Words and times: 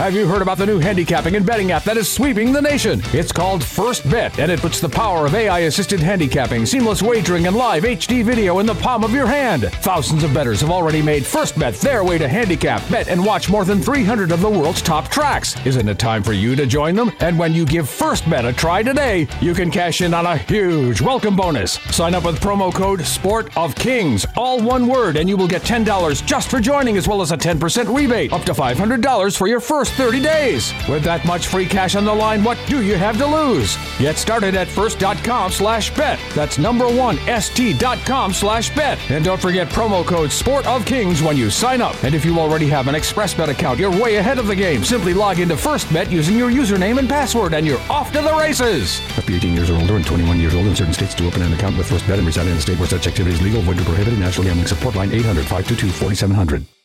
Have 0.00 0.14
you 0.14 0.26
heard 0.26 0.40
about 0.40 0.56
the 0.56 0.64
new 0.64 0.78
handicapping 0.78 1.36
and 1.36 1.44
betting 1.44 1.72
app 1.72 1.84
that 1.84 1.98
is 1.98 2.10
sweeping 2.10 2.54
the 2.54 2.62
nation? 2.62 3.02
It's 3.12 3.32
called 3.32 3.62
First 3.62 4.08
Bet, 4.08 4.38
and 4.38 4.50
it 4.50 4.58
puts 4.58 4.80
the 4.80 4.88
power 4.88 5.26
of 5.26 5.34
AI 5.34 5.58
assisted 5.58 6.00
handicapping, 6.00 6.64
seamless 6.64 7.02
wagering, 7.02 7.46
and 7.46 7.54
live 7.54 7.82
HD 7.82 8.24
video 8.24 8.60
in 8.60 8.66
the 8.66 8.74
palm 8.76 9.04
of 9.04 9.12
your 9.12 9.26
hand. 9.26 9.64
Thousands 9.82 10.24
of 10.24 10.32
bettors 10.32 10.62
have 10.62 10.70
already 10.70 11.02
made 11.02 11.26
First 11.26 11.58
Bet 11.58 11.74
their 11.74 12.02
way 12.02 12.16
to 12.16 12.26
handicap, 12.26 12.80
bet, 12.88 13.08
and 13.08 13.22
watch 13.22 13.50
more 13.50 13.66
than 13.66 13.82
300 13.82 14.32
of 14.32 14.40
the 14.40 14.48
world's 14.48 14.80
top 14.80 15.08
tracks. 15.08 15.54
Isn't 15.66 15.86
it 15.86 15.98
time 15.98 16.22
for 16.22 16.32
you 16.32 16.56
to 16.56 16.64
join 16.64 16.94
them? 16.94 17.12
And 17.20 17.38
when 17.38 17.52
you 17.52 17.66
give 17.66 17.86
First 17.86 18.28
Bet 18.28 18.46
a 18.46 18.54
try 18.54 18.82
today, 18.82 19.28
you 19.42 19.52
can 19.52 19.70
cash 19.70 20.00
in 20.00 20.14
on 20.14 20.24
a 20.24 20.38
huge 20.38 21.02
welcome 21.02 21.36
bonus. 21.36 21.72
Sign 21.94 22.14
up 22.14 22.24
with 22.24 22.40
promo 22.40 22.72
code 22.72 23.02
Sport 23.02 23.54
of 23.54 23.74
Kings, 23.74 24.24
all 24.34 24.62
one 24.62 24.86
word, 24.86 25.18
and 25.18 25.28
you 25.28 25.36
will 25.36 25.46
get 25.46 25.60
$10 25.60 26.24
just 26.24 26.50
for 26.50 26.58
joining, 26.58 26.96
as 26.96 27.06
well 27.06 27.20
as 27.20 27.32
a 27.32 27.36
10% 27.36 27.94
rebate, 27.94 28.32
up 28.32 28.44
to 28.44 28.54
$500 28.54 29.36
for 29.36 29.46
your 29.46 29.60
first 29.60 29.89
30 29.90 30.20
days. 30.20 30.72
With 30.88 31.02
that 31.04 31.24
much 31.24 31.48
free 31.48 31.66
cash 31.66 31.94
on 31.94 32.04
the 32.04 32.14
line, 32.14 32.42
what 32.42 32.58
do 32.66 32.82
you 32.82 32.96
have 32.96 33.18
to 33.18 33.26
lose? 33.26 33.76
Get 33.98 34.16
started 34.16 34.54
at 34.54 34.68
first.com 34.68 35.52
slash 35.52 35.94
bet. 35.94 36.18
That's 36.34 36.58
number 36.58 36.86
one, 36.86 37.16
st.com 37.40 38.32
slash 38.32 38.74
bet. 38.74 38.98
And 39.10 39.24
don't 39.24 39.40
forget 39.40 39.68
promo 39.68 40.04
code 40.04 40.32
Sport 40.32 40.66
of 40.66 40.84
Kings 40.84 41.22
when 41.22 41.36
you 41.36 41.50
sign 41.50 41.80
up. 41.80 42.02
And 42.04 42.14
if 42.14 42.24
you 42.24 42.38
already 42.38 42.66
have 42.68 42.88
an 42.88 42.94
ExpressBet 42.94 43.48
account, 43.48 43.78
you're 43.78 43.90
way 43.90 44.16
ahead 44.16 44.38
of 44.38 44.46
the 44.46 44.56
game. 44.56 44.84
Simply 44.84 45.14
log 45.14 45.38
into 45.38 45.54
FirstBet 45.54 46.10
using 46.10 46.36
your 46.36 46.50
username 46.50 46.98
and 46.98 47.08
password, 47.08 47.54
and 47.54 47.66
you're 47.66 47.80
off 47.90 48.12
to 48.12 48.20
the 48.20 48.34
races. 48.34 49.00
Up 49.18 49.24
to 49.24 49.34
18 49.36 49.54
years 49.54 49.70
or 49.70 49.76
older 49.76 49.96
and 49.96 50.06
21 50.06 50.40
years 50.40 50.54
old 50.54 50.66
in 50.66 50.74
certain 50.74 50.94
states 50.94 51.14
to 51.14 51.26
open 51.26 51.42
an 51.42 51.52
account 51.52 51.76
with 51.76 51.88
FirstBet 51.88 52.18
and 52.18 52.26
reside 52.26 52.46
in 52.46 52.56
a 52.56 52.60
state 52.60 52.78
where 52.78 52.88
such 52.88 53.06
activity 53.06 53.34
is 53.34 53.42
legal, 53.42 53.62
void, 53.62 53.78
or 53.80 53.84
prohibited. 53.84 54.18
National 54.18 54.44
Gambling 54.46 54.66
Support 54.66 54.94
Line 54.94 55.12
800 55.12 55.42
522 55.42 55.88
4700. 55.90 56.79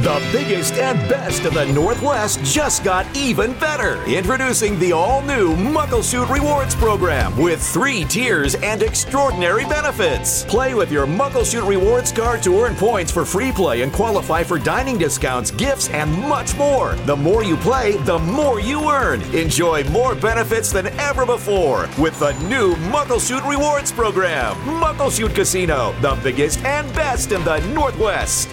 The 0.00 0.30
biggest 0.32 0.74
and 0.78 0.98
best 1.10 1.44
of 1.44 1.52
the 1.52 1.66
Northwest 1.66 2.42
just 2.42 2.82
got 2.82 3.06
even 3.14 3.52
better. 3.58 4.02
Introducing 4.04 4.78
the 4.78 4.92
all 4.92 5.20
new 5.20 5.54
Muckleshoot 5.56 6.30
Rewards 6.30 6.74
program 6.74 7.36
with 7.36 7.62
three 7.62 8.04
tiers 8.04 8.54
and 8.54 8.82
extraordinary 8.82 9.66
benefits. 9.66 10.44
Play 10.44 10.72
with 10.72 10.90
your 10.90 11.06
Muckleshoot 11.06 11.68
Rewards 11.68 12.12
card 12.12 12.42
to 12.44 12.62
earn 12.62 12.76
points 12.76 13.12
for 13.12 13.26
free 13.26 13.52
play 13.52 13.82
and 13.82 13.92
qualify 13.92 14.42
for 14.42 14.58
dining 14.58 14.96
discounts, 14.96 15.50
gifts, 15.50 15.90
and 15.90 16.10
much 16.10 16.56
more. 16.56 16.94
The 17.04 17.16
more 17.16 17.44
you 17.44 17.58
play, 17.58 17.98
the 17.98 18.18
more 18.20 18.58
you 18.58 18.90
earn. 18.90 19.20
Enjoy 19.34 19.84
more 19.90 20.14
benefits 20.14 20.72
than 20.72 20.86
ever 20.98 21.26
before 21.26 21.90
with 21.98 22.18
the 22.18 22.32
new 22.48 22.74
Muckleshoot 22.88 23.46
Rewards 23.46 23.92
program. 23.92 24.56
Muckleshoot 24.80 25.34
Casino, 25.34 25.94
the 26.00 26.18
biggest 26.22 26.64
and 26.64 26.90
best 26.94 27.32
in 27.32 27.44
the 27.44 27.60
Northwest. 27.74 28.48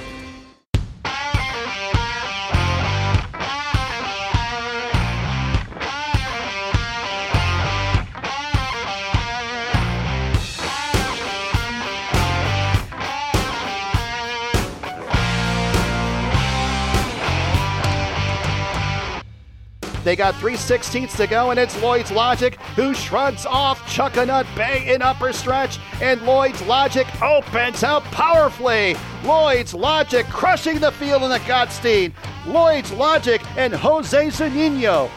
They 20.07 20.15
got 20.15 20.35
3 20.35 20.53
16ths 20.53 21.17
to 21.17 21.27
go, 21.27 21.51
and 21.51 21.59
it's 21.59 21.77
Lloyd's 21.81 22.13
Logic 22.13 22.55
who 22.77 22.93
shrugs 22.93 23.45
off 23.45 23.81
Chuckanut 23.93 24.45
Bay 24.55 24.93
in 24.93 25.01
upper 25.01 25.33
stretch, 25.33 25.79
and 26.01 26.21
Lloyd's 26.21 26.61
Logic 26.61 27.05
opens 27.21 27.83
out 27.83 28.05
powerfully. 28.05 28.95
Lloyd's 29.25 29.73
Logic 29.73 30.25
crushing 30.27 30.79
the 30.79 30.93
field 30.93 31.23
in 31.23 31.29
the 31.29 31.39
Gottstein. 31.39 32.13
Lloyd's 32.45 32.93
Logic 32.93 33.41
and 33.57 33.73
Jose 33.73 34.27
Zunino. 34.27 35.11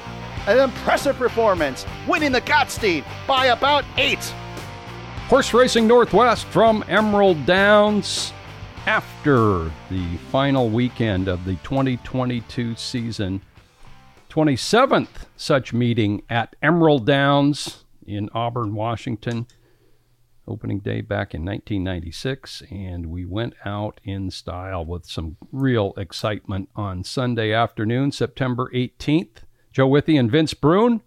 An 0.48 0.58
impressive 0.58 1.14
performance, 1.14 1.86
winning 2.08 2.32
the 2.32 2.40
Gottstein 2.40 3.04
by 3.28 3.46
about 3.46 3.84
eight. 3.96 4.24
Horse 5.28 5.54
Racing 5.54 5.86
Northwest 5.86 6.46
from 6.46 6.84
Emerald 6.88 7.46
Downs 7.46 8.32
after 8.86 9.70
the 9.88 10.16
final 10.32 10.68
weekend 10.68 11.28
of 11.28 11.44
the 11.44 11.54
2022 11.62 12.74
season. 12.74 13.40
27th 14.30 15.26
such 15.36 15.72
meeting 15.72 16.22
at 16.30 16.54
Emerald 16.62 17.04
Downs 17.04 17.84
in 18.06 18.28
Auburn, 18.32 18.74
Washington. 18.74 19.46
Opening 20.48 20.80
day 20.80 21.00
back 21.00 21.32
in 21.34 21.44
1996, 21.44 22.62
and 22.70 23.06
we 23.06 23.24
went 23.24 23.54
out 23.64 24.00
in 24.02 24.30
style 24.30 24.84
with 24.84 25.06
some 25.06 25.36
real 25.52 25.92
excitement 25.96 26.68
on 26.74 27.04
Sunday 27.04 27.52
afternoon, 27.52 28.10
September 28.10 28.68
18th. 28.74 29.42
Joe 29.72 29.86
Withee 29.86 30.16
and 30.16 30.30
Vince 30.30 30.54
Bruun. 30.54 31.02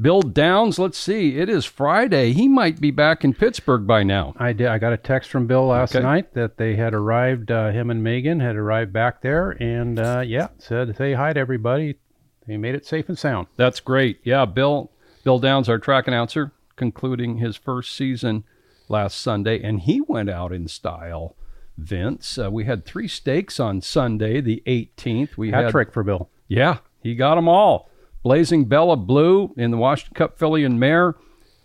Bill 0.00 0.20
Downs, 0.20 0.78
let's 0.80 0.98
see, 0.98 1.38
it 1.38 1.48
is 1.48 1.64
Friday. 1.64 2.32
He 2.32 2.48
might 2.48 2.80
be 2.80 2.90
back 2.90 3.24
in 3.24 3.34
Pittsburgh 3.34 3.86
by 3.86 4.02
now. 4.02 4.34
I 4.36 4.52
did. 4.52 4.66
I 4.66 4.78
got 4.78 4.92
a 4.92 4.96
text 4.98 5.30
from 5.30 5.46
Bill 5.46 5.66
last 5.66 5.94
Okay. 5.94 6.02
night 6.02 6.34
that 6.34 6.56
they 6.58 6.74
had 6.76 6.92
arrived. 6.92 7.50
Uh, 7.50 7.70
him 7.70 7.88
and 7.90 8.02
Megan 8.02 8.40
had 8.40 8.56
arrived 8.56 8.92
back 8.92 9.22
there, 9.22 9.50
and 9.62 9.98
uh, 9.98 10.22
yeah, 10.26 10.48
said 10.58 10.96
say 10.96 11.12
hi 11.14 11.32
to 11.32 11.40
everybody. 11.40 11.98
They 12.46 12.56
made 12.56 12.74
it 12.74 12.86
safe 12.86 13.08
and 13.08 13.18
sound. 13.18 13.48
That's 13.56 13.80
great. 13.80 14.20
Yeah, 14.22 14.44
Bill 14.44 14.90
Bill 15.24 15.38
Downs, 15.38 15.68
our 15.68 15.78
track 15.78 16.06
announcer, 16.06 16.52
concluding 16.76 17.38
his 17.38 17.56
first 17.56 17.96
season 17.96 18.44
last 18.88 19.20
Sunday, 19.20 19.60
and 19.62 19.80
he 19.80 20.00
went 20.00 20.30
out 20.30 20.52
in 20.52 20.68
style. 20.68 21.34
Vince, 21.76 22.38
uh, 22.38 22.50
we 22.50 22.64
had 22.64 22.84
three 22.84 23.08
stakes 23.08 23.60
on 23.60 23.82
Sunday, 23.82 24.40
the 24.40 24.62
18th. 24.66 25.36
We 25.36 25.50
Hat 25.50 25.64
had 25.64 25.70
trick 25.72 25.92
for 25.92 26.02
Bill. 26.02 26.30
Yeah, 26.48 26.78
he 27.02 27.14
got 27.14 27.34
them 27.34 27.48
all. 27.48 27.90
Blazing 28.22 28.64
Bella 28.64 28.96
Blue 28.96 29.52
in 29.56 29.70
the 29.70 29.76
Washington 29.76 30.14
Cup 30.14 30.38
Filly 30.38 30.64
and 30.64 30.80
Mare, 30.80 31.16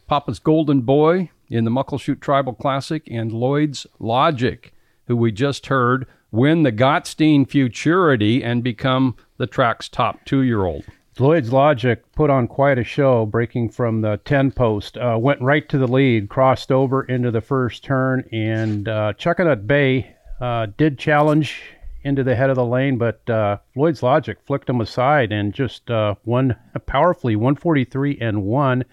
Papa's 0.08 0.40
Golden 0.40 0.82
Boy 0.82 1.32
in 1.50 1.66
the 1.66 1.72
Muckleshoot 1.72 2.20
Tribal 2.20 2.54
Classic, 2.54 3.04
and 3.10 3.32
Lloyd's 3.32 3.88
Logic, 4.00 4.74
who 5.08 5.16
we 5.16 5.32
just 5.32 5.68
heard 5.68 6.08
win 6.32 6.64
the 6.64 6.72
Gottstein 6.72 7.48
Futurity 7.48 8.44
and 8.44 8.64
become 8.64 9.16
the 9.42 9.48
track's 9.48 9.90
top 9.90 10.24
two-year-old. 10.24 10.86
Lloyd's 11.20 11.52
Logic 11.52 12.00
put 12.14 12.30
on 12.30 12.48
quite 12.48 12.78
a 12.78 12.84
show, 12.84 13.26
breaking 13.26 13.70
from 13.70 14.02
the 14.02 14.20
10 14.24 14.52
post, 14.52 14.98
uh, 14.98 15.18
went 15.20 15.42
right 15.42 15.68
to 15.68 15.78
the 15.78 15.88
lead, 15.88 16.30
crossed 16.30 16.72
over 16.72 17.04
into 17.04 17.32
the 17.32 17.42
first 17.42 17.84
turn, 17.84 18.24
and 18.32 18.88
uh, 18.88 19.14
Chuckanut 19.18 19.68
Bay 19.68 20.16
uh, 20.40 20.68
did 20.78 20.98
challenge 20.98 21.62
into 22.04 22.24
the 22.24 22.36
head 22.36 22.50
of 22.50 22.56
the 22.56 22.66
lane, 22.66 22.98
but 22.98 23.28
uh, 23.30 23.58
Lloyd's 23.76 24.04
Logic 24.04 24.38
flicked 24.46 24.70
him 24.70 24.80
aside 24.80 25.32
and 25.32 25.54
just 25.54 25.90
uh, 25.90 26.16
won 26.24 26.56
powerfully 26.86 27.36
143 27.36 28.20
and 28.22 28.44
1. 28.44 28.86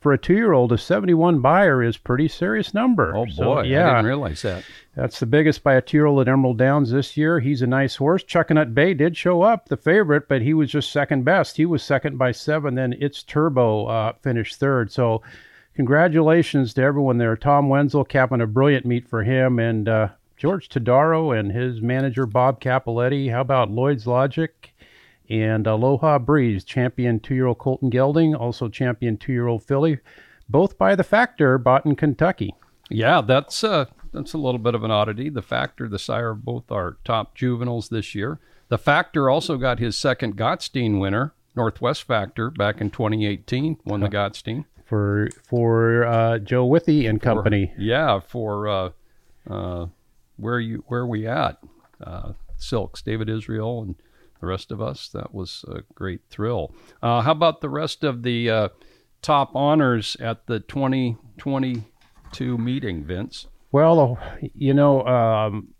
For 0.00 0.12
a 0.12 0.18
two 0.18 0.34
year 0.34 0.52
old, 0.52 0.72
a 0.72 0.78
71 0.78 1.40
buyer 1.40 1.82
is 1.82 1.96
pretty 1.96 2.28
serious 2.28 2.72
number. 2.74 3.14
Oh 3.16 3.24
boy, 3.24 3.30
So, 3.32 3.52
I 3.54 3.62
didn't 3.64 4.06
realize 4.06 4.42
that. 4.42 4.62
that's 4.94 5.18
the 5.18 5.26
biggest 5.26 5.64
by 5.64 5.74
a 5.74 5.80
two-year-old 5.82 6.20
at 6.20 6.28
Emerald 6.28 6.58
Downs 6.58 6.90
this 6.92 7.16
year. 7.16 7.40
He's 7.40 7.60
a 7.62 7.66
nice 7.66 7.96
horse. 7.96 8.22
Chuckanut 8.22 8.72
Bay 8.74 8.94
did 8.94 9.16
show 9.16 9.42
up, 9.42 9.68
the 9.68 9.76
favorite, 9.76 10.28
but 10.28 10.42
he 10.42 10.54
was 10.54 10.70
just 10.70 10.92
second 10.92 11.24
best. 11.24 11.56
He 11.56 11.66
was 11.66 11.82
second 11.82 12.18
by 12.18 12.30
seven. 12.32 12.74
Then 12.76 12.94
It's 13.00 13.22
Turbo 13.22 13.86
uh, 13.86 14.12
finished 14.22 14.56
third. 14.60 14.92
So, 14.92 15.22
congratulations 15.74 16.72
to 16.74 16.82
everyone 16.82 17.18
there. 17.18 17.36
Tom 17.36 17.68
Wenzel 17.68 18.04
capping 18.04 18.40
a 18.40 18.46
brilliant 18.46 18.86
meet 18.86 19.08
for 19.08 19.22
him, 19.22 19.58
and 19.58 19.88
uh, 19.88 20.08
George 20.36 20.68
Tadaro 20.68 21.38
and 21.38 21.52
his 21.52 21.80
manager 21.80 22.26
Bob 22.26 22.60
Capoletti. 22.60 23.30
How 23.30 23.40
about 23.40 23.70
Lloyd's 23.70 24.06
Logic? 24.06 24.72
And 25.28 25.66
Aloha 25.66 26.18
Breeze, 26.18 26.64
champion 26.64 27.20
two-year-old 27.20 27.58
Colton 27.58 27.90
Gelding, 27.90 28.34
also 28.34 28.68
champion 28.68 29.16
two-year-old 29.16 29.62
filly, 29.64 29.98
both 30.48 30.78
by 30.78 30.94
the 30.94 31.04
Factor, 31.04 31.58
bought 31.58 31.84
in 31.84 31.96
Kentucky. 31.96 32.54
Yeah, 32.88 33.20
that's 33.20 33.64
uh, 33.64 33.86
that's 34.12 34.32
a 34.32 34.38
little 34.38 34.60
bit 34.60 34.74
of 34.74 34.84
an 34.84 34.90
oddity. 34.90 35.28
The 35.28 35.42
Factor, 35.42 35.88
the 35.88 35.98
sire 35.98 36.30
of 36.30 36.44
both 36.44 36.70
our 36.70 36.98
top 37.04 37.34
juveniles 37.34 37.88
this 37.88 38.14
year. 38.14 38.38
The 38.68 38.78
Factor 38.78 39.28
also 39.28 39.56
got 39.56 39.78
his 39.78 39.96
second 39.96 40.36
Gottstein 40.36 41.00
winner, 41.00 41.34
Northwest 41.54 42.04
Factor, 42.04 42.50
back 42.50 42.80
in 42.80 42.90
2018, 42.90 43.78
won 43.84 44.00
the 44.00 44.08
Gottstein. 44.08 44.64
for 44.84 45.28
for 45.42 46.04
uh, 46.04 46.38
Joe 46.38 46.64
Withee 46.64 47.06
and 47.06 47.20
company. 47.20 47.72
Yeah, 47.76 48.20
for 48.20 48.68
uh, 48.68 48.90
uh, 49.50 49.86
where 50.36 50.60
you 50.60 50.84
where 50.86 51.06
we 51.06 51.26
at? 51.26 51.58
Uh, 52.00 52.32
Silks, 52.56 53.02
David 53.02 53.28
Israel, 53.28 53.82
and 53.82 53.96
the 54.40 54.46
rest 54.46 54.72
of 54.72 54.80
us. 54.80 55.08
That 55.08 55.34
was 55.34 55.64
a 55.68 55.82
great 55.94 56.22
thrill. 56.30 56.74
Uh, 57.02 57.22
how 57.22 57.32
about 57.32 57.60
the 57.60 57.68
rest 57.68 58.04
of 58.04 58.22
the 58.22 58.50
uh, 58.50 58.68
top 59.22 59.54
honors 59.54 60.16
at 60.20 60.46
the 60.46 60.60
2022 60.60 62.58
meeting, 62.58 63.04
Vince? 63.04 63.46
Well, 63.72 64.18
you 64.54 64.74
know, 64.74 65.04
um, 65.06 65.74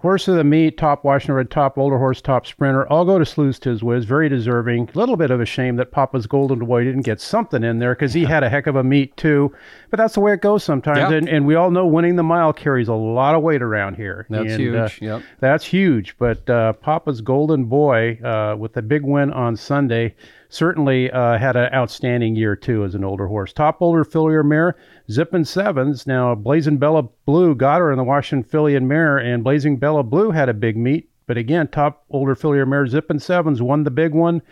horse 0.00 0.28
of 0.28 0.36
the 0.36 0.44
meet, 0.44 0.78
top 0.78 1.04
Washington 1.04 1.34
Red, 1.34 1.50
top 1.50 1.76
older 1.78 1.98
horse, 1.98 2.20
top 2.20 2.46
sprinter. 2.46 2.90
I'll 2.90 3.04
go 3.04 3.18
to 3.18 3.24
Slews 3.24 3.58
Tiz 3.60 3.82
Wiz. 3.82 4.04
Very 4.04 4.28
deserving. 4.28 4.90
A 4.94 4.98
little 4.98 5.16
bit 5.16 5.30
of 5.30 5.40
a 5.40 5.44
shame 5.46 5.76
that 5.76 5.90
Papa's 5.92 6.26
Golden 6.26 6.58
Boy 6.60 6.84
didn't 6.84 7.02
get 7.02 7.20
something 7.20 7.62
in 7.62 7.78
there 7.78 7.94
because 7.94 8.14
he 8.14 8.24
had 8.24 8.42
a 8.42 8.48
heck 8.48 8.66
of 8.66 8.76
a 8.76 8.82
meet 8.84 9.16
too. 9.16 9.54
But 9.90 9.98
that's 9.98 10.14
the 10.14 10.20
way 10.20 10.32
it 10.32 10.40
goes 10.40 10.64
sometimes. 10.64 10.98
Yeah. 10.98 11.12
And, 11.12 11.28
and 11.28 11.46
we 11.46 11.54
all 11.54 11.70
know 11.70 11.86
winning 11.86 12.16
the 12.16 12.22
mile 12.22 12.52
carries 12.52 12.88
a 12.88 12.94
lot 12.94 13.34
of 13.34 13.42
weight 13.42 13.62
around 13.62 13.94
here. 13.96 14.26
That's 14.30 14.52
And, 14.52 14.60
huge. 14.60 14.74
uh, 14.74 14.88
yep. 15.00 15.22
that's 15.40 15.64
huge. 15.64 16.16
But 16.18 16.48
uh, 16.48 16.72
Papa's 16.74 17.20
Golden 17.20 17.66
Boy, 17.66 18.18
uh, 18.24 18.56
with 18.58 18.72
the 18.72 18.82
big 18.82 19.02
win 19.04 19.32
on 19.32 19.56
Sunday, 19.56 20.14
certainly 20.54 21.10
uh, 21.10 21.36
had 21.36 21.56
an 21.56 21.72
outstanding 21.74 22.36
year 22.36 22.54
too 22.54 22.84
as 22.84 22.94
an 22.94 23.04
older 23.04 23.26
horse. 23.26 23.52
Top 23.52 23.78
older 23.80 24.04
filly 24.04 24.34
or 24.34 24.44
mare, 24.44 24.76
Zippin 25.10 25.44
Sevens. 25.44 26.06
Now 26.06 26.34
Blazing 26.34 26.78
Bella 26.78 27.02
Blue 27.26 27.54
got 27.54 27.80
her 27.80 27.90
in 27.90 27.98
the 27.98 28.04
Washington 28.04 28.48
filly 28.48 28.76
and 28.76 28.88
mare, 28.88 29.18
and 29.18 29.42
Blazing 29.42 29.76
Bella 29.76 30.02
Blue 30.02 30.30
had 30.30 30.48
a 30.48 30.54
big 30.54 30.76
meet. 30.76 31.10
But 31.26 31.38
again, 31.38 31.68
top 31.68 32.04
older 32.10 32.34
filly 32.34 32.58
or 32.58 32.66
mare, 32.66 32.86
Zippin 32.86 33.20
Sevens 33.20 33.60
won 33.60 33.84
the 33.84 33.90
big 33.90 34.14
one. 34.14 34.42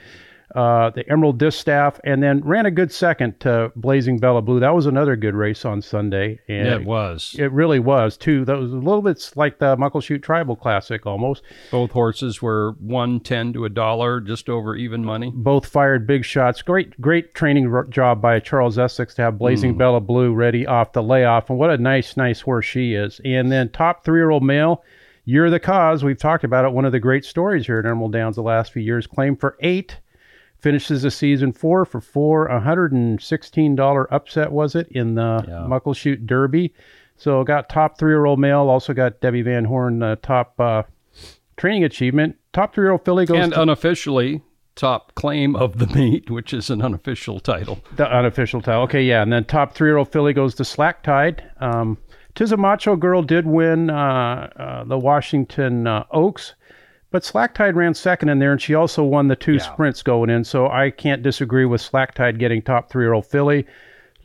Uh, 0.55 0.91
the 0.91 1.09
Emerald 1.11 1.39
Distaff, 1.39 1.99
and 2.05 2.23
then 2.23 2.41
ran 2.45 2.67
a 2.67 2.71
good 2.71 2.93
second 2.93 3.41
to 3.41 3.73
Blazing 3.75 4.19
Bella 4.19 4.43
Blue. 4.43 4.61
That 4.61 4.75
was 4.75 4.85
another 4.85 5.17
good 5.17 5.35
race 5.35 5.65
on 5.65 5.81
Sunday. 5.81 6.41
And 6.47 6.67
Yeah, 6.67 6.75
it 6.75 6.85
was. 6.85 7.35
it 7.39 7.51
really 7.53 7.79
was 7.81 8.19
too. 8.19 8.45
That 8.45 8.59
was 8.59 8.71
a 8.71 8.77
little 8.77 9.01
bit 9.01 9.33
like 9.35 9.59
the 9.59 9.77
Muckleshoot 9.79 10.23
Tribal 10.23 10.55
Classic 10.57 11.07
almost. 11.07 11.43
Both 11.71 11.93
horses 11.93 12.43
were 12.43 12.73
one 12.81 13.21
ten 13.21 13.55
to 13.55 13.65
a 13.65 13.71
dollar, 13.71 14.21
just 14.21 14.51
over 14.51 14.77
even 14.77 15.03
money. 15.03 15.33
Both 15.35 15.65
fired 15.65 16.07
big 16.07 16.23
shots. 16.23 16.61
Great, 16.61 17.01
great 17.01 17.33
training 17.35 17.69
ro- 17.69 17.87
job 17.89 18.21
by 18.21 18.39
Charles 18.39 18.79
Essex 18.79 19.15
to 19.15 19.23
have 19.23 19.39
Blazing 19.39 19.79
Bella 19.79 20.01
Blue 20.01 20.35
ready 20.35 20.67
off 20.67 20.93
the 20.93 21.03
layoff. 21.03 21.49
And 21.49 21.59
what 21.59 21.71
a 21.71 21.79
nice, 21.79 22.15
nice 22.19 22.43
horse 22.43 22.67
she 22.67 22.93
is. 22.93 23.23
And 23.25 23.51
then 23.51 23.71
top 23.71 24.05
three-year-old 24.05 24.43
male, 24.43 24.85
You're 25.25 25.49
the 25.49 25.61
Cause. 25.61 26.05
We've 26.05 26.19
talked 26.19 26.45
about 26.45 26.67
it. 26.67 26.73
One 26.73 26.85
of 26.85 26.93
the 26.93 27.01
great 27.01 27.25
stories 27.25 27.65
here 27.65 27.79
at 27.79 27.87
Emerald 27.87 28.13
Downs 28.13 28.37
the 28.37 28.43
last 28.43 28.73
few 28.73 28.83
years. 28.83 29.07
Claim 29.07 29.35
for 29.37 29.57
eight. 29.61 29.99
Finishes 30.63 31.03
the 31.03 31.11
season 31.11 31.53
four 31.53 31.85
for 31.85 32.01
four. 32.01 32.49
$116 32.49 34.07
upset 34.11 34.53
was 34.53 34.75
it 34.75 34.89
in 34.91 35.15
the 35.17 35.45
Yeah. 35.47 35.67
Muckleshoot 35.69 36.27
Derby. 36.27 36.73
So 37.17 37.45
got 37.45 37.69
top 37.69 37.99
three-year-old 37.99 38.39
male. 38.39 38.69
Also 38.69 38.93
got 38.95 39.21
Debbie 39.21 39.43
Van 39.43 39.65
Horn 39.65 40.03
uh, 40.03 40.17
top 40.23 40.59
uh, 40.59 40.83
training 41.57 41.85
achievement. 41.85 42.37
Top 42.53 42.75
three-year-old 42.75 43.05
filly 43.05 43.27
goes 43.27 43.39
And 43.39 43.53
unofficially, 43.53 44.43
top 44.75 45.15
claim 45.15 45.55
of 45.57 45.79
the 45.79 45.87
meet, 45.89 46.31
which 46.31 46.53
is 46.55 46.71
an 46.71 46.81
unofficial 46.83 47.41
title. 47.41 47.81
the 47.97 48.09
unofficial 48.11 48.61
title. 48.61 48.83
Okay, 48.83 49.03
yeah, 49.03 49.23
and 49.23 49.33
then 49.33 49.45
top 49.45 49.75
three-year-old 49.75 50.11
filly 50.11 50.33
goes 50.33 50.55
to 50.57 50.65
Slack 50.65 51.03
Tide. 51.03 51.43
Um, 51.61 51.99
Tis 52.35 52.51
a 52.51 52.57
Macho 52.57 52.97
Girl 52.97 53.23
did 53.23 53.47
win 53.47 53.91
uh, 53.91 54.49
uh, 54.57 54.85
the 54.85 54.99
Washington 54.99 55.87
uh, 55.87 56.05
Oaks, 56.13 56.55
but 57.13 57.25
Slack 57.25 57.55
Tide 57.55 57.77
ran 57.77 57.95
second 57.95 58.31
in 58.31 58.39
there, 58.39 58.53
and 58.53 58.61
she 58.61 58.75
also 58.75 59.05
won 59.05 59.29
the 59.29 59.37
two 59.37 59.59
sprints 59.59 60.03
going 60.03 60.31
in. 60.31 60.43
So 60.43 60.69
I 60.69 60.91
can't 60.91 61.23
disagree 61.23 61.67
with 61.67 61.81
Slack 61.81 62.15
Tide 62.15 62.39
getting 62.39 62.63
top 62.63 62.91
three-year-old 62.91 63.27
filly. 63.27 63.67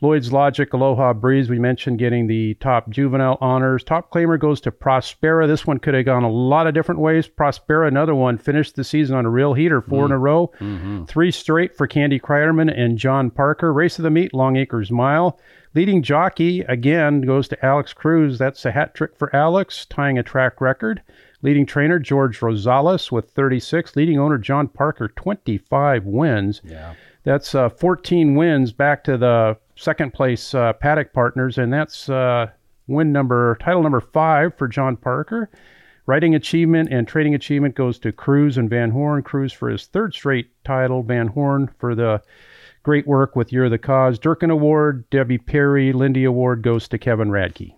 Lloyd's 0.00 0.32
Logic, 0.32 0.72
Aloha 0.72 1.12
Breeze, 1.12 1.50
we 1.50 1.58
mentioned 1.58 1.98
getting 1.98 2.28
the 2.28 2.54
top 2.54 2.88
juvenile 2.88 3.36
honors. 3.40 3.82
Top 3.82 4.12
claimer 4.12 4.38
goes 4.38 4.60
to 4.60 4.70
Prospera. 4.70 5.48
This 5.48 5.66
one 5.66 5.78
could 5.78 5.94
have 5.94 6.04
gone 6.04 6.22
a 6.22 6.30
lot 6.30 6.68
of 6.68 6.74
different 6.74 7.00
ways. 7.00 7.26
Prospera, 7.26 7.88
another 7.88 8.14
one, 8.14 8.38
finished 8.38 8.76
the 8.76 8.84
season 8.84 9.16
on 9.16 9.26
a 9.26 9.30
real 9.30 9.54
heater, 9.54 9.80
four 9.80 10.04
in 10.04 10.12
a 10.12 10.16
mm. 10.16 10.20
row. 10.20 10.52
Mm-hmm. 10.60 11.04
Three 11.06 11.32
straight 11.32 11.76
for 11.76 11.88
Candy 11.88 12.20
Kreiderman 12.20 12.72
and 12.72 12.96
John 12.96 13.28
Parker. 13.28 13.72
Race 13.72 13.98
of 13.98 14.04
the 14.04 14.10
meet, 14.10 14.32
Long 14.32 14.56
Acres 14.56 14.92
Mile. 14.92 15.36
Leading 15.74 16.02
jockey, 16.04 16.60
again, 16.60 17.22
goes 17.22 17.48
to 17.48 17.64
Alex 17.64 17.92
Cruz. 17.92 18.38
That's 18.38 18.64
a 18.64 18.70
hat 18.70 18.94
trick 18.94 19.16
for 19.16 19.34
Alex, 19.34 19.84
tying 19.86 20.16
a 20.16 20.22
track 20.22 20.60
record. 20.60 21.02
Leading 21.42 21.66
trainer, 21.66 21.98
George 21.98 22.40
Rosales 22.40 23.12
with 23.12 23.30
36. 23.30 23.94
Leading 23.94 24.18
owner, 24.18 24.38
John 24.38 24.66
Parker, 24.68 25.08
25 25.08 26.04
wins. 26.04 26.60
Yeah. 26.64 26.94
That's 27.24 27.54
uh, 27.54 27.68
14 27.68 28.34
wins 28.34 28.72
back 28.72 29.04
to 29.04 29.16
the 29.16 29.56
second 29.76 30.12
place 30.12 30.54
uh, 30.54 30.72
paddock 30.72 31.12
partners, 31.12 31.58
and 31.58 31.72
that's 31.72 32.08
uh, 32.08 32.46
win 32.86 33.12
number 33.12 33.56
title 33.60 33.82
number 33.82 34.00
five 34.00 34.56
for 34.56 34.66
John 34.66 34.96
Parker. 34.96 35.50
Writing 36.06 36.34
achievement 36.34 36.88
and 36.90 37.06
trading 37.06 37.34
achievement 37.34 37.74
goes 37.74 37.98
to 37.98 38.12
Cruz 38.12 38.56
and 38.56 38.70
Van 38.70 38.90
Horn. 38.90 39.22
Cruz 39.22 39.52
for 39.52 39.68
his 39.68 39.86
third 39.86 40.14
straight 40.14 40.50
title. 40.64 41.02
Van 41.02 41.26
Horn 41.28 41.68
for 41.78 41.94
the 41.94 42.22
great 42.82 43.06
work 43.06 43.36
with 43.36 43.52
You're 43.52 43.68
the 43.68 43.76
Cause. 43.76 44.18
Durkin 44.18 44.50
Award, 44.50 45.08
Debbie 45.10 45.36
Perry, 45.36 45.92
Lindy 45.92 46.24
Award 46.24 46.62
goes 46.62 46.88
to 46.88 46.98
Kevin 46.98 47.28
Radke. 47.28 47.74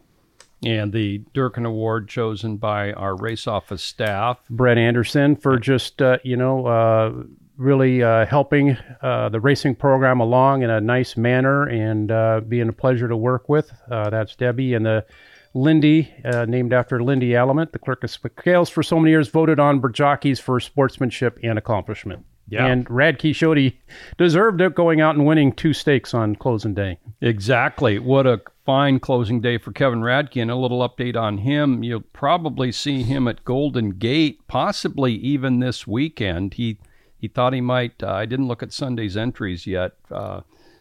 And 0.65 0.93
the 0.93 1.23
Durkin 1.33 1.65
Award 1.65 2.09
chosen 2.09 2.57
by 2.59 2.93
our 2.93 3.17
race 3.17 3.47
office 3.47 3.83
staff. 3.83 4.39
Brett 4.51 4.77
Anderson 4.77 5.37
for 5.37 5.59
just 5.59 6.03
uh, 6.03 6.19
you 6.23 6.37
know 6.37 6.67
uh, 6.67 7.13
really 7.61 8.03
uh, 8.03 8.25
helping 8.27 8.77
uh, 9.03 9.29
the 9.29 9.39
racing 9.39 9.75
program 9.75 10.19
along 10.21 10.63
in 10.63 10.71
a 10.71 10.81
nice 10.81 11.17
manner 11.17 11.65
and 11.65 12.11
uh, 12.11 12.41
being 12.49 12.69
a 12.69 12.73
pleasure 12.73 13.07
to 13.07 13.17
work 13.17 13.49
with. 13.49 13.71
Uh, 13.91 14.09
that's 14.11 14.35
Debbie 14.35 14.75
and 14.75 14.87
the 14.87 15.05
Lindy, 15.53 16.13
uh, 16.25 16.47
named 16.47 16.73
after 16.73 17.03
Lindy 17.03 17.35
Element, 17.35 17.73
the 17.73 17.79
clerk 17.79 18.05
of 18.05 18.11
scales 18.11 18.71
for 18.71 18.83
so 18.83 18.99
many 18.99 19.11
years, 19.11 19.29
voted 19.29 19.59
on 19.59 19.83
jockeys 19.93 20.41
for 20.41 20.59
sportsmanship 20.61 21.39
and 21.43 21.59
accomplishment. 21.59 22.25
Yeah. 22.51 22.67
And 22.67 22.85
Radke 22.87 23.35
showed 23.35 23.57
he 23.57 23.79
deserved 24.19 24.61
it 24.61 24.75
going 24.75 25.01
out 25.01 25.15
and 25.15 25.25
winning 25.25 25.53
two 25.53 25.73
stakes 25.73 26.13
on 26.13 26.37
closing 26.37 26.75
day. 26.75 26.99
Exactly. 27.21 27.99
What 27.99 28.27
a 28.27 28.43
fine 28.67 28.99
closing 28.99 29.41
day 29.41 29.57
for 29.57 29.73
Kevin 29.73 30.01
Radke. 30.01 30.43
And 30.43 30.51
a 30.51 30.57
little 30.57 30.87
update 30.87 31.17
on 31.17 31.39
him. 31.39 31.83
You'll 31.85 32.01
probably 32.01 32.73
see 32.73 33.03
him 33.03 33.29
at 33.29 33.45
Golden 33.45 33.91
Gate, 33.91 34.47
possibly 34.49 35.15
even 35.15 35.61
this 35.61 35.87
weekend. 35.87 36.55
He 36.55 36.79
he 37.17 37.29
thought 37.29 37.53
he 37.53 37.61
might. 37.61 38.03
Uh, 38.03 38.13
I 38.13 38.27
didn't 38.27 38.49
look 38.49 38.63
at 38.63 38.73
Sunday's 38.73 39.17
entries 39.17 39.67
yet. 39.67 39.93
Uh, 40.11 40.41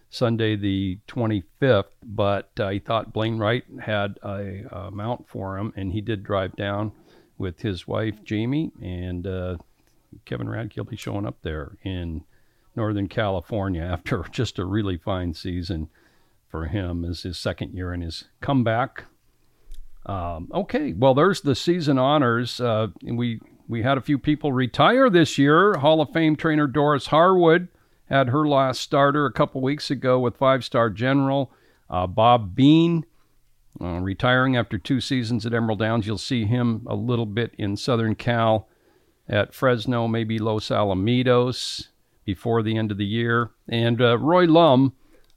Sunday 0.10 0.56
the 0.56 0.98
25th, 1.08 1.84
but 2.04 2.50
uh, 2.60 2.70
he 2.70 2.80
thought 2.80 3.14
Blaine 3.14 3.38
Wright 3.38 3.64
had 3.80 4.18
a, 4.24 4.64
uh 4.72 4.90
mount 4.90 5.28
for 5.28 5.58
him, 5.58 5.72
and 5.76 5.92
he 5.92 6.02
did 6.02 6.24
drive 6.24 6.56
down 6.56 6.94
with 7.38 7.62
his 7.62 7.88
wife 7.88 8.24
Jamie, 8.24 8.72
and 8.82 9.28
uh, 9.28 9.58
Kevin 10.26 10.48
Radke 10.48 10.78
will 10.78 10.86
be 10.86 10.96
showing 10.96 11.26
up 11.26 11.38
there 11.42 11.78
in 11.84 12.24
Northern 12.76 13.08
California 13.08 13.82
after 13.92 14.24
just 14.32 14.60
a 14.60 14.66
really 14.66 14.98
fine 14.98 15.34
season 15.34 15.90
for 16.48 16.66
him 16.66 17.06
as 17.06 17.24
his 17.24 17.38
second 17.38 17.74
year 17.74 17.94
in 17.94 18.02
his 18.02 18.26
comeback. 18.42 19.06
Um, 20.06 20.50
okay, 20.54 20.94
well, 20.94 21.14
there's 21.14 21.42
the 21.42 21.56
season 21.56 22.00
honors. 22.00 22.60
Uh, 22.60 22.88
we 23.04 23.42
we 23.68 23.84
had 23.84 23.98
a 23.98 24.02
few 24.02 24.18
people 24.18 24.52
retire 24.52 25.10
this 25.10 25.38
year. 25.38 25.78
Hall 25.78 26.02
of 26.02 26.12
Fame 26.12 26.36
trainer 26.36 26.66
Doris 26.66 27.08
Harwood 27.08 27.68
had 28.06 28.30
her 28.30 28.48
last 28.48 28.82
starter 28.82 29.28
a 29.28 29.32
couple 29.32 29.62
weeks 29.62 29.92
ago 29.92 30.20
with 30.20 30.38
five 30.38 30.66
star 30.66 30.90
general 30.90 31.52
uh, 31.90 32.08
Bob 32.08 32.56
Bean. 32.56 33.06
Uh, 33.80 34.00
retiring 34.00 34.58
after 34.58 34.78
two 34.78 35.00
seasons 35.00 35.46
at 35.46 35.54
Emerald 35.54 35.80
Downs, 35.80 36.08
you'll 36.08 36.18
see 36.18 36.46
him 36.46 36.86
a 36.88 36.96
little 36.96 37.28
bit 37.28 37.54
in 37.58 37.78
Southern 37.78 38.16
Cal 38.16 38.68
at 39.30 39.54
Fresno, 39.54 40.08
maybe 40.08 40.40
Los 40.40 40.70
Alamitos 40.70 41.88
before 42.26 42.62
the 42.64 42.78
end 42.78 42.92
of 42.92 42.98
the 42.98 43.06
year. 43.06 43.52
And 43.68 44.02
uh, 44.02 44.18
Roy 44.18 44.46
Lum, 44.46 44.94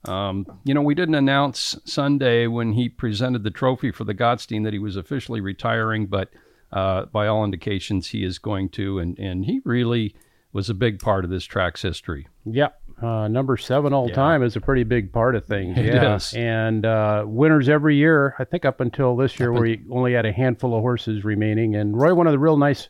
um, 0.07 0.47
you 0.65 0.75
know, 0.75 0.83
we 0.83 0.95
didn't 0.95 1.15
announce 1.15 1.79
Sunday 1.85 2.47
when 2.47 2.73
he 2.73 2.89
presented 2.89 3.45
the 3.45 3.51
trophy 3.51 3.93
for 3.93 4.05
the 4.05 4.15
Gottstein 4.15 4.65
that 4.65 4.73
he 4.73 4.79
was 4.79 4.97
officially 4.97 5.41
retiring, 5.41 6.07
but 6.07 6.31
uh, 6.73 7.05
by 7.07 7.27
all 7.27 7.45
indications, 7.45 8.09
he 8.09 8.25
is 8.25 8.39
going 8.39 8.71
to. 8.71 8.99
And, 8.99 9.19
and 9.19 9.45
he 9.45 9.61
really 9.65 10.15
was 10.53 10.69
a 10.69 10.75
big 10.75 10.99
part 10.99 11.25
of 11.25 11.31
this 11.31 11.45
track's 11.45 11.83
history. 11.83 12.29
Yep. 12.45 12.79
Uh, 13.01 13.27
number 13.27 13.57
seven 13.57 13.93
all 13.93 14.09
Yeah. 14.09 14.15
time 14.15 14.43
is 14.43 14.55
a 14.55 14.61
pretty 14.61 14.85
big 14.85 15.13
part 15.13 15.35
of 15.35 15.45
things. 15.45 15.77
It 15.79 15.87
yeah. 15.87 16.15
is. 16.15 16.33
And 16.35 16.85
uh, 16.87 17.25
winners 17.27 17.69
every 17.69 17.97
year, 17.97 18.35
I 18.39 18.45
think 18.45 18.65
up 18.65 18.81
until 18.81 19.17
this 19.17 19.41
year, 19.41 19.53
where 19.53 19.65
he 19.65 19.81
only 19.91 20.13
had 20.13 20.25
a 20.27 20.33
handful 20.33 20.75
of 20.75 20.83
horses 20.83 21.25
remaining. 21.25 21.75
And 21.75 21.99
Roy, 21.99 22.15
one 22.15 22.27
of 22.27 22.33
the 22.33 22.39
real 22.39 22.57
nice 22.57 22.89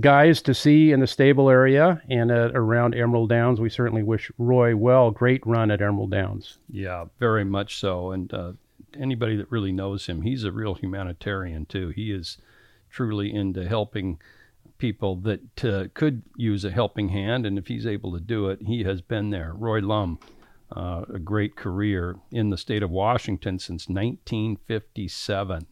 guys 0.00 0.42
to 0.42 0.54
see 0.54 0.92
in 0.92 1.00
the 1.00 1.06
stable 1.06 1.48
area 1.48 2.02
and 2.08 2.30
uh, 2.30 2.50
around 2.54 2.94
Emerald 2.94 3.28
Downs. 3.28 3.60
We 3.60 3.70
certainly 3.70 4.02
wish 4.02 4.30
Roy 4.38 4.76
well. 4.76 5.10
Great 5.10 5.46
run 5.46 5.70
at 5.70 5.80
Emerald 5.80 6.10
Downs. 6.10 6.58
Yeah, 6.70 7.06
very 7.18 7.44
much 7.44 7.76
so. 7.78 8.12
And 8.12 8.32
uh, 8.32 8.52
anybody 8.98 9.36
that 9.36 9.50
really 9.50 9.72
knows 9.72 10.06
him, 10.06 10.22
he's 10.22 10.44
a 10.44 10.52
real 10.52 10.74
humanitarian 10.74 11.66
too. 11.66 11.88
He 11.88 12.12
is 12.12 12.38
truly 12.90 13.34
into 13.34 13.68
helping 13.68 14.18
people 14.78 15.16
that 15.16 15.64
uh, 15.64 15.88
could 15.94 16.22
use 16.36 16.64
a 16.64 16.70
helping 16.70 17.08
hand, 17.08 17.44
and 17.44 17.58
if 17.58 17.66
he's 17.66 17.86
able 17.86 18.12
to 18.12 18.20
do 18.20 18.48
it, 18.48 18.60
he 18.62 18.84
has 18.84 19.00
been 19.00 19.30
there. 19.30 19.52
Roy 19.52 19.80
Lum, 19.80 20.18
uh, 20.74 21.04
a 21.12 21.18
great 21.18 21.56
career 21.56 22.16
in 22.30 22.50
the 22.50 22.56
state 22.56 22.82
of 22.82 22.90
Washington 22.90 23.58
since 23.58 23.88
1957. 23.88 25.66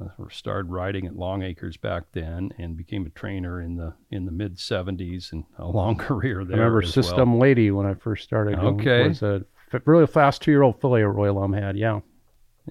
Uh, 0.00 0.24
started 0.30 0.70
riding 0.70 1.06
at 1.06 1.16
Long 1.16 1.42
Acres 1.42 1.76
back 1.76 2.04
then, 2.12 2.50
and 2.58 2.76
became 2.76 3.06
a 3.06 3.10
trainer 3.10 3.60
in 3.60 3.76
the 3.76 3.94
in 4.10 4.24
the 4.26 4.32
mid 4.32 4.56
70s, 4.56 5.32
and 5.32 5.44
a 5.58 5.66
long 5.68 5.96
career 5.96 6.44
there. 6.44 6.56
I 6.56 6.58
remember 6.60 6.82
as 6.82 6.96
well. 6.96 7.02
System 7.04 7.38
Lady 7.38 7.70
when 7.70 7.86
I 7.86 7.94
first 7.94 8.24
started. 8.24 8.58
Okay. 8.58 9.04
It 9.04 9.08
was 9.08 9.22
a 9.22 9.44
really 9.84 10.06
fast 10.06 10.42
two 10.42 10.50
year 10.50 10.62
old 10.62 10.80
filly 10.80 11.02
Roy 11.02 11.32
Lum 11.32 11.52
had. 11.52 11.76
Yeah. 11.76 12.00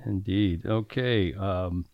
Indeed. 0.05 0.65
Okay. 0.65 1.33
Um, 1.33 1.85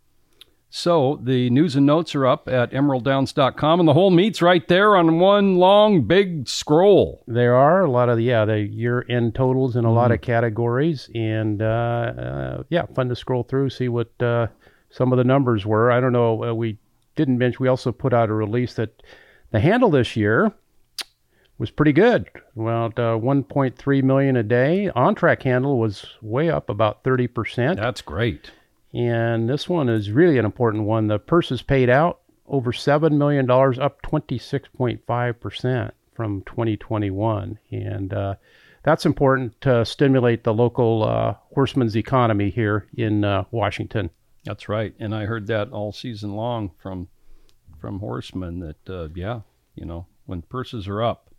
So 0.73 1.19
the 1.21 1.49
news 1.49 1.75
and 1.75 1.85
notes 1.85 2.15
are 2.15 2.25
up 2.25 2.47
at 2.47 2.71
emeralddowns.com, 2.71 3.79
and 3.81 3.89
the 3.89 3.93
whole 3.93 4.09
meet's 4.09 4.41
right 4.41 4.65
there 4.69 4.95
on 4.95 5.19
one 5.19 5.57
long 5.57 6.03
big 6.07 6.47
scroll. 6.47 7.25
There 7.27 7.55
are 7.55 7.81
a 7.81 7.91
lot 7.91 8.07
of 8.07 8.21
yeah 8.21 8.45
the 8.45 8.61
year 8.61 9.05
end 9.09 9.35
totals 9.35 9.75
in 9.75 9.83
a 9.83 9.89
mm 9.89 9.95
lot 9.95 10.11
of 10.13 10.21
categories, 10.21 11.09
and 11.13 11.61
uh, 11.61 11.65
uh, 11.65 12.63
yeah, 12.69 12.85
fun 12.95 13.09
to 13.09 13.15
scroll 13.17 13.43
through, 13.43 13.69
see 13.71 13.89
what 13.89 14.11
uh, 14.21 14.47
some 14.91 15.11
of 15.11 15.17
the 15.17 15.23
numbers 15.23 15.65
were. 15.65 15.91
I 15.91 15.99
don't 15.99 16.13
know. 16.13 16.43
Uh, 16.43 16.53
we 16.53 16.77
didn't 17.15 17.37
mention 17.37 17.57
we 17.61 17.67
also 17.67 17.91
put 17.91 18.13
out 18.13 18.29
a 18.29 18.33
release 18.33 18.75
that 18.75 19.03
the 19.51 19.59
handle 19.59 19.89
this 19.89 20.15
year 20.15 20.51
was 21.57 21.71
pretty 21.71 21.93
good. 21.93 22.29
About 22.55 22.97
uh, 22.99 23.17
1.3 23.17 24.03
million 24.03 24.35
a 24.35 24.43
day. 24.43 24.89
On 24.89 25.15
track 25.15 25.43
handle 25.43 25.77
was 25.79 26.05
way 26.21 26.49
up 26.49 26.69
about 26.69 27.03
30 27.03 27.27
percent. 27.27 27.79
That's 27.79 28.01
great. 28.01 28.51
And 28.93 29.49
this 29.49 29.69
one 29.69 29.87
is 29.87 30.11
really 30.11 30.37
an 30.37 30.45
important 30.45 30.83
one. 30.83 31.07
The 31.07 31.19
purses 31.19 31.61
paid 31.61 31.89
out 31.89 32.19
over 32.47 32.71
$7 32.73 33.13
million, 33.13 33.49
up 33.49 34.01
26.5% 34.01 35.91
from 36.13 36.41
2021. 36.41 37.59
And 37.71 38.13
uh, 38.13 38.35
that's 38.83 39.05
important 39.05 39.59
to 39.61 39.85
stimulate 39.85 40.43
the 40.43 40.53
local 40.53 41.03
uh, 41.03 41.35
horseman's 41.53 41.95
economy 41.95 42.49
here 42.49 42.87
in 42.95 43.23
uh, 43.23 43.45
Washington. 43.51 44.09
That's 44.45 44.67
right. 44.67 44.93
And 44.99 45.13
I 45.13 45.25
heard 45.25 45.47
that 45.47 45.71
all 45.71 45.91
season 45.91 46.35
long 46.35 46.71
from 46.77 47.07
from 47.79 47.99
horsemen 47.99 48.59
that, 48.59 48.89
uh, 48.89 49.09
yeah, 49.15 49.41
you 49.75 49.85
know, 49.85 50.05
when 50.27 50.43
purses 50.43 50.87
are 50.87 51.01
up, 51.01 51.33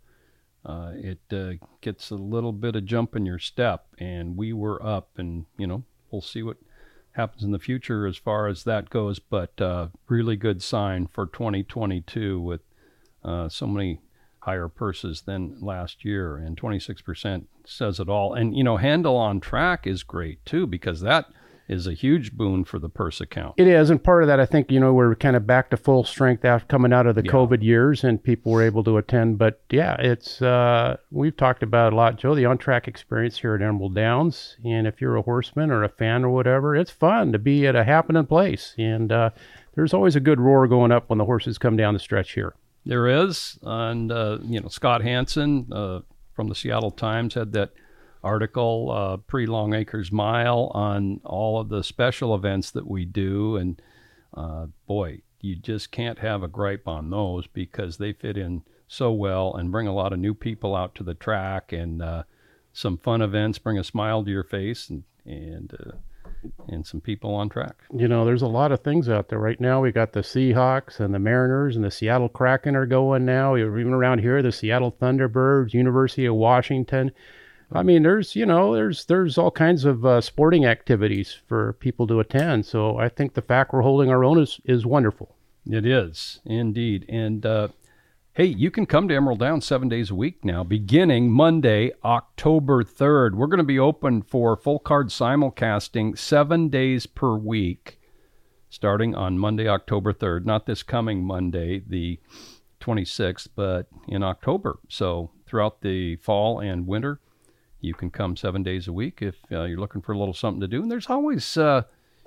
uh, 0.65 0.91
it 0.93 1.21
uh, 1.31 1.53
gets 1.79 2.11
a 2.11 2.15
little 2.15 2.51
bit 2.51 2.75
of 2.75 2.85
jump 2.85 3.15
in 3.15 3.25
your 3.25 3.39
step. 3.39 3.85
And 3.97 4.35
we 4.35 4.51
were 4.51 4.85
up, 4.85 5.11
and, 5.15 5.45
you 5.57 5.67
know, 5.67 5.83
we'll 6.11 6.21
see 6.21 6.43
what– 6.43 6.57
happens 7.13 7.43
in 7.43 7.51
the 7.51 7.59
future 7.59 8.05
as 8.05 8.17
far 8.17 8.47
as 8.47 8.63
that 8.63 8.89
goes, 8.89 9.19
but 9.19 9.59
uh, 9.61 9.87
really 10.07 10.35
good 10.35 10.61
sign 10.61 11.07
for 11.07 11.25
2022 11.27 12.39
with 12.39 12.61
uh, 13.23 13.47
so 13.47 13.65
many 13.65 13.99
higher 14.39 14.67
purses 14.67 15.21
than 15.21 15.57
last 15.61 16.03
year, 16.03 16.37
and 16.37 16.59
26% 16.59 17.45
says 17.65 17.99
it 17.99 18.09
all. 18.09 18.33
And 18.33 18.55
you 18.57 18.63
know, 18.63 18.77
handle 18.77 19.15
on 19.15 19.39
track 19.39 19.87
is 19.87 20.03
great 20.03 20.43
too 20.45 20.67
because 20.67 21.01
that 21.01 21.27
is 21.67 21.87
a 21.87 21.93
huge 21.93 22.33
boon 22.33 22.63
for 22.63 22.79
the 22.79 22.89
purse 22.89 23.21
account. 23.21 23.55
It 23.57 23.67
is, 23.67 23.89
and 23.89 24.03
part 24.03 24.23
of 24.23 24.27
that, 24.27 24.39
I 24.39 24.45
think, 24.45 24.69
you 24.69 24.79
know, 24.79 24.93
we're 24.93 25.15
kind 25.15 25.35
of 25.35 25.47
back 25.47 25.69
to 25.69 25.77
full 25.77 26.03
strength 26.03 26.43
after 26.43 26.67
coming 26.67 26.91
out 26.91 27.07
of 27.07 27.15
the 27.15 27.23
yeah. 27.23 27.31
COVID 27.31 27.63
years, 27.63 28.03
and 28.03 28.21
people 28.21 28.51
were 28.51 28.61
able 28.61 28.83
to 28.83 28.97
attend. 28.97 29.37
But 29.37 29.61
yeah, 29.69 29.95
it's 29.99 30.41
uh, 30.41 30.97
we've 31.11 31.37
talked 31.37 31.63
about 31.63 31.93
a 31.93 31.95
lot, 31.95 32.17
Joe, 32.17 32.35
the 32.35 32.45
on 32.45 32.57
track 32.57 32.87
experience 32.87 33.37
here 33.37 33.55
at 33.55 33.61
Emerald 33.61 33.95
Downs, 33.95 34.57
and 34.63 34.87
if 34.87 34.99
you're 34.99 35.15
a 35.15 35.21
horseman 35.21 35.71
or 35.71 35.83
a 35.83 35.89
fan 35.89 36.23
or 36.25 36.29
whatever, 36.29 36.75
it's 36.75 36.91
fun 36.91 37.31
to 37.31 37.39
be 37.39 37.65
at 37.65 37.75
a 37.75 37.83
happening 37.83 38.25
place, 38.25 38.75
and 38.77 39.11
uh, 39.11 39.29
there's 39.75 39.93
always 39.93 40.15
a 40.15 40.19
good 40.19 40.39
roar 40.39 40.67
going 40.67 40.91
up 40.91 41.09
when 41.09 41.17
the 41.17 41.25
horses 41.25 41.57
come 41.57 41.77
down 41.77 41.93
the 41.93 41.99
stretch 41.99 42.33
here. 42.33 42.55
There 42.85 43.07
is, 43.07 43.57
and 43.61 44.11
uh, 44.11 44.39
you 44.43 44.59
know, 44.59 44.67
Scott 44.67 45.01
Hanson 45.01 45.69
uh, 45.71 46.01
from 46.33 46.49
the 46.49 46.55
Seattle 46.55 46.91
Times 46.91 47.35
had 47.35 47.53
that 47.53 47.71
article 48.23 48.91
uh, 48.91 49.17
pre 49.17 49.45
Long 49.45 49.73
Acres 49.73 50.11
Mile 50.11 50.71
on 50.73 51.19
all 51.23 51.59
of 51.59 51.69
the 51.69 51.83
special 51.83 52.33
events 52.35 52.71
that 52.71 52.87
we 52.87 53.05
do. 53.05 53.57
And 53.57 53.81
uh, 54.33 54.67
boy, 54.87 55.21
you 55.41 55.55
just 55.55 55.91
can't 55.91 56.19
have 56.19 56.41
a 56.41 56.47
gripe 56.47 56.87
on 56.87 57.09
those 57.09 57.47
because 57.47 57.97
they 57.97 58.13
fit 58.13 58.37
in 58.37 58.63
so 58.87 59.11
well 59.11 59.55
and 59.55 59.71
bring 59.71 59.87
a 59.87 59.93
lot 59.93 60.13
of 60.13 60.19
new 60.19 60.33
people 60.33 60.75
out 60.75 60.95
to 60.95 61.03
the 61.03 61.13
track 61.13 61.73
and 61.73 62.01
uh, 62.01 62.23
some 62.71 62.97
fun 62.97 63.21
events, 63.21 63.59
bring 63.59 63.77
a 63.77 63.83
smile 63.83 64.23
to 64.23 64.31
your 64.31 64.43
face 64.43 64.89
and, 64.89 65.03
and, 65.25 65.75
uh, 65.79 65.97
and 66.67 66.85
some 66.85 67.01
people 67.01 67.33
on 67.33 67.49
track. 67.49 67.75
You 67.93 68.07
know, 68.07 68.23
there's 68.23 68.41
a 68.41 68.47
lot 68.47 68.71
of 68.71 68.81
things 68.81 69.09
out 69.09 69.29
there 69.29 69.39
right 69.39 69.59
now. 69.59 69.81
We 69.81 69.91
got 69.91 70.13
the 70.13 70.21
Seahawks 70.21 70.99
and 70.99 71.13
the 71.13 71.19
Mariners 71.19 71.75
and 71.75 71.83
the 71.83 71.91
Seattle 71.91 72.29
Kraken 72.29 72.75
are 72.75 72.85
going 72.85 73.25
now. 73.25 73.55
Even 73.55 73.93
around 73.93 74.19
here, 74.19 74.41
the 74.41 74.51
Seattle 74.51 74.91
Thunderbirds, 74.91 75.73
University 75.73 76.25
of 76.25 76.35
Washington. 76.35 77.11
I 77.73 77.81
mean, 77.81 78.03
there's 78.03 78.35
you 78.35 78.45
know, 78.45 78.73
there's 78.73 79.05
there's 79.05 79.37
all 79.37 79.51
kinds 79.51 79.83
of 79.83 80.05
uh, 80.05 80.21
sporting 80.21 80.65
activities 80.65 81.37
for 81.47 81.73
people 81.73 82.05
to 82.07 82.19
attend. 82.19 82.65
So 82.65 82.97
I 82.97 83.09
think 83.09 83.33
the 83.33 83.41
fact 83.41 83.73
we're 83.73 83.81
holding 83.81 84.09
our 84.09 84.23
own 84.23 84.39
is 84.39 84.59
is 84.65 84.85
wonderful. 84.85 85.35
It 85.65 85.85
is 85.85 86.39
indeed, 86.45 87.05
and 87.09 87.45
uh, 87.45 87.69
hey, 88.33 88.45
you 88.45 88.69
can 88.69 88.85
come 88.85 89.07
to 89.07 89.15
Emerald 89.15 89.39
Downs 89.39 89.65
seven 89.65 89.89
days 89.89 90.11
a 90.11 90.15
week 90.15 90.45
now, 90.45 90.63
beginning 90.63 91.31
Monday, 91.31 91.91
October 92.03 92.83
third. 92.83 93.35
We're 93.35 93.47
going 93.47 93.57
to 93.57 93.63
be 93.63 93.79
open 93.79 94.21
for 94.21 94.55
full 94.55 94.79
card 94.79 95.07
simulcasting 95.07 96.17
seven 96.17 96.69
days 96.69 97.07
per 97.07 97.35
week, 97.35 97.99
starting 98.69 99.15
on 99.15 99.39
Monday, 99.39 99.67
October 99.67 100.13
third. 100.13 100.45
Not 100.45 100.67
this 100.67 100.83
coming 100.83 101.25
Monday, 101.25 101.81
the 101.87 102.19
26th, 102.81 103.47
but 103.55 103.87
in 104.07 104.21
October. 104.21 104.77
So 104.89 105.31
throughout 105.47 105.81
the 105.81 106.17
fall 106.17 106.59
and 106.59 106.85
winter 106.85 107.19
you 107.83 107.93
can 107.93 108.09
come 108.09 108.35
seven 108.35 108.63
days 108.63 108.87
a 108.87 108.93
week 108.93 109.21
if 109.21 109.35
uh, 109.51 109.63
you're 109.63 109.79
looking 109.79 110.01
for 110.01 110.13
a 110.13 110.17
little 110.17 110.33
something 110.33 110.61
to 110.61 110.67
do. 110.67 110.81
And 110.81 110.89
there's 110.89 111.09
always, 111.09 111.57
uh, 111.57 111.83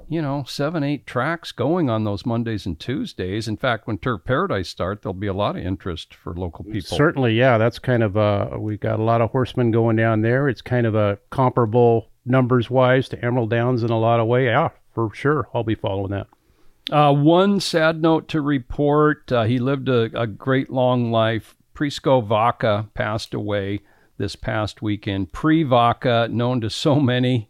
you 0.08 0.20
know, 0.20 0.44
seven, 0.46 0.84
eight 0.84 1.06
tracks 1.06 1.50
going 1.50 1.88
on 1.88 2.04
those 2.04 2.26
Mondays 2.26 2.66
and 2.66 2.78
Tuesdays. 2.78 3.48
In 3.48 3.56
fact, 3.56 3.86
when 3.86 3.98
Turf 3.98 4.24
Paradise 4.24 4.68
start, 4.68 5.02
there'll 5.02 5.14
be 5.14 5.26
a 5.26 5.32
lot 5.34 5.56
of 5.56 5.64
interest 5.64 6.14
for 6.14 6.34
local 6.34 6.64
people. 6.64 6.96
Certainly, 6.96 7.34
yeah. 7.34 7.56
That's 7.56 7.78
kind 7.78 8.02
of 8.02 8.16
uh, 8.16 8.50
we've 8.58 8.80
got 8.80 9.00
a 9.00 9.02
lot 9.02 9.22
of 9.22 9.30
horsemen 9.30 9.70
going 9.70 9.96
down 9.96 10.20
there. 10.20 10.48
It's 10.48 10.62
kind 10.62 10.86
of 10.86 10.94
a 10.94 11.18
comparable 11.30 12.10
numbers 12.26 12.68
wise 12.68 13.08
to 13.08 13.24
Emerald 13.24 13.50
Downs 13.50 13.82
in 13.82 13.90
a 13.90 13.98
lot 13.98 14.20
of 14.20 14.26
way. 14.26 14.46
Yeah, 14.46 14.70
for 14.94 15.10
sure. 15.14 15.48
I'll 15.54 15.64
be 15.64 15.74
following 15.74 16.10
that. 16.10 16.26
Uh, 16.90 17.12
one 17.12 17.60
sad 17.60 18.02
note 18.02 18.28
to 18.28 18.40
report: 18.42 19.32
uh, 19.32 19.44
he 19.44 19.58
lived 19.58 19.88
a, 19.88 20.10
a 20.20 20.26
great 20.26 20.70
long 20.70 21.10
life. 21.10 21.56
Prisco 21.74 22.24
Vaca 22.24 22.88
passed 22.94 23.34
away 23.34 23.80
this 24.18 24.36
past 24.36 24.82
weekend. 24.82 25.32
Pre 25.32 25.62
Vaca, 25.62 26.28
known 26.30 26.60
to 26.60 26.70
so 26.70 27.00
many 27.00 27.48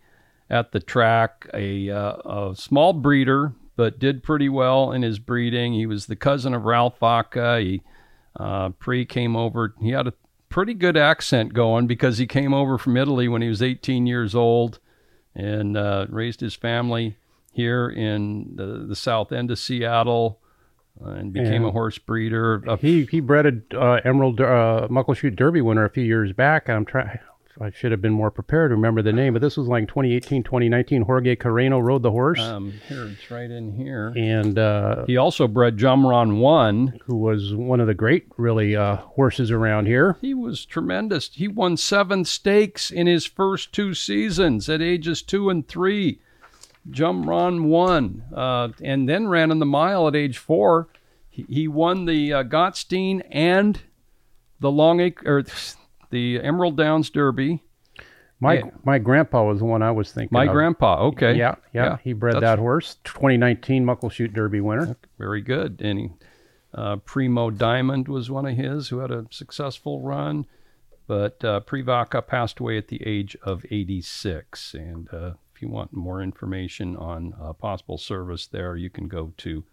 at 0.48 0.72
the 0.72 0.80
track, 0.80 1.48
a, 1.52 1.90
uh, 1.90 2.50
a 2.50 2.56
small 2.56 2.92
breeder, 2.92 3.52
but 3.76 3.98
did 3.98 4.22
pretty 4.22 4.48
well 4.48 4.92
in 4.92 5.02
his 5.02 5.18
breeding. 5.18 5.74
He 5.74 5.86
was 5.86 6.06
the 6.06 6.16
cousin 6.16 6.54
of 6.54 6.64
Ralph 6.64 6.98
Vaca. 6.98 7.60
He 7.60 7.82
uh, 8.38 8.70
Pre 8.70 9.04
came 9.04 9.36
over. 9.36 9.74
He 9.80 9.90
had 9.90 10.06
a 10.06 10.14
pretty 10.48 10.74
good 10.74 10.96
accent 10.96 11.52
going 11.52 11.86
because 11.86 12.18
he 12.18 12.26
came 12.26 12.54
over 12.54 12.78
from 12.78 12.96
Italy 12.96 13.28
when 13.28 13.42
he 13.42 13.48
was 13.48 13.62
18 13.62 14.06
years 14.06 14.34
old 14.34 14.78
and 15.34 15.76
uh, 15.76 16.06
raised 16.08 16.40
his 16.40 16.54
family 16.54 17.16
here 17.52 17.88
in 17.88 18.52
the, 18.54 18.86
the 18.86 18.96
south 18.96 19.32
end 19.32 19.50
of 19.50 19.58
Seattle 19.58 20.40
and 21.00 21.32
became 21.32 21.54
and 21.54 21.66
a 21.66 21.70
horse 21.70 21.98
breeder. 21.98 22.62
he 22.80 23.06
he 23.06 23.20
bred 23.20 23.46
a 23.72 23.78
uh, 23.78 24.00
Emerald 24.04 24.40
uh, 24.40 24.88
Muckleshoot 24.90 25.36
Derby 25.36 25.60
winner 25.60 25.84
a 25.84 25.90
few 25.90 26.04
years 26.04 26.32
back. 26.32 26.68
I'm 26.68 26.84
trying. 26.84 27.18
I 27.60 27.70
should 27.70 27.90
have 27.90 28.02
been 28.02 28.12
more 28.12 28.30
prepared 28.30 28.70
to 28.70 28.74
remember 28.74 29.00
the 29.02 29.12
name, 29.12 29.32
but 29.32 29.40
this 29.40 29.56
was 29.56 29.66
like 29.66 29.88
2018, 29.88 30.42
2019. 30.42 31.02
Jorge 31.02 31.36
Carreno 31.36 31.82
rode 31.82 32.02
the 32.02 32.10
horse. 32.10 32.40
Um, 32.40 32.72
here 32.86 33.06
it's 33.06 33.30
right 33.30 33.50
in 33.50 33.72
here. 33.72 34.12
And 34.16 34.58
uh, 34.58 35.04
he 35.06 35.16
also 35.16 35.48
bred 35.48 35.78
Jumron 35.78 36.38
One, 36.38 36.98
who 37.06 37.16
was 37.16 37.54
one 37.54 37.80
of 37.80 37.86
the 37.86 37.94
great, 37.94 38.26
really, 38.36 38.76
uh, 38.76 38.96
horses 38.96 39.50
around 39.50 39.86
here. 39.86 40.18
He 40.20 40.34
was 40.34 40.66
tremendous. 40.66 41.30
He 41.32 41.48
won 41.48 41.76
seven 41.76 42.24
stakes 42.24 42.90
in 42.90 43.06
his 43.06 43.24
first 43.24 43.72
two 43.72 43.94
seasons 43.94 44.68
at 44.68 44.82
ages 44.82 45.22
two 45.22 45.48
and 45.48 45.66
three. 45.66 46.20
Jumron 46.90 47.64
won, 47.64 48.24
uh, 48.34 48.68
and 48.82 49.08
then 49.08 49.28
ran 49.28 49.50
in 49.50 49.58
the 49.58 49.66
mile 49.66 50.08
at 50.08 50.16
age 50.16 50.38
four. 50.38 50.88
He, 51.28 51.44
he 51.48 51.68
won 51.68 52.04
the 52.04 52.32
uh, 52.32 52.44
Gottstein 52.44 53.22
and 53.30 53.80
the 54.60 54.70
Long 54.70 55.00
or 55.24 55.44
the 56.10 56.40
Emerald 56.40 56.76
Downs 56.76 57.10
Derby. 57.10 57.62
My 58.38 58.54
yeah. 58.54 58.64
my 58.84 58.98
grandpa 58.98 59.44
was 59.44 59.60
the 59.60 59.64
one 59.64 59.82
I 59.82 59.90
was 59.90 60.12
thinking. 60.12 60.34
My 60.34 60.44
of. 60.44 60.52
grandpa, 60.52 61.06
okay, 61.06 61.34
yeah, 61.34 61.54
yeah, 61.72 61.84
yeah. 61.84 61.96
he 62.04 62.12
bred 62.12 62.40
that 62.40 62.58
horse. 62.58 62.96
2019 63.04 63.84
Muckleshoot 63.84 64.34
Derby 64.34 64.60
winner. 64.60 64.96
Very 65.18 65.40
good. 65.40 65.80
And 65.80 65.98
he, 65.98 66.10
uh, 66.74 66.96
Primo 66.96 67.50
Diamond 67.50 68.08
was 68.08 68.30
one 68.30 68.44
of 68.44 68.56
his 68.56 68.88
who 68.88 68.98
had 68.98 69.10
a 69.10 69.26
successful 69.30 70.02
run, 70.02 70.44
but 71.06 71.42
uh, 71.42 71.60
Privaca 71.60 72.26
passed 72.26 72.60
away 72.60 72.76
at 72.76 72.88
the 72.88 73.02
age 73.06 73.36
of 73.42 73.64
86, 73.70 74.74
and 74.74 75.08
uh, 75.12 75.32
if 75.56 75.62
you 75.62 75.68
want 75.68 75.94
more 75.94 76.20
information 76.20 76.94
on 76.96 77.34
uh, 77.42 77.54
possible 77.54 77.96
service 77.96 78.46
there, 78.46 78.76
you 78.76 78.90
can 78.90 79.08
go 79.08 79.32
to 79.38 79.64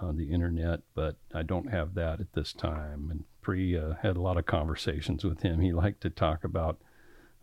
uh, 0.00 0.12
the 0.12 0.32
internet, 0.32 0.80
but 0.94 1.16
I 1.34 1.42
don't 1.42 1.70
have 1.70 1.94
that 1.94 2.20
at 2.20 2.32
this 2.32 2.54
time. 2.54 3.08
And 3.10 3.24
Pre 3.42 3.76
uh, 3.76 3.94
had 4.02 4.16
a 4.16 4.20
lot 4.20 4.38
of 4.38 4.46
conversations 4.46 5.22
with 5.22 5.42
him. 5.42 5.60
He 5.60 5.72
liked 5.72 6.00
to 6.02 6.10
talk 6.10 6.42
about 6.42 6.78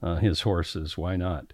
uh, 0.02 0.16
his 0.16 0.42
horses. 0.42 0.98
Why 0.98 1.18
not? 1.18 1.54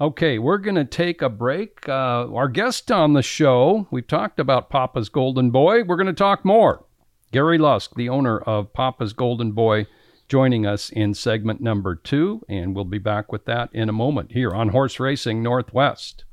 Okay, 0.00 0.40
we're 0.40 0.58
going 0.58 0.74
to 0.74 0.84
take 0.84 1.22
a 1.22 1.28
break. 1.28 1.88
Uh, 1.88 2.26
our 2.34 2.48
guest 2.48 2.90
on 2.90 3.12
the 3.12 3.22
show, 3.22 3.86
we've 3.92 4.08
talked 4.08 4.40
about 4.40 4.70
Papa's 4.70 5.08
Golden 5.08 5.52
Boy. 5.52 5.84
We're 5.84 5.96
going 5.96 6.06
to 6.06 6.12
talk 6.12 6.44
more. 6.44 6.84
Gary 7.30 7.58
Lusk, 7.58 7.94
the 7.94 8.08
owner 8.08 8.40
of 8.40 8.72
Papa's 8.72 9.12
Golden 9.12 9.52
Boy 9.52 9.86
joining 10.30 10.64
us 10.64 10.90
in 10.90 11.12
segment 11.12 11.60
number 11.60 11.96
two, 11.96 12.40
and 12.48 12.72
we'll 12.72 12.84
be 12.84 12.98
back 12.98 13.32
with 13.32 13.46
that 13.46 13.68
in 13.72 13.88
a 13.88 13.92
moment 13.92 14.30
here 14.30 14.52
on 14.52 14.68
Horse 14.68 15.00
Racing 15.00 15.42
Northwest. 15.42 16.24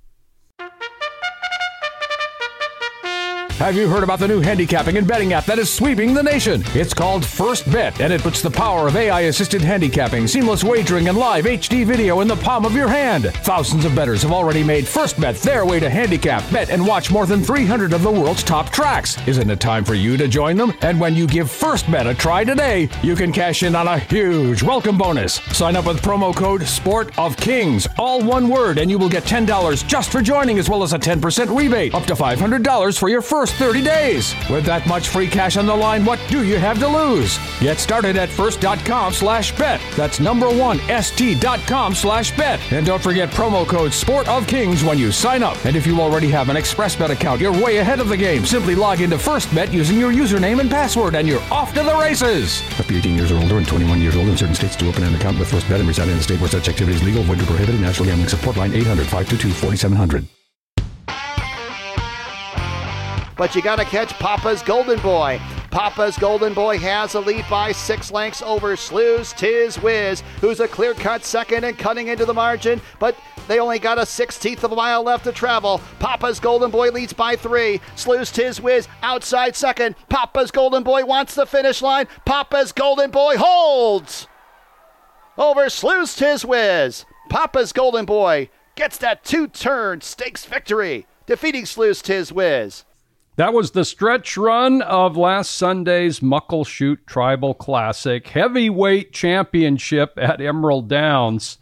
Have 3.58 3.76
you 3.76 3.88
heard 3.90 4.04
about 4.04 4.20
the 4.20 4.28
new 4.28 4.40
handicapping 4.40 4.98
and 4.98 5.08
betting 5.08 5.34
app 5.34 5.46
that 5.46 5.58
is 5.58 5.74
sweeping 5.74 6.14
the 6.14 6.22
nation? 6.22 6.64
It's 6.76 6.94
called 6.94 7.26
First 7.26 7.66
Bet, 7.72 8.00
and 8.00 8.14
it 8.14 8.22
puts 8.22 8.40
the 8.40 8.52
power 8.52 8.88
of 8.88 8.96
AI 8.96 9.22
assisted 9.22 9.64
handicapping, 9.64 10.28
seamless 10.28 10.64
wagering, 10.64 11.08
and 11.08 11.18
live 11.18 11.46
HD 11.46 11.84
video 11.84 12.20
in 12.20 12.28
the 12.28 12.36
palm 12.36 12.66
of 12.66 12.76
your 12.76 12.88
hand. 12.88 13.32
Thousands 13.38 13.84
of 13.84 13.96
bettors 13.96 14.22
have 14.22 14.32
already 14.32 14.64
made 14.64 14.88
First 14.88 15.20
Bet 15.20 15.38
their 15.38 15.66
way 15.66 15.80
to 15.80 15.90
handicap, 15.90 16.48
bet, 16.52 16.70
and 16.70 16.86
watch 16.86 17.10
more 17.10 17.26
than 17.26 17.42
300 17.42 17.94
of 17.94 18.04
the 18.04 18.12
world's 18.12 18.44
top 18.44 18.70
tracks. 18.70 19.18
Isn't 19.28 19.50
it 19.50 19.60
time 19.60 19.84
for 19.84 19.96
you 19.96 20.18
to 20.18 20.28
join 20.28 20.56
them? 20.56 20.72
And 20.82 21.00
when 21.00 21.16
you 21.16 21.26
give 21.26 21.50
First 21.50 21.90
Bet 21.90 22.06
a 22.06 22.14
try 22.14 22.44
today, 22.44 22.88
you 23.02 23.16
can 23.16 23.32
cash 23.32 23.64
in 23.64 23.76
on 23.76 23.88
a 23.88 23.98
huge 23.98 24.62
welcome 24.62 25.00
bonus. 25.00 25.42
Sign 25.58 25.76
up 25.76 25.88
with 25.88 26.04
promo 26.04 26.34
code 26.34 26.62
Sport 26.62 27.18
of 27.18 27.36
Kings, 27.38 27.88
all 27.98 28.24
one 28.24 28.50
word, 28.50 28.78
and 28.78 28.92
you 28.92 29.00
will 29.00 29.10
get 29.10 29.24
$10 29.24 29.88
just 29.88 30.12
for 30.12 30.22
joining, 30.22 30.60
as 30.60 30.70
well 30.70 30.84
as 30.84 30.94
a 30.94 31.00
10% 31.00 31.58
rebate, 31.58 31.96
up 31.96 32.06
to 32.06 32.14
$500 32.14 33.00
for 33.00 33.10
your 33.10 33.24
first 33.24 33.47
30 33.52 33.82
days. 33.82 34.36
With 34.50 34.66
that 34.66 34.86
much 34.88 35.10
free 35.10 35.28
cash 35.28 35.58
on 35.58 35.66
the 35.66 35.76
line, 35.76 36.06
what 36.06 36.20
do 36.28 36.44
you 36.46 36.58
have 36.58 36.80
to 36.80 36.88
lose? 36.88 37.40
Get 37.60 37.80
started 37.80 38.16
at 38.18 38.30
first.com 38.30 39.14
slash 39.14 39.56
bet. 39.56 39.82
That's 39.96 40.20
number 40.20 40.50
one, 40.50 40.80
st.com 41.02 41.96
slash 41.96 42.36
bet. 42.36 42.60
And 42.72 42.86
don't 42.86 43.02
forget 43.02 43.30
promo 43.30 43.68
code 43.68 43.94
Sport 43.94 44.28
of 44.28 44.48
Kings 44.48 44.84
when 44.84 44.98
you 44.98 45.12
sign 45.12 45.44
up. 45.44 45.64
And 45.66 45.76
if 45.76 45.88
you 45.88 46.00
already 46.00 46.30
have 46.30 46.50
an 46.50 46.56
ExpressBet 46.56 47.10
account, 47.10 47.42
you're 47.42 47.52
way 47.52 47.78
ahead 47.78 48.00
of 48.00 48.10
the 48.10 48.18
game. 48.18 48.46
Simply 48.46 48.76
log 48.76 49.02
into 49.02 49.18
FirstBet 49.18 49.72
using 49.72 50.00
your 50.00 50.12
username 50.14 50.60
and 50.60 50.70
password, 50.70 51.16
and 51.16 51.28
you're 51.28 51.42
off 51.52 51.74
to 51.74 51.84
the 51.84 51.96
races. 51.96 52.62
Up 52.80 52.86
to 52.86 52.98
18 52.98 53.16
years 53.16 53.32
or 53.32 53.40
older 53.40 53.58
and 53.58 53.68
21 53.68 54.02
years 54.02 54.16
old 54.16 54.28
in 54.28 54.38
certain 54.38 54.56
states 54.56 54.76
to 54.78 54.88
open 54.88 55.04
an 55.04 55.16
account 55.16 55.40
with 55.40 55.52
FirstBet 55.52 55.80
and 55.80 55.88
reside 55.88 56.10
in 56.10 56.18
a 56.18 56.22
state 56.22 56.40
where 56.40 56.50
such 56.50 56.70
activity 56.70 56.96
is 56.98 57.04
legal, 57.04 57.24
void, 57.24 57.42
or 57.42 57.46
prohibited. 57.46 57.82
National 57.82 58.08
Gambling 58.08 58.30
Support 58.30 58.58
Line 58.58 58.74
800 58.74 59.04
522 59.08 59.50
4700. 59.54 60.37
But 63.38 63.56
you 63.56 63.62
got 63.62 63.78
to 63.78 63.86
catch 63.86 64.14
Papa's 64.14 64.62
Golden 64.62 65.00
Boy. 65.00 65.40
Papa's 65.72 66.18
Golden 66.18 66.54
Boy 66.54 66.78
has 66.80 67.14
a 67.14 67.20
lead 67.20 67.46
by 67.50 67.72
six 67.72 68.12
lengths 68.12 68.42
over 68.42 68.76
Slews 68.76 69.34
Tiz 69.34 69.80
Wiz, 69.82 70.24
who's 70.42 70.60
a 70.60 70.68
clear 70.68 70.94
cut 70.94 71.24
second 71.24 71.64
and 71.64 71.78
cutting 71.78 72.08
into 72.08 72.26
the 72.26 72.34
margin, 72.34 72.82
but 73.00 73.16
they 73.48 73.60
only 73.60 73.80
got 73.80 74.00
a 74.00 74.06
sixteenth 74.06 74.64
of 74.64 74.72
a 74.72 74.76
mile 74.76 75.04
left 75.04 75.24
to 75.26 75.32
travel. 75.32 75.80
Papa's 76.00 76.40
Golden 76.40 76.72
Boy 76.72 76.90
leads 76.90 77.14
by 77.14 77.36
three. 77.36 77.80
Slews 77.96 78.32
Tiz 78.32 78.60
Wiz 78.60 78.88
outside 79.04 79.56
second. 79.56 79.96
Papa's 80.10 80.52
Golden 80.52 80.84
Boy 80.84 81.06
wants 81.06 81.36
the 81.36 81.46
finish 81.46 81.82
line. 81.82 82.08
Papa's 82.26 82.72
Golden 82.72 83.12
Boy 83.12 83.36
holds 83.38 84.28
over 85.38 85.70
Slews 85.70 86.16
Tiz 86.16 86.44
Wiz. 86.44 87.06
Papa's 87.30 87.72
Golden 87.72 88.06
Boy 88.06 88.50
gets 88.76 88.98
that 88.98 89.24
two 89.24 89.48
turn 89.48 90.02
stakes 90.02 90.46
victory, 90.46 91.06
defeating 91.26 91.66
Slews 91.66 92.02
Tiz 92.02 92.32
Wiz. 92.32 92.84
That 93.38 93.54
was 93.54 93.70
the 93.70 93.86
stretch 93.86 94.36
run 94.36 94.82
of 94.82 95.16
last 95.16 95.52
Sunday's 95.52 96.22
Muckleshoot 96.22 97.06
Tribal 97.06 97.54
Classic 97.54 98.28
Heavyweight 98.28 99.14
Championship 99.14 100.14
at 100.18 100.42
Emerald 100.42 100.90
Downs 100.90 101.60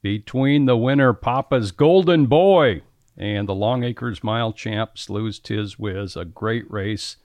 between 0.00 0.64
the 0.64 0.78
winner 0.78 1.12
Papa's 1.12 1.72
Golden 1.72 2.24
Boy 2.24 2.80
and 3.18 3.46
the 3.46 3.54
Long 3.54 3.84
Acres 3.84 4.24
Mile 4.24 4.54
champ 4.54 4.96
Slews 4.96 5.38
Tiz 5.38 5.78
Wiz. 5.78 6.16
A 6.16 6.24
great 6.24 6.64
race 6.70 7.18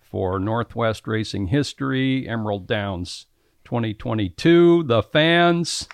for 0.00 0.38
Northwest 0.38 1.06
racing 1.06 1.48
history, 1.48 2.26
Emerald 2.26 2.66
Downs 2.66 3.26
2022. 3.66 4.84
The 4.84 5.02
fans 5.02 5.86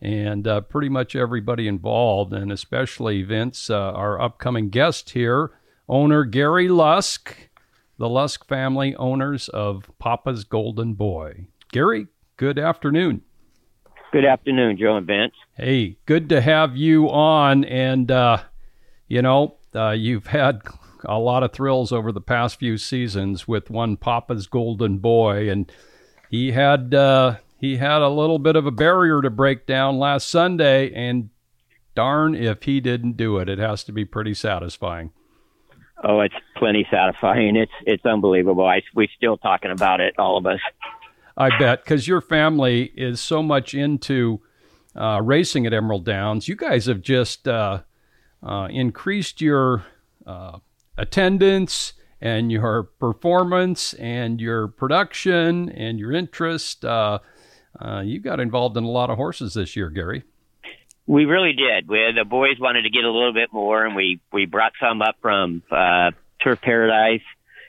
and 0.00 0.46
uh, 0.46 0.60
pretty 0.60 0.90
much 0.90 1.16
everybody 1.16 1.66
involved, 1.66 2.32
and 2.32 2.52
especially 2.52 3.24
Vince, 3.24 3.68
uh, 3.68 3.74
our 3.74 4.20
upcoming 4.20 4.68
guest 4.68 5.10
here 5.10 5.50
owner 5.88 6.24
Gary 6.24 6.68
Lusk, 6.68 7.36
the 7.98 8.08
Lusk 8.08 8.46
family 8.46 8.94
owners 8.96 9.48
of 9.48 9.90
Papa's 9.98 10.44
Golden 10.44 10.94
Boy. 10.94 11.46
Gary, 11.72 12.08
good 12.36 12.58
afternoon. 12.58 13.22
Good 14.12 14.24
afternoon, 14.24 14.76
Joe 14.78 14.96
and 14.96 15.06
Vince. 15.06 15.34
Hey, 15.56 15.98
good 16.06 16.28
to 16.28 16.40
have 16.40 16.76
you 16.76 17.10
on. 17.10 17.64
And, 17.64 18.10
uh, 18.10 18.38
you 19.08 19.22
know, 19.22 19.56
uh, 19.74 19.90
you've 19.90 20.28
had 20.28 20.62
a 21.04 21.18
lot 21.18 21.42
of 21.42 21.52
thrills 21.52 21.92
over 21.92 22.12
the 22.12 22.20
past 22.20 22.58
few 22.58 22.78
seasons 22.78 23.48
with 23.48 23.70
one 23.70 23.96
Papa's 23.96 24.46
Golden 24.46 24.98
Boy. 24.98 25.50
And 25.50 25.70
he 26.30 26.52
had. 26.52 26.94
Uh, 26.94 27.36
he 27.64 27.78
had 27.78 28.02
a 28.02 28.08
little 28.10 28.38
bit 28.38 28.56
of 28.56 28.66
a 28.66 28.70
barrier 28.70 29.22
to 29.22 29.30
break 29.30 29.66
down 29.66 29.98
last 29.98 30.28
Sunday, 30.28 30.92
and 30.92 31.30
darn 31.94 32.34
if 32.34 32.64
he 32.64 32.78
didn't 32.78 33.16
do 33.16 33.38
it. 33.38 33.48
It 33.48 33.58
has 33.58 33.82
to 33.84 33.92
be 33.92 34.04
pretty 34.04 34.34
satisfying. 34.34 35.12
Oh, 36.02 36.20
it's 36.20 36.34
plenty 36.56 36.86
satisfying. 36.90 37.56
It's 37.56 37.72
it's 37.86 38.04
unbelievable. 38.04 38.66
I 38.66 38.82
we 38.94 39.08
still 39.16 39.36
talking 39.36 39.70
about 39.70 40.00
it, 40.00 40.14
all 40.18 40.36
of 40.36 40.46
us. 40.46 40.60
I 41.36 41.56
bet 41.58 41.84
because 41.84 42.06
your 42.06 42.20
family 42.20 42.92
is 42.96 43.20
so 43.20 43.42
much 43.42 43.74
into 43.74 44.40
uh, 44.96 45.20
racing 45.22 45.66
at 45.66 45.72
Emerald 45.72 46.04
Downs. 46.04 46.48
You 46.48 46.56
guys 46.56 46.86
have 46.86 47.00
just 47.00 47.48
uh, 47.48 47.80
uh, 48.42 48.68
increased 48.70 49.40
your 49.40 49.84
uh, 50.26 50.58
attendance 50.96 51.94
and 52.20 52.50
your 52.50 52.84
performance 52.84 53.92
and 53.94 54.40
your 54.40 54.68
production 54.68 55.68
and 55.70 55.98
your 55.98 56.12
interest. 56.12 56.84
Uh, 56.84 57.18
uh, 57.80 58.00
you 58.00 58.20
got 58.20 58.40
involved 58.40 58.76
in 58.76 58.84
a 58.84 58.90
lot 58.90 59.10
of 59.10 59.16
horses 59.16 59.54
this 59.54 59.74
year, 59.76 59.90
Gary. 59.90 60.24
We 61.06 61.26
really 61.26 61.52
did. 61.52 61.86
We, 61.86 61.98
the 62.16 62.24
boys 62.24 62.58
wanted 62.58 62.82
to 62.82 62.90
get 62.90 63.04
a 63.04 63.10
little 63.10 63.34
bit 63.34 63.52
more, 63.52 63.84
and 63.84 63.94
we 63.94 64.20
we 64.32 64.46
brought 64.46 64.72
some 64.80 65.02
up 65.02 65.16
from 65.20 65.62
uh, 65.70 66.12
Turf 66.42 66.60
Paradise, 66.62 67.24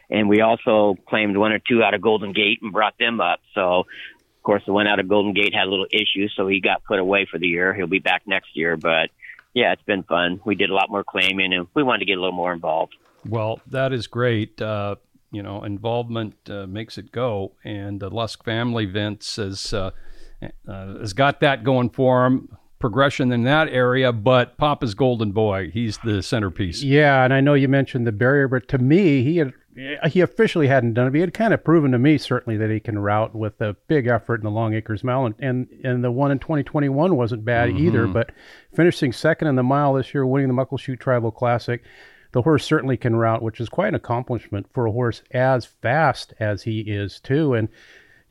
and 0.09 0.29
we 0.29 0.41
also 0.41 0.95
claimed 1.07 1.35
one 1.35 1.51
or 1.51 1.59
two 1.59 1.83
out 1.83 1.93
of 1.93 2.01
Golden 2.01 2.31
Gate 2.31 2.59
and 2.61 2.71
brought 2.71 2.97
them 2.97 3.19
up. 3.19 3.41
So, 3.53 3.79
of 3.79 4.43
course, 4.43 4.63
the 4.65 4.71
one 4.71 4.87
out 4.87 4.99
of 4.99 5.09
Golden 5.09 5.33
Gate 5.33 5.53
had 5.53 5.67
a 5.67 5.69
little 5.69 5.87
issue, 5.91 6.29
so 6.35 6.47
he 6.47 6.61
got 6.61 6.83
put 6.85 6.99
away 6.99 7.27
for 7.29 7.37
the 7.37 7.47
year. 7.47 7.73
He'll 7.73 7.87
be 7.87 7.99
back 7.99 8.23
next 8.25 8.55
year, 8.55 8.77
but 8.77 9.09
yeah, 9.53 9.73
it's 9.73 9.83
been 9.83 10.03
fun. 10.03 10.39
We 10.45 10.55
did 10.55 10.69
a 10.69 10.73
lot 10.73 10.89
more 10.89 11.03
claiming, 11.03 11.53
and 11.53 11.67
we 11.73 11.83
wanted 11.83 11.99
to 11.99 12.05
get 12.05 12.17
a 12.17 12.21
little 12.21 12.31
more 12.31 12.53
involved. 12.53 12.95
Well, 13.27 13.59
that 13.67 13.91
is 13.91 14.07
great. 14.07 14.61
Uh, 14.61 14.95
you 15.31 15.43
know, 15.43 15.65
involvement 15.65 16.35
uh, 16.49 16.67
makes 16.67 16.97
it 16.97 17.11
go, 17.11 17.51
and 17.65 17.99
the 17.99 18.09
Lusk 18.09 18.45
family, 18.45 18.85
Vince, 18.85 19.35
has 19.35 19.73
uh, 19.73 19.91
uh 20.41 20.99
has 20.99 21.11
got 21.11 21.41
that 21.41 21.65
going 21.65 21.89
for 21.89 22.25
him 22.25 22.57
progression 22.79 23.31
in 23.31 23.43
that 23.43 23.69
area, 23.69 24.11
but 24.11 24.57
Papa's 24.57 24.93
Golden 24.93 25.31
Boy, 25.31 25.71
he's 25.71 25.97
the 26.03 26.21
centerpiece. 26.21 26.83
Yeah, 26.83 27.23
and 27.23 27.33
I 27.33 27.41
know 27.41 27.53
you 27.53 27.67
mentioned 27.67 28.05
the 28.05 28.11
barrier, 28.11 28.47
but 28.47 28.67
to 28.69 28.77
me, 28.77 29.23
he 29.23 29.37
had 29.37 29.53
he 30.07 30.21
officially 30.21 30.67
hadn't 30.67 30.93
done 30.93 31.07
it. 31.07 31.09
But 31.09 31.15
he 31.15 31.21
had 31.21 31.33
kind 31.33 31.53
of 31.53 31.63
proven 31.63 31.91
to 31.91 31.99
me 31.99 32.17
certainly 32.17 32.57
that 32.57 32.69
he 32.69 32.79
can 32.79 32.97
route 32.97 33.35
with 33.35 33.59
a 33.59 33.75
big 33.87 34.07
effort 34.07 34.35
in 34.35 34.43
the 34.43 34.51
Long 34.51 34.73
Acres 34.73 35.03
Mile, 35.03 35.25
and 35.25 35.35
and, 35.39 35.67
and 35.83 36.03
the 36.03 36.11
one 36.11 36.31
in 36.31 36.39
2021 36.39 37.15
wasn't 37.15 37.45
bad 37.45 37.69
mm-hmm. 37.69 37.85
either. 37.85 38.07
But 38.07 38.31
finishing 38.73 39.11
second 39.11 39.47
in 39.47 39.55
the 39.55 39.63
mile 39.63 39.93
this 39.93 40.13
year, 40.13 40.25
winning 40.25 40.47
the 40.47 40.53
Muckleshoot 40.53 40.99
Tribal 40.99 41.31
Classic. 41.31 41.83
The 42.31 42.41
horse 42.41 42.65
certainly 42.65 42.97
can 42.97 43.15
route, 43.15 43.41
which 43.41 43.61
is 43.61 43.69
quite 43.69 43.87
an 43.87 43.95
accomplishment 43.95 44.67
for 44.73 44.87
a 44.87 44.91
horse 44.91 45.23
as 45.31 45.65
fast 45.65 46.33
as 46.37 46.63
he 46.63 46.81
is 46.81 47.21
too. 47.21 47.53
And 47.53 47.69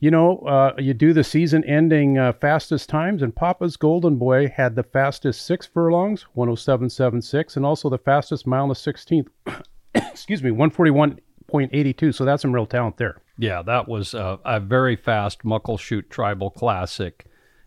you 0.00 0.11
know, 0.11 0.38
uh, 0.40 0.74
you 0.78 0.92
do 0.94 1.12
the 1.12 1.24
season 1.24 1.64
ending 1.64 2.18
uh, 2.18 2.33
fastest 2.33 2.88
times, 2.88 3.22
and 3.22 3.35
Papa's 3.35 3.76
Golden 3.76 4.16
Boy 4.16 4.48
had 4.48 4.76
the 4.76 4.83
fastest 4.83 5.46
six 5.46 5.66
furlongs, 5.66 6.26
107.76, 6.37 7.57
and 7.57 7.64
also 7.64 7.88
the 7.88 7.98
fastest 7.98 8.46
mile 8.46 8.64
in 8.64 8.68
the 8.68 8.74
16th, 8.74 9.28
excuse 9.94 10.42
me, 10.42 10.50
141.82. 10.50 12.14
So 12.14 12.24
that's 12.24 12.42
some 12.42 12.52
real 12.52 12.66
talent 12.66 12.96
there. 12.96 13.22
Yeah, 13.38 13.62
that 13.62 13.88
was 13.88 14.14
a, 14.14 14.38
a 14.44 14.61
very 14.61 14.96
fast 14.96 15.42
Muckleshoot 15.42 16.09
Tribal 16.09 16.50
Classic 16.50 17.24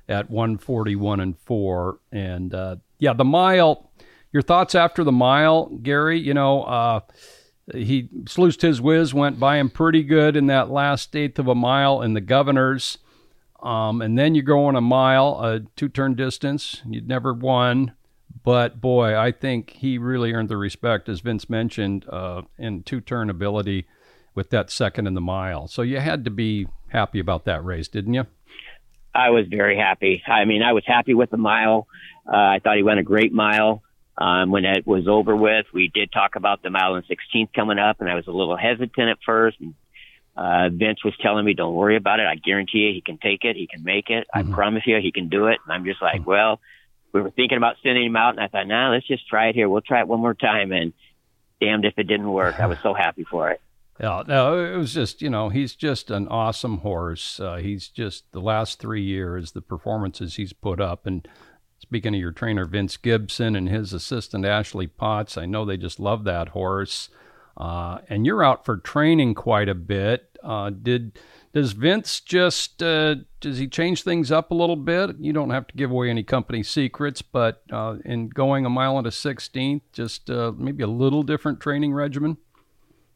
at 0.08 0.30
141 0.30 1.20
and 1.20 1.38
4. 1.40 2.00
And 2.12 2.54
uh, 2.54 2.76
yeah, 3.00 3.14
the 3.14 3.26
mile, 3.26 3.90
your 4.32 4.42
thoughts 4.42 4.76
after 4.76 5.04
the 5.04 5.12
mile, 5.12 5.68
Gary? 5.82 6.20
You 6.20 6.34
know, 6.34 6.64
uh, 6.64 7.00
he 7.74 8.10
Slews 8.28 8.58
Tiz 8.58 8.82
Wiz, 8.82 9.14
went 9.14 9.40
by 9.40 9.58
him 9.58 9.70
pretty 9.70 10.04
good 10.04 10.36
in 10.36 10.48
that 10.48 10.70
last 10.70 11.16
eighth 11.16 11.40
of 11.40 11.48
a 11.48 11.56
mile 11.56 12.02
in 12.02 12.14
the 12.14 12.22
Governors. 12.22 12.98
Um, 13.62 14.02
and 14.02 14.18
then 14.18 14.36
you 14.36 14.44
go 14.44 14.66
on 14.66 14.76
a 14.76 14.82
mile, 14.82 15.40
a 15.42 15.62
two 15.76 15.90
turn 15.90 16.16
distance. 16.16 16.82
You'd 16.88 17.08
never 17.08 17.34
won. 17.34 17.94
But 18.44 18.80
boy, 18.80 19.18
I 19.18 19.32
think 19.32 19.72
he 19.72 19.98
really 19.98 20.32
earned 20.32 20.50
the 20.50 20.58
respect, 20.58 21.10
as 21.10 21.20
Vince 21.22 21.50
mentioned, 21.50 22.06
uh, 22.08 22.44
in 22.58 22.84
two 22.84 23.02
turn 23.02 23.30
ability 23.30 23.88
with 24.36 24.52
that 24.52 24.70
second 24.70 25.08
in 25.08 25.16
the 25.16 25.22
mile. 25.22 25.68
So 25.68 25.82
you 25.82 26.00
had 26.00 26.24
to 26.26 26.30
be 26.30 26.68
happy 26.90 27.20
about 27.20 27.46
that 27.46 27.66
race, 27.66 27.88
didn't 27.88 28.14
you? 28.14 28.26
I 29.14 29.32
was 29.32 29.48
very 29.50 29.78
happy. 29.78 30.22
I 30.28 30.46
mean, 30.46 30.62
I 30.62 30.74
was 30.74 30.84
happy 30.86 31.16
with 31.16 31.32
the 31.32 31.38
mile. 31.38 31.88
Uh, 32.26 32.36
I 32.36 32.60
thought 32.64 32.78
he 32.78 32.84
went 32.84 33.00
a 33.00 33.04
great 33.04 33.34
mile. 33.34 33.82
Um, 34.18 34.50
when 34.50 34.66
it 34.66 34.88
was 34.88 35.08
over 35.08 35.36
with, 35.36 35.68
we 35.74 35.92
did 35.94 36.12
talk 36.12 36.36
about 36.36 36.64
the 36.64 36.70
mile 36.70 36.96
and 36.96 37.06
16th 37.06 37.54
coming 37.54 37.78
up, 37.78 38.02
and 38.02 38.10
I 38.10 38.16
was 38.16 38.28
a 38.28 38.32
little 38.32 38.58
hesitant 38.58 39.10
at 39.10 39.20
first. 39.26 39.58
And, 39.60 39.76
uh, 40.36 40.70
Vince 40.70 41.04
was 41.04 41.14
telling 41.22 41.46
me, 41.46 41.54
"Don't 41.54 41.76
worry 41.76 41.96
about 41.96 42.20
it. 42.20 42.26
I 42.28 42.36
guarantee 42.36 42.80
you, 42.80 42.94
he 42.94 43.02
can 43.02 43.18
take 43.18 43.44
it. 43.44 43.56
He 43.56 43.68
can 43.68 43.84
make 43.84 44.10
it. 44.10 44.28
Mm-hmm. 44.36 44.52
I 44.52 44.56
promise 44.56 44.84
you, 44.86 45.00
he 45.02 45.12
can 45.12 45.30
do 45.30 45.48
it." 45.48 45.60
And 45.64 45.74
I'm 45.74 45.86
just 45.86 46.02
like, 46.02 46.22
mm-hmm. 46.22 46.30
"Well." 46.30 46.60
We 47.14 47.22
were 47.22 47.32
thinking 47.32 47.58
about 47.58 47.78
sending 47.82 48.06
him 48.06 48.18
out, 48.18 48.32
and 48.32 48.42
I 48.42 48.48
thought, 48.48 48.68
"Nah, 48.68 48.92
let's 48.92 49.08
just 49.08 49.28
try 49.28 49.48
it 49.48 49.56
here. 49.56 49.70
We'll 49.70 49.82
try 49.82 50.02
it 50.02 50.08
one 50.10 50.20
more 50.20 50.36
time." 50.36 50.74
And 50.74 50.92
damned 51.60 51.86
if 51.86 51.94
it 51.98 52.04
didn't 52.04 52.32
work. 52.32 52.60
I 52.60 52.68
was 52.68 52.78
so 52.84 52.94
happy 52.94 53.24
for 53.24 53.50
it. 53.50 53.62
Yeah, 54.00 54.24
no, 54.28 54.64
it 54.64 54.78
was 54.78 54.94
just 54.94 55.24
you 55.24 55.30
know 55.30 55.50
he's 55.50 55.74
just 55.74 56.12
an 56.12 56.28
awesome 56.28 56.80
horse. 56.80 57.40
Uh, 57.40 57.56
he's 57.56 57.88
just 57.88 58.32
the 58.32 58.42
last 58.42 58.80
three 58.80 59.02
years 59.02 59.54
the 59.54 59.62
performances 59.62 60.36
he's 60.36 60.54
put 60.54 60.80
up. 60.80 61.08
And 61.08 61.28
speaking 61.88 62.14
of 62.14 62.20
your 62.20 62.34
trainer 62.34 62.66
Vince 62.66 62.98
Gibson 62.98 63.56
and 63.56 63.70
his 63.70 63.94
assistant 63.94 64.46
Ashley 64.46 64.88
Potts, 64.88 65.38
I 65.38 65.46
know 65.46 65.64
they 65.64 65.78
just 65.78 66.02
love 66.02 66.26
that 66.26 66.50
horse. 66.50 67.08
Uh, 67.56 68.00
and 68.10 68.26
you're 68.26 68.44
out 68.44 68.66
for 68.66 68.76
training 68.76 69.34
quite 69.36 69.70
a 69.70 69.74
bit. 69.74 70.38
Uh, 70.44 70.70
did 70.70 71.18
does 71.54 71.72
Vince 71.72 72.20
just 72.20 72.84
uh, 72.84 73.16
does 73.40 73.58
he 73.58 73.68
change 73.68 74.04
things 74.04 74.34
up 74.34 74.52
a 74.52 74.54
little 74.54 74.76
bit? 74.76 75.16
You 75.18 75.32
don't 75.32 75.50
have 75.50 75.66
to 75.68 75.78
give 75.78 75.90
away 75.90 76.10
any 76.10 76.24
company 76.24 76.62
secrets, 76.62 77.22
but 77.22 77.64
uh, 77.72 77.96
in 78.04 78.28
going 78.28 78.66
a 78.66 78.70
mile 78.70 78.98
and 78.98 79.08
a 79.08 79.12
sixteenth, 79.12 79.84
just 79.94 80.30
uh, 80.30 80.52
maybe 80.58 80.84
a 80.84 80.88
little 80.88 81.24
different 81.24 81.62
training 81.62 81.94
regimen. 81.94 82.38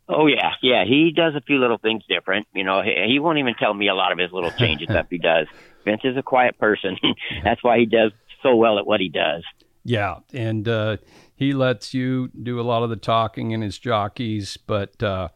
Oh 0.08 0.28
yeah, 0.28 0.54
yeah. 0.62 0.86
He 0.86 1.12
does 1.14 1.36
a 1.36 1.42
few 1.42 1.60
little 1.60 1.78
things 1.78 2.04
different. 2.08 2.48
You 2.54 2.64
know, 2.64 2.82
he, 2.82 2.96
he 3.08 3.20
won't 3.20 3.38
even 3.38 3.54
tell 3.56 3.74
me 3.74 3.90
a 3.90 3.96
lot 3.96 4.14
of 4.14 4.18
his 4.18 4.32
little 4.32 4.52
changes 4.52 4.88
that 4.88 5.08
he 5.10 5.18
does. 5.18 5.48
Vince 5.86 6.02
is 6.04 6.18
a 6.18 6.24
quiet 6.24 6.58
person. 6.58 6.98
That's 7.44 7.64
why 7.64 7.80
he 7.80 7.86
does 7.86 8.12
so 8.44 8.56
well 8.56 8.78
at 8.80 8.86
what 8.86 9.00
he 9.00 9.10
does. 9.10 9.44
Yeah, 9.84 10.18
and 10.34 10.68
uh, 10.68 10.98
he 11.36 11.54
lets 11.54 11.94
you 11.94 12.30
do 12.30 12.60
a 12.60 12.64
lot 12.64 12.84
of 12.84 12.90
the 12.90 12.96
talking 12.96 13.54
and 13.54 13.64
his 13.64 13.80
jockeys, 13.80 14.58
but 14.58 15.02
uh, 15.02 15.30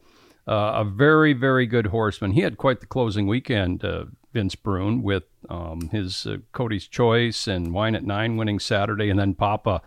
uh, 0.46 0.72
a 0.76 0.84
very, 0.84 1.32
very 1.32 1.66
good 1.66 1.88
horseman. 1.88 2.32
He 2.32 2.42
had 2.42 2.56
quite 2.56 2.80
the 2.80 2.86
closing 2.86 3.26
weekend, 3.26 3.84
uh, 3.84 4.04
Vince 4.32 4.54
Bruun, 4.54 5.02
with 5.02 5.24
um, 5.48 5.88
his 5.90 6.26
uh, 6.26 6.36
Cody's 6.52 6.86
Choice 6.86 7.48
and 7.48 7.72
Wine 7.72 7.96
at 7.96 8.04
Nine 8.04 8.36
winning 8.36 8.60
Saturday, 8.60 9.10
and 9.10 9.18
then 9.18 9.34
Papa 9.34 9.82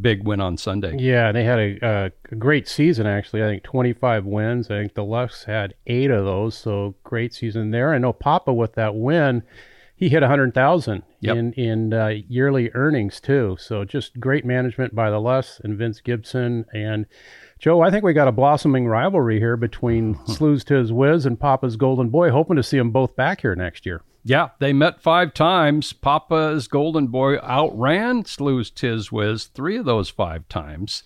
big 0.00 0.24
win 0.24 0.40
on 0.40 0.56
Sunday. 0.56 0.96
Yeah, 0.98 1.32
they 1.32 1.44
had 1.44 1.58
a, 1.58 2.12
a, 2.30 2.34
great 2.34 2.68
season 2.68 3.06
actually. 3.06 3.42
I 3.42 3.46
think 3.46 3.62
25 3.62 4.24
wins. 4.24 4.70
I 4.70 4.80
think 4.80 4.94
the 4.94 5.04
Lusks 5.04 5.44
had 5.44 5.74
eight 5.86 6.10
of 6.10 6.24
those, 6.24 6.56
so 6.56 6.94
great 7.04 7.32
season 7.32 7.70
there. 7.70 7.94
I 7.94 7.98
know 7.98 8.12
Papa 8.12 8.52
with 8.52 8.74
that 8.74 8.94
win, 8.94 9.42
he 10.04 10.10
hit 10.10 10.20
100,000 10.20 11.02
yep. 11.20 11.36
in 11.36 11.52
in 11.54 11.94
uh, 11.94 12.08
yearly 12.28 12.70
earnings 12.74 13.20
too. 13.20 13.56
So 13.58 13.84
just 13.84 14.20
great 14.20 14.44
management 14.44 14.94
by 14.94 15.08
the 15.10 15.18
Lusks 15.18 15.60
and 15.64 15.78
Vince 15.78 16.00
Gibson 16.00 16.66
and. 16.72 17.06
Joe, 17.60 17.80
I 17.80 17.90
think 17.90 18.04
we 18.04 18.12
got 18.12 18.28
a 18.28 18.32
blossoming 18.32 18.86
rivalry 18.88 19.38
here 19.38 19.56
between 19.56 20.16
Slews 20.26 20.64
Tiz 20.64 20.92
Wiz 20.92 21.24
and 21.24 21.40
Papa's 21.40 21.76
Golden 21.76 22.10
Boy. 22.10 22.30
Hoping 22.30 22.56
to 22.56 22.62
see 22.62 22.76
them 22.76 22.90
both 22.90 23.16
back 23.16 23.40
here 23.40 23.54
next 23.54 23.86
year. 23.86 24.02
Yeah, 24.22 24.50
they 24.58 24.74
met 24.74 25.00
five 25.00 25.32
times. 25.32 25.94
Papa's 25.94 26.68
Golden 26.68 27.06
Boy 27.06 27.38
outran 27.38 28.24
Slews 28.24 28.70
Tiz 28.70 29.10
Wiz 29.10 29.44
three 29.44 29.78
of 29.78 29.86
those 29.86 30.10
five 30.10 30.46
times. 30.50 31.04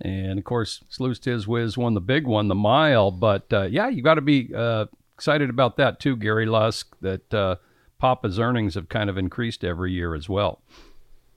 And 0.00 0.38
of 0.38 0.44
course, 0.44 0.82
Slews 0.88 1.20
Tiz 1.20 1.46
Wiz 1.46 1.76
won 1.76 1.92
the 1.92 2.00
big 2.00 2.26
one, 2.26 2.48
the 2.48 2.54
mile. 2.54 3.10
But 3.10 3.52
uh, 3.52 3.62
yeah, 3.64 3.88
you 3.88 4.02
got 4.02 4.14
to 4.14 4.22
be 4.22 4.54
uh, 4.56 4.86
excited 5.14 5.50
about 5.50 5.76
that 5.76 6.00
too, 6.00 6.16
Gary 6.16 6.46
Lusk, 6.46 6.96
that 7.02 7.34
uh, 7.34 7.56
Papa's 8.00 8.38
earnings 8.38 8.74
have 8.74 8.88
kind 8.88 9.10
of 9.10 9.18
increased 9.18 9.64
every 9.64 9.92
year 9.92 10.14
as 10.14 10.28
well. 10.28 10.62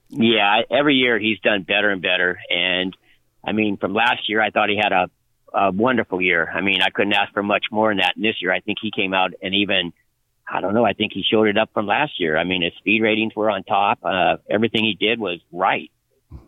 Yeah, 0.08 0.62
every 0.70 0.94
year 0.94 1.18
he's 1.18 1.38
done 1.40 1.62
better 1.62 1.90
and 1.90 2.02
better. 2.02 2.38
And 2.50 2.96
I 3.44 3.52
mean, 3.52 3.76
from 3.76 3.94
last 3.94 4.28
year, 4.28 4.40
I 4.40 4.50
thought 4.50 4.68
he 4.68 4.76
had 4.76 4.92
a, 4.92 5.10
a 5.52 5.70
wonderful 5.70 6.20
year. 6.20 6.48
I 6.48 6.60
mean, 6.60 6.82
I 6.82 6.90
couldn't 6.90 7.12
ask 7.12 7.32
for 7.32 7.42
much 7.42 7.66
more 7.70 7.90
than 7.90 7.98
that. 7.98 8.16
And 8.16 8.24
this 8.24 8.36
year, 8.40 8.52
I 8.52 8.60
think 8.60 8.78
he 8.80 8.90
came 8.90 9.14
out 9.14 9.32
and 9.42 9.54
even– 9.54 9.92
I 10.46 10.60
don't 10.60 10.74
know. 10.74 10.84
I 10.84 10.92
think 10.92 11.12
he 11.12 11.22
showed 11.22 11.48
it 11.48 11.56
up 11.56 11.70
from 11.72 11.86
last 11.86 12.20
year. 12.20 12.36
I 12.36 12.44
mean, 12.44 12.62
his 12.62 12.72
speed 12.78 13.02
ratings 13.02 13.34
were 13.34 13.50
on 13.50 13.64
top. 13.64 13.98
Uh, 14.02 14.36
everything 14.50 14.84
he 14.84 14.94
did 14.94 15.18
was 15.18 15.40
right. 15.52 15.90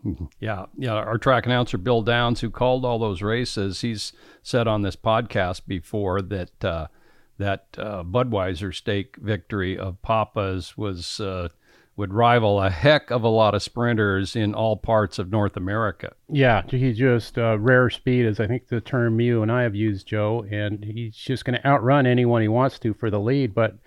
Yeah, 0.39 0.65
yeah. 0.77 0.93
Our 0.93 1.17
track 1.17 1.45
announcer 1.45 1.77
Bill 1.77 2.01
Downs, 2.01 2.41
who 2.41 2.49
called 2.49 2.85
all 2.85 2.99
those 2.99 3.21
races, 3.21 3.81
he's 3.81 4.13
said 4.43 4.67
on 4.67 4.81
this 4.81 4.95
podcast 4.95 5.61
before 5.65 6.21
that 6.21 6.63
uh, 6.63 6.87
that 7.37 7.67
uh, 7.77 8.03
Budweiser 8.03 8.73
stake 8.73 9.17
victory 9.17 9.77
of 9.77 10.01
Papa's 10.01 10.77
was 10.77 11.19
uh, 11.19 11.49
would 11.97 12.13
rival 12.13 12.61
a 12.61 12.69
heck 12.69 13.09
of 13.09 13.23
a 13.23 13.27
lot 13.27 13.55
of 13.55 13.63
sprinters 13.63 14.35
in 14.35 14.53
all 14.53 14.77
parts 14.77 15.17
of 15.17 15.31
North 15.31 15.57
America. 15.57 16.13
Yeah, 16.29 16.61
he's 16.67 16.97
just 16.97 17.39
uh, 17.39 17.57
rare 17.57 17.89
speed, 17.89 18.25
is 18.25 18.39
I 18.39 18.45
think 18.45 18.67
the 18.67 18.79
term 18.79 19.19
you 19.19 19.41
and 19.41 19.51
I 19.51 19.63
have 19.63 19.73
used, 19.73 20.07
Joe, 20.07 20.45
and 20.49 20.83
he's 20.83 21.15
just 21.15 21.43
going 21.43 21.59
to 21.59 21.67
outrun 21.67 22.05
anyone 22.05 22.43
he 22.43 22.47
wants 22.47 22.77
to 22.79 22.93
for 22.93 23.09
the 23.09 23.19
lead. 23.19 23.55
But 23.55 23.77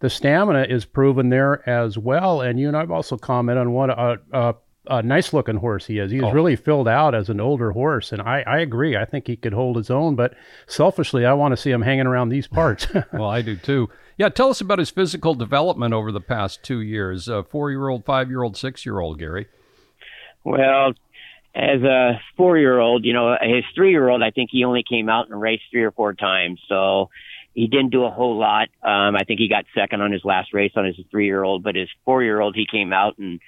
the 0.00 0.10
stamina 0.10 0.66
is 0.68 0.84
proven 0.84 1.28
there 1.28 1.68
as 1.68 1.96
well. 1.96 2.40
And 2.40 2.58
you 2.58 2.66
and 2.66 2.76
I've 2.76 2.90
also 2.90 3.16
commented 3.16 3.60
on 3.60 3.72
what 3.72 3.90
a, 3.90 4.18
a, 4.32 4.54
a 4.86 5.02
nice 5.02 5.32
looking 5.32 5.56
horse 5.56 5.86
he 5.86 5.98
is. 5.98 6.10
He's 6.10 6.22
oh. 6.22 6.32
really 6.32 6.56
filled 6.56 6.88
out 6.88 7.14
as 7.14 7.28
an 7.28 7.40
older 7.40 7.72
horse, 7.72 8.12
and 8.12 8.22
I, 8.22 8.42
I 8.46 8.58
agree. 8.60 8.96
I 8.96 9.04
think 9.04 9.26
he 9.26 9.36
could 9.36 9.52
hold 9.52 9.76
his 9.76 9.90
own, 9.90 10.16
but 10.16 10.34
selfishly, 10.66 11.26
I 11.26 11.34
want 11.34 11.52
to 11.52 11.56
see 11.56 11.70
him 11.70 11.82
hanging 11.82 12.06
around 12.06 12.28
these 12.30 12.46
parts. 12.46 12.86
well, 13.12 13.28
I 13.28 13.42
do 13.42 13.56
too. 13.56 13.88
Yeah, 14.16 14.28
tell 14.28 14.50
us 14.50 14.60
about 14.60 14.78
his 14.78 14.90
physical 14.90 15.34
development 15.34 15.94
over 15.94 16.12
the 16.12 16.20
past 16.20 16.62
two 16.62 16.80
years. 16.80 17.28
Uh, 17.28 17.42
four 17.42 17.70
year 17.70 17.88
old, 17.88 18.04
five 18.04 18.28
year 18.28 18.42
old, 18.42 18.56
six 18.56 18.84
year 18.84 19.00
old, 19.00 19.18
Gary. 19.18 19.48
Well, 20.44 20.92
as 21.54 21.82
a 21.82 22.20
four 22.36 22.58
year 22.58 22.78
old, 22.78 23.04
you 23.04 23.12
know, 23.12 23.36
his 23.40 23.64
three 23.74 23.90
year 23.90 24.08
old, 24.08 24.22
I 24.22 24.30
think 24.30 24.50
he 24.52 24.64
only 24.64 24.84
came 24.88 25.08
out 25.08 25.28
and 25.28 25.40
raced 25.40 25.64
three 25.70 25.84
or 25.84 25.90
four 25.90 26.14
times. 26.14 26.60
So 26.68 27.10
he 27.54 27.66
didn't 27.66 27.90
do 27.90 28.04
a 28.04 28.10
whole 28.10 28.38
lot. 28.38 28.68
Um, 28.82 29.16
I 29.16 29.24
think 29.26 29.40
he 29.40 29.48
got 29.48 29.64
second 29.74 30.00
on 30.00 30.12
his 30.12 30.24
last 30.24 30.54
race 30.54 30.72
on 30.76 30.84
his 30.84 30.96
three 31.10 31.26
year 31.26 31.42
old, 31.42 31.62
but 31.62 31.74
his 31.74 31.88
four 32.04 32.22
year 32.22 32.40
old, 32.40 32.54
he 32.54 32.66
came 32.70 32.92
out 32.92 33.18
and 33.18 33.40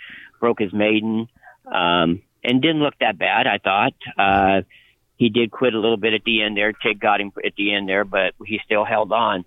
broke 0.43 0.61
his 0.61 0.75
maiden, 0.75 1.29
um, 1.67 2.21
and 2.45 2.61
didn't 2.61 2.83
look 2.83 2.99
that 3.01 3.19
bad, 3.19 3.47
I 3.47 3.59
thought. 3.59 3.95
Uh, 4.19 4.63
he 5.17 5.31
did 5.31 5.51
quit 5.51 5.73
a 5.73 5.79
little 5.79 5.97
bit 5.97 6.13
at 6.13 6.25
the 6.25 6.43
end 6.43 6.57
there. 6.57 6.73
Tig 6.73 7.01
got 7.01 7.21
him 7.21 7.33
at 7.43 7.55
the 7.57 7.73
end 7.73 7.89
there, 7.89 8.05
but 8.05 8.35
he 8.45 8.61
still 8.67 8.85
held 8.85 9.13
on 9.13 9.45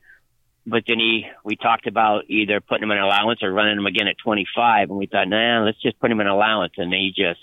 but 0.65 0.84
then 0.88 0.99
he, 0.99 1.25
we 1.43 1.55
talked 1.55 1.86
about 1.86 2.23
either 2.27 2.60
putting 2.60 2.84
him 2.84 2.91
in 2.91 2.97
allowance 2.97 3.43
or 3.43 3.51
running 3.51 3.77
him 3.77 3.86
again 3.86 4.08
at 4.08 4.17
25. 4.23 4.89
And 4.89 4.97
we 4.97 5.05
thought, 5.05 5.27
nah, 5.27 5.63
let's 5.63 5.81
just 5.81 5.99
put 5.99 6.12
him 6.12 6.19
in 6.19 6.27
allowance. 6.27 6.73
And 6.77 6.91
he 6.91 7.13
just, 7.15 7.39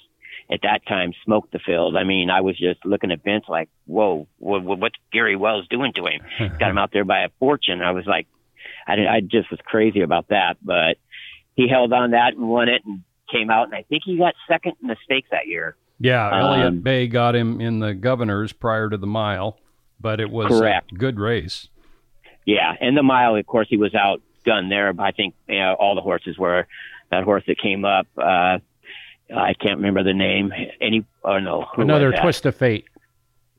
at 0.51 0.61
that 0.63 0.85
time, 0.87 1.13
smoked 1.25 1.53
the 1.53 1.61
field. 1.61 1.97
I 1.97 2.03
mean, 2.03 2.31
I 2.31 2.41
was 2.41 2.59
just 2.59 2.85
looking 2.85 3.13
at 3.13 3.23
Vince 3.23 3.45
like, 3.49 3.69
whoa, 3.87 4.27
what, 4.39 4.65
what's 4.65 4.97
Gary 5.13 5.37
Wells 5.37 5.69
doing 5.69 5.93
to 5.95 6.07
him? 6.07 6.21
Got 6.59 6.71
him 6.71 6.79
out 6.79 6.91
there 6.93 7.05
by 7.05 7.21
a 7.21 7.29
fortune. 7.39 7.81
I 7.81 7.93
was 7.93 8.07
like, 8.07 8.27
I, 8.89 8.95
I 8.95 9.21
just 9.21 9.51
was 9.51 9.61
crazy 9.65 10.01
about 10.01 10.29
that. 10.29 10.57
But 10.61 10.97
he 11.55 11.69
held 11.69 11.93
on 11.93 12.11
that 12.11 12.35
and 12.35 12.49
won 12.49 12.69
it 12.69 12.83
and 12.85 13.03
came 13.33 13.51
out. 13.51 13.65
And 13.65 13.75
I 13.75 13.83
think 13.83 14.03
he 14.05 14.17
got 14.17 14.35
second 14.47 14.75
in 14.83 14.89
the 14.89 14.97
stakes 15.05 15.29
that 15.31 15.47
year. 15.47 15.77
Yeah, 15.99 16.37
Elliott 16.37 16.67
um, 16.67 16.81
Bay 16.81 17.07
got 17.07 17.37
him 17.37 17.61
in 17.61 17.79
the 17.79 17.95
governors 17.95 18.53
prior 18.53 18.91
to 18.91 18.97
the 18.97 19.07
mile, 19.07 19.59
but 20.01 20.21
it 20.21 20.31
was 20.31 20.49
correct. 20.49 20.93
a 20.93 20.95
good 20.97 21.19
race. 21.19 21.69
Yeah, 22.45 22.73
and 22.81 22.97
the 22.97 23.05
mile, 23.05 23.37
of 23.37 23.47
course, 23.47 23.69
he 23.71 23.77
was 23.77 23.93
outgunned 23.93 24.69
there. 24.69 24.93
But 24.93 25.05
I 25.05 25.11
think 25.13 25.35
you 25.49 25.61
know, 25.61 25.75
all 25.79 25.95
the 25.95 26.01
horses 26.01 26.37
were 26.37 26.67
that 27.11 27.23
horse 27.23 27.45
that 27.47 27.59
came 27.59 27.85
up. 27.85 28.09
Uh, 28.19 28.59
I 29.35 29.55
can't 29.55 29.77
remember 29.77 30.03
the 30.03 30.13
name. 30.13 30.53
Any? 30.81 31.05
Oh 31.25 31.39
no, 31.39 31.67
Another 31.77 32.13
Twist 32.13 32.45
Afate. 32.45 32.85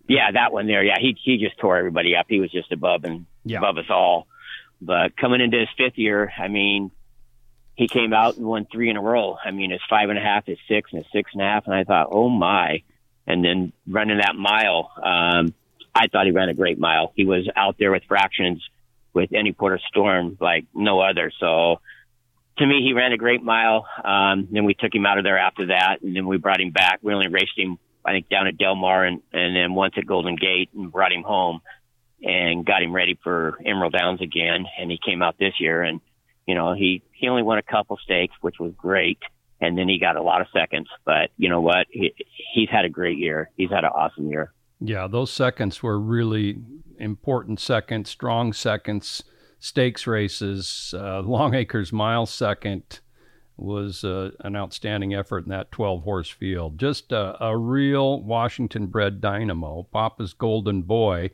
Yeah, 0.09 0.31
that 0.31 0.51
one 0.51 0.67
there. 0.67 0.83
Yeah, 0.83 0.99
he 0.99 1.17
he 1.23 1.37
just 1.37 1.57
tore 1.57 1.77
everybody 1.77 2.15
up. 2.15 2.25
He 2.27 2.39
was 2.39 2.51
just 2.51 2.71
above 2.71 3.05
and 3.05 3.25
yeah. 3.45 3.59
above 3.59 3.77
us 3.77 3.89
all. 3.89 4.27
But 4.81 5.15
coming 5.15 5.39
into 5.39 5.57
his 5.57 5.69
fifth 5.77 5.97
year, 5.97 6.31
I 6.37 6.49
mean, 6.49 6.91
he 7.75 7.87
came 7.87 8.13
out 8.13 8.37
and 8.37 8.45
won 8.45 8.67
three 8.71 8.89
in 8.89 8.97
a 8.97 9.01
row. 9.01 9.37
I 9.43 9.51
mean, 9.51 9.71
his 9.71 9.81
five 9.89 10.09
and 10.09 10.17
a 10.17 10.21
half, 10.21 10.45
his 10.45 10.59
six, 10.67 10.91
and 10.91 11.03
his 11.03 11.11
six 11.11 11.31
and 11.33 11.41
a 11.41 11.45
half, 11.45 11.65
and 11.65 11.75
I 11.75 11.83
thought, 11.83 12.09
oh 12.11 12.29
my! 12.29 12.83
And 13.25 13.43
then 13.43 13.73
running 13.87 14.17
that 14.17 14.35
mile, 14.35 14.91
um, 14.97 15.53
I 15.95 16.07
thought 16.07 16.25
he 16.25 16.31
ran 16.31 16.49
a 16.49 16.53
great 16.53 16.79
mile. 16.79 17.13
He 17.15 17.25
was 17.25 17.49
out 17.55 17.77
there 17.79 17.91
with 17.91 18.03
fractions 18.07 18.63
with 19.13 19.31
any 19.33 19.53
quarter 19.53 19.79
Storm 19.89 20.37
like 20.39 20.65
no 20.73 20.99
other. 20.99 21.31
So 21.39 21.79
to 22.57 22.65
me, 22.65 22.81
he 22.83 22.93
ran 22.93 23.13
a 23.13 23.17
great 23.17 23.43
mile. 23.43 23.85
Um, 24.03 24.47
then 24.51 24.65
we 24.65 24.73
took 24.73 24.93
him 24.93 25.05
out 25.05 25.17
of 25.17 25.23
there 25.23 25.37
after 25.37 25.67
that, 25.67 25.97
and 26.01 26.15
then 26.15 26.27
we 26.27 26.37
brought 26.37 26.61
him 26.61 26.71
back. 26.71 26.99
We 27.01 27.13
only 27.13 27.27
raced 27.27 27.57
him, 27.57 27.79
I 28.05 28.11
think, 28.11 28.29
down 28.29 28.47
at 28.47 28.57
Del 28.57 28.75
Mar, 28.75 29.03
and 29.03 29.21
and 29.31 29.55
then 29.55 29.73
once 29.73 29.95
at 29.97 30.05
Golden 30.05 30.35
Gate, 30.35 30.69
and 30.75 30.91
brought 30.91 31.11
him 31.11 31.23
home, 31.23 31.61
and 32.21 32.65
got 32.65 32.83
him 32.83 32.93
ready 32.93 33.17
for 33.23 33.57
Emerald 33.65 33.93
Downs 33.93 34.21
again. 34.21 34.65
And 34.79 34.91
he 34.91 34.99
came 35.03 35.21
out 35.21 35.37
this 35.39 35.53
year, 35.59 35.81
and 35.81 36.01
you 36.45 36.55
know 36.55 36.73
he 36.73 37.01
he 37.23 37.29
only 37.29 37.41
won 37.41 37.57
a 37.57 37.63
couple 37.63 37.97
stakes, 38.03 38.35
which 38.41 38.59
was 38.59 38.73
great. 38.75 39.19
And 39.61 39.77
then 39.77 39.87
he 39.87 39.97
got 39.97 40.17
a 40.17 40.21
lot 40.21 40.41
of 40.41 40.47
seconds, 40.51 40.89
but 41.05 41.29
you 41.37 41.47
know 41.47 41.61
what? 41.61 41.87
He, 41.89 42.13
he's 42.53 42.67
had 42.69 42.83
a 42.83 42.89
great 42.89 43.17
year. 43.17 43.49
He's 43.55 43.69
had 43.69 43.85
an 43.85 43.91
awesome 43.95 44.27
year. 44.27 44.51
Yeah, 44.81 45.07
those 45.07 45.31
seconds 45.31 45.81
were 45.81 45.97
really 45.97 46.57
important 46.99 47.61
seconds, 47.61 48.09
strong 48.09 48.51
seconds, 48.51 49.23
stakes 49.57 50.05
races. 50.05 50.93
Uh, 50.97 51.21
Longacres 51.25 51.93
mile 51.93 52.25
second 52.25 52.99
was 53.55 54.03
uh, 54.03 54.31
an 54.41 54.57
outstanding 54.57 55.13
effort 55.13 55.45
in 55.45 55.49
that 55.51 55.71
12 55.71 56.03
horse 56.03 56.29
field. 56.29 56.77
Just 56.77 57.13
a, 57.13 57.41
a 57.41 57.57
real 57.57 58.21
Washington 58.21 58.87
bred 58.87 59.21
dynamo, 59.21 59.87
Papa's 59.93 60.33
golden 60.33 60.81
boy. 60.81 61.29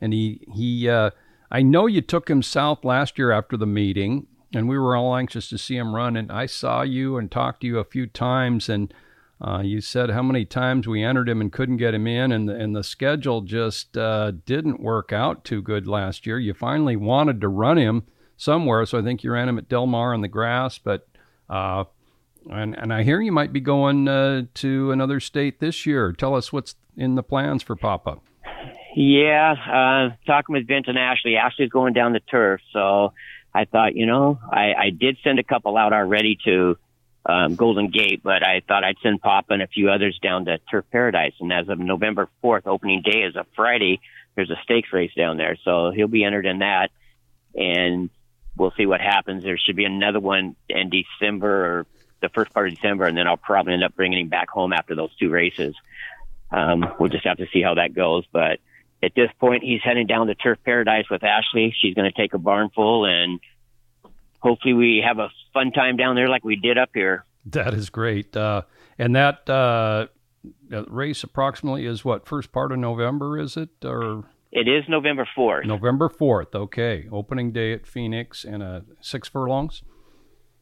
And 0.00 0.12
he, 0.12 0.46
he 0.54 0.88
uh, 0.88 1.10
I 1.50 1.62
know 1.62 1.86
you 1.86 2.02
took 2.02 2.30
him 2.30 2.40
south 2.40 2.84
last 2.84 3.18
year 3.18 3.32
after 3.32 3.56
the 3.56 3.66
meeting, 3.66 4.28
and 4.54 4.68
we 4.68 4.78
were 4.78 4.96
all 4.96 5.16
anxious 5.16 5.48
to 5.48 5.58
see 5.58 5.76
him 5.76 5.94
run. 5.94 6.16
And 6.16 6.30
I 6.30 6.46
saw 6.46 6.82
you 6.82 7.16
and 7.16 7.30
talked 7.30 7.60
to 7.60 7.66
you 7.66 7.78
a 7.78 7.84
few 7.84 8.06
times, 8.06 8.68
and 8.68 8.92
Uh, 9.40 9.60
you 9.60 9.80
said 9.80 10.10
how 10.10 10.22
many 10.22 10.44
times 10.44 10.86
we 10.86 11.02
entered 11.02 11.28
him 11.28 11.40
and 11.40 11.52
couldn't 11.52 11.76
get 11.76 11.92
him 11.92 12.06
in, 12.06 12.32
and 12.32 12.48
the, 12.48 12.54
and 12.54 12.74
the 12.74 12.84
schedule 12.84 13.40
just 13.42 13.96
uh, 13.96 14.32
didn't 14.46 14.80
work 14.80 15.12
out 15.12 15.44
too 15.44 15.60
good 15.60 15.86
last 15.86 16.24
year. 16.24 16.38
You 16.38 16.54
finally 16.54 16.96
wanted 16.96 17.40
to 17.40 17.48
run 17.48 17.76
him 17.76 18.04
somewhere, 18.36 18.86
so 18.86 18.98
I 18.98 19.02
think 19.02 19.24
you 19.24 19.32
ran 19.32 19.48
him 19.48 19.58
at 19.58 19.68
Del 19.68 19.86
Mar 19.86 20.14
on 20.14 20.22
the 20.22 20.28
grass. 20.28 20.78
But 20.78 21.08
uh, 21.50 21.84
and 22.48 22.78
and 22.78 22.92
I 22.92 23.02
hear 23.02 23.20
you 23.20 23.32
might 23.32 23.52
be 23.52 23.60
going 23.60 24.08
uh, 24.08 24.42
to 24.62 24.92
another 24.92 25.20
state 25.20 25.58
this 25.58 25.84
year. 25.84 26.12
Tell 26.12 26.36
us 26.36 26.52
what's 26.52 26.76
in 26.96 27.16
the 27.16 27.22
plans 27.22 27.62
for 27.62 27.76
Papa. 27.76 28.20
Yeah, 28.96 29.56
uh, 29.66 30.16
talking 30.26 30.54
with 30.54 30.68
Vince 30.68 30.86
and 30.86 30.96
Ashley. 30.96 31.36
Ashley's 31.36 31.70
going 31.70 31.92
down 31.92 32.12
the 32.12 32.20
turf, 32.20 32.60
so 32.72 33.12
I 33.54 33.64
thought, 33.66 33.94
you 33.94 34.06
know, 34.06 34.38
I, 34.50 34.74
I 34.74 34.90
did 34.90 35.18
send 35.22 35.38
a 35.38 35.44
couple 35.44 35.76
out 35.76 35.92
already 35.92 36.38
to 36.44 36.76
um, 37.26 37.54
Golden 37.54 37.88
Gate, 37.88 38.22
but 38.22 38.46
I 38.46 38.60
thought 38.66 38.84
I'd 38.84 38.96
send 39.02 39.20
Pop 39.20 39.46
and 39.50 39.62
a 39.62 39.66
few 39.66 39.90
others 39.90 40.18
down 40.22 40.46
to 40.46 40.58
Turf 40.70 40.84
Paradise. 40.90 41.34
And 41.40 41.52
as 41.52 41.68
of 41.68 41.78
November 41.78 42.28
4th, 42.42 42.66
opening 42.66 43.02
day 43.02 43.22
is 43.22 43.36
a 43.36 43.46
Friday, 43.54 44.00
there's 44.34 44.50
a 44.50 44.58
stakes 44.64 44.92
race 44.92 45.12
down 45.16 45.36
there. 45.36 45.56
So 45.64 45.92
he'll 45.94 46.08
be 46.08 46.24
entered 46.24 46.46
in 46.46 46.58
that. 46.58 46.90
And 47.54 48.10
we'll 48.56 48.72
see 48.76 48.86
what 48.86 49.00
happens. 49.00 49.44
There 49.44 49.58
should 49.58 49.76
be 49.76 49.84
another 49.84 50.20
one 50.20 50.56
in 50.68 50.90
December 50.90 51.78
or 51.78 51.86
the 52.20 52.28
first 52.30 52.52
part 52.52 52.68
of 52.68 52.74
December, 52.74 53.04
and 53.04 53.16
then 53.16 53.26
I'll 53.26 53.36
probably 53.36 53.74
end 53.74 53.84
up 53.84 53.94
bringing 53.94 54.18
him 54.18 54.28
back 54.28 54.48
home 54.48 54.72
after 54.72 54.94
those 54.94 55.14
two 55.16 55.30
races. 55.30 55.74
Um, 56.50 56.84
we'll 56.98 57.10
just 57.10 57.26
have 57.26 57.36
to 57.36 57.46
see 57.52 57.62
how 57.62 57.74
that 57.74 57.94
goes. 57.94 58.24
But 58.32 58.60
at 59.02 59.12
this 59.14 59.30
point, 59.38 59.62
he's 59.62 59.80
heading 59.82 60.06
down 60.06 60.28
to 60.28 60.34
Turf 60.34 60.58
Paradise 60.64 61.04
with 61.10 61.22
Ashley. 61.22 61.74
She's 61.80 61.94
going 61.94 62.10
to 62.10 62.16
take 62.16 62.34
a 62.34 62.38
barn 62.38 62.70
full 62.74 63.04
and 63.04 63.40
hopefully 64.44 64.74
we 64.74 65.02
have 65.04 65.18
a 65.18 65.30
fun 65.52 65.72
time 65.72 65.96
down 65.96 66.14
there 66.14 66.28
like 66.28 66.44
we 66.44 66.56
did 66.56 66.78
up 66.78 66.90
here. 66.94 67.24
That 67.46 67.74
is 67.74 67.90
great. 67.90 68.36
Uh, 68.36 68.62
and 68.98 69.16
that 69.16 69.48
uh, 69.48 70.06
race 70.88 71.24
approximately 71.24 71.86
is 71.86 72.04
what 72.04 72.28
first 72.28 72.52
part 72.52 72.70
of 72.70 72.78
November 72.78 73.38
is 73.38 73.56
it 73.56 73.70
or? 73.84 74.24
It 74.52 74.68
is 74.68 74.84
November 74.88 75.26
fourth. 75.34 75.66
November 75.66 76.08
fourth. 76.08 76.54
Okay, 76.54 77.08
opening 77.10 77.50
day 77.50 77.72
at 77.72 77.86
Phoenix 77.86 78.44
and 78.44 78.62
a 78.62 78.84
six 79.00 79.28
furlongs. 79.28 79.82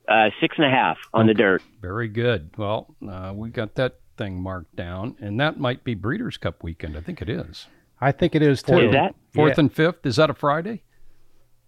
Uh, 0.09 0.31
six 0.41 0.57
and 0.57 0.67
a 0.67 0.71
half 0.71 0.97
on 1.13 1.25
okay. 1.25 1.29
the 1.29 1.35
dirt. 1.35 1.63
Very 1.81 2.09
good. 2.09 2.51
Well, 2.57 2.97
uh, 3.07 3.33
we 3.35 3.51
got 3.51 3.75
that 3.75 4.01
thing 4.17 4.41
marked 4.41 4.75
down, 4.75 5.17
and 5.21 5.39
that 5.41 5.61
might 5.61 5.85
be 5.85 5.95
Breeders' 5.95 6.39
Cup 6.39 6.65
weekend. 6.65 6.97
I 6.97 7.01
think 7.01 7.21
it 7.21 7.29
is. 7.29 7.67
I 8.03 8.11
think 8.11 8.35
it 8.35 8.43
is 8.43 8.65
too. 8.65 8.79
Is 8.79 8.93
that 8.93 9.15
fourth 9.33 9.55
yeah. 9.57 9.61
and 9.61 9.73
fifth? 9.73 10.05
Is 10.05 10.17
that 10.17 10.29
a 10.29 10.35
Friday? 10.35 10.83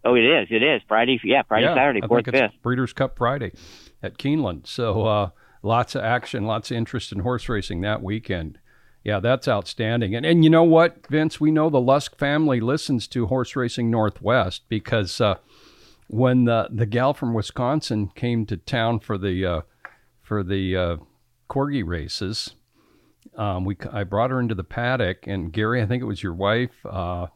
Oh, 0.05 0.17
it 0.17 0.25
is. 0.25 0.49
It 0.51 0.65
is 0.65 0.83
Friday. 0.89 1.21
Yeah, 1.23 1.43
Friday, 1.47 1.67
yeah, 1.67 1.77
Saturday, 1.77 2.01
fourth, 2.07 2.27
fifth. 2.27 2.53
Breeders' 2.61 2.93
Cup 2.93 3.17
Friday 3.17 3.53
at 4.03 4.19
Keeneland. 4.19 4.67
So 4.67 5.07
uh, 5.07 5.31
lots 5.63 5.95
of 5.95 6.03
action, 6.03 6.45
lots 6.45 6.73
of 6.73 6.77
interest 6.77 7.13
in 7.13 7.21
horse 7.21 7.49
racing 7.49 7.83
that 7.83 8.03
weekend. 8.03 8.59
Yeah, 9.05 9.21
that's 9.21 9.47
outstanding. 9.47 10.17
And 10.17 10.27
and 10.27 10.43
you 10.43 10.51
know 10.51 10.65
what, 10.65 11.07
Vince? 11.09 11.41
We 11.41 11.53
know 11.53 11.71
the 11.71 11.81
Lusk 11.81 12.19
family 12.19 12.59
listens 12.59 13.07
to 13.09 13.27
Horse 13.27 13.55
Racing 13.55 13.89
Northwest 13.89 14.63
because 14.69 15.21
uh, 15.21 15.37
when 16.09 16.47
the 16.47 16.69
the 16.69 16.87
gal 16.87 17.15
from 17.15 17.33
Wisconsin 17.33 18.09
came 18.09 18.45
to 18.47 18.57
town 18.57 18.99
for 18.99 19.17
the 19.19 19.47
uh, 19.47 19.61
for 20.21 20.43
the 20.43 20.77
uh, 20.77 20.97
corgi 21.49 21.87
races, 21.87 22.57
um, 23.37 23.65
we 23.65 23.77
I 23.93 24.05
brought 24.05 24.31
her 24.31 24.41
into 24.41 24.55
the 24.55 24.65
paddock, 24.65 25.27
and 25.27 25.53
Gary, 25.53 25.83
I 25.83 25.87
think 25.87 26.03
it 26.03 26.07
was 26.07 26.23
your 26.23 26.35
wife, 26.35 26.85
uh, 26.85 27.27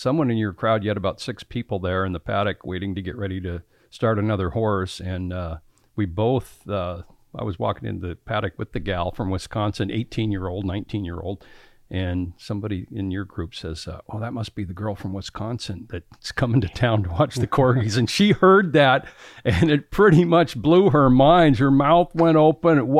someone 0.00 0.30
in 0.30 0.38
your 0.38 0.54
crowd, 0.54 0.82
you 0.82 0.88
had 0.88 0.96
about 0.96 1.20
six 1.20 1.42
people 1.42 1.78
there 1.78 2.06
in 2.06 2.12
the 2.12 2.20
paddock 2.20 2.64
waiting 2.64 2.94
to 2.94 3.02
get 3.02 3.16
ready 3.16 3.38
to 3.42 3.62
start 3.90 4.18
another 4.18 4.50
horse. 4.50 4.98
And 4.98 5.30
uh, 5.30 5.58
we 5.94 6.06
both, 6.06 6.66
uh, 6.66 7.02
I 7.34 7.44
was 7.44 7.58
walking 7.58 7.86
in 7.86 8.00
the 8.00 8.16
paddock 8.16 8.58
with 8.58 8.72
the 8.72 8.80
gal 8.80 9.10
from 9.10 9.30
Wisconsin, 9.30 9.90
18 9.90 10.32
year 10.32 10.48
old, 10.48 10.64
19 10.64 11.04
year 11.04 11.20
old. 11.20 11.44
And 11.90 12.32
somebody 12.38 12.86
in 12.92 13.10
your 13.10 13.24
group 13.24 13.52
says, 13.52 13.88
uh, 13.88 14.00
"Oh, 14.08 14.20
that 14.20 14.32
must 14.32 14.54
be 14.54 14.62
the 14.62 14.72
girl 14.72 14.94
from 14.94 15.12
Wisconsin 15.12 15.88
that's 15.90 16.30
coming 16.30 16.60
to 16.60 16.68
town 16.68 17.02
to 17.02 17.10
watch 17.10 17.34
the 17.34 17.48
corgis." 17.48 17.98
and 17.98 18.08
she 18.08 18.30
heard 18.30 18.72
that, 18.74 19.06
and 19.44 19.72
it 19.72 19.90
pretty 19.90 20.24
much 20.24 20.56
blew 20.56 20.90
her 20.90 21.10
mind. 21.10 21.58
Her 21.58 21.70
mouth 21.70 22.14
went 22.14 22.36
open. 22.36 22.96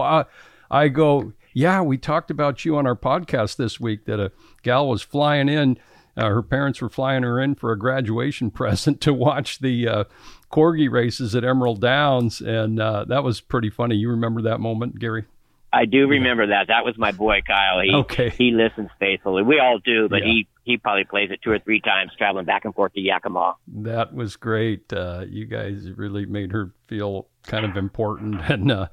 I 0.72 0.88
go, 0.88 1.32
"Yeah, 1.52 1.82
we 1.82 1.98
talked 1.98 2.30
about 2.30 2.64
you 2.64 2.76
on 2.76 2.86
our 2.86 2.96
podcast 2.96 3.56
this 3.56 3.80
week 3.80 4.04
that 4.06 4.20
a 4.20 4.32
gal 4.62 4.88
was 4.88 5.02
flying 5.02 5.48
in 5.48 5.78
uh, 6.16 6.28
her 6.28 6.42
parents 6.42 6.80
were 6.80 6.88
flying 6.88 7.22
her 7.22 7.40
in 7.40 7.54
for 7.54 7.72
a 7.72 7.78
graduation 7.78 8.50
present 8.50 9.00
to 9.02 9.14
watch 9.14 9.60
the 9.60 9.88
uh, 9.88 10.04
corgi 10.50 10.90
races 10.90 11.34
at 11.34 11.44
Emerald 11.44 11.80
Downs, 11.80 12.40
and 12.40 12.80
uh, 12.80 13.04
that 13.06 13.24
was 13.24 13.40
pretty 13.40 13.70
funny. 13.70 13.96
You 13.96 14.10
remember 14.10 14.42
that 14.42 14.60
moment, 14.60 14.98
Gary? 14.98 15.24
I 15.72 15.84
do 15.84 16.08
remember 16.08 16.48
that. 16.48 16.66
That 16.66 16.84
was 16.84 16.98
my 16.98 17.12
boy 17.12 17.42
Kyle. 17.46 17.80
He 17.80 17.94
okay. 17.94 18.30
he 18.30 18.50
listens 18.50 18.90
faithfully. 18.98 19.44
We 19.44 19.60
all 19.60 19.78
do, 19.78 20.08
but 20.08 20.22
yeah. 20.22 20.32
he 20.32 20.48
he 20.64 20.76
probably 20.78 21.04
plays 21.04 21.30
it 21.30 21.40
two 21.42 21.52
or 21.52 21.60
three 21.60 21.80
times 21.80 22.10
traveling 22.18 22.44
back 22.44 22.64
and 22.64 22.74
forth 22.74 22.92
to 22.94 23.00
Yakima. 23.00 23.54
That 23.68 24.12
was 24.12 24.34
great. 24.34 24.92
Uh, 24.92 25.26
you 25.28 25.46
guys 25.46 25.88
really 25.92 26.26
made 26.26 26.50
her 26.50 26.72
feel 26.88 27.28
kind 27.44 27.64
of 27.64 27.76
important, 27.76 28.40
and 28.50 28.72
uh, 28.72 28.88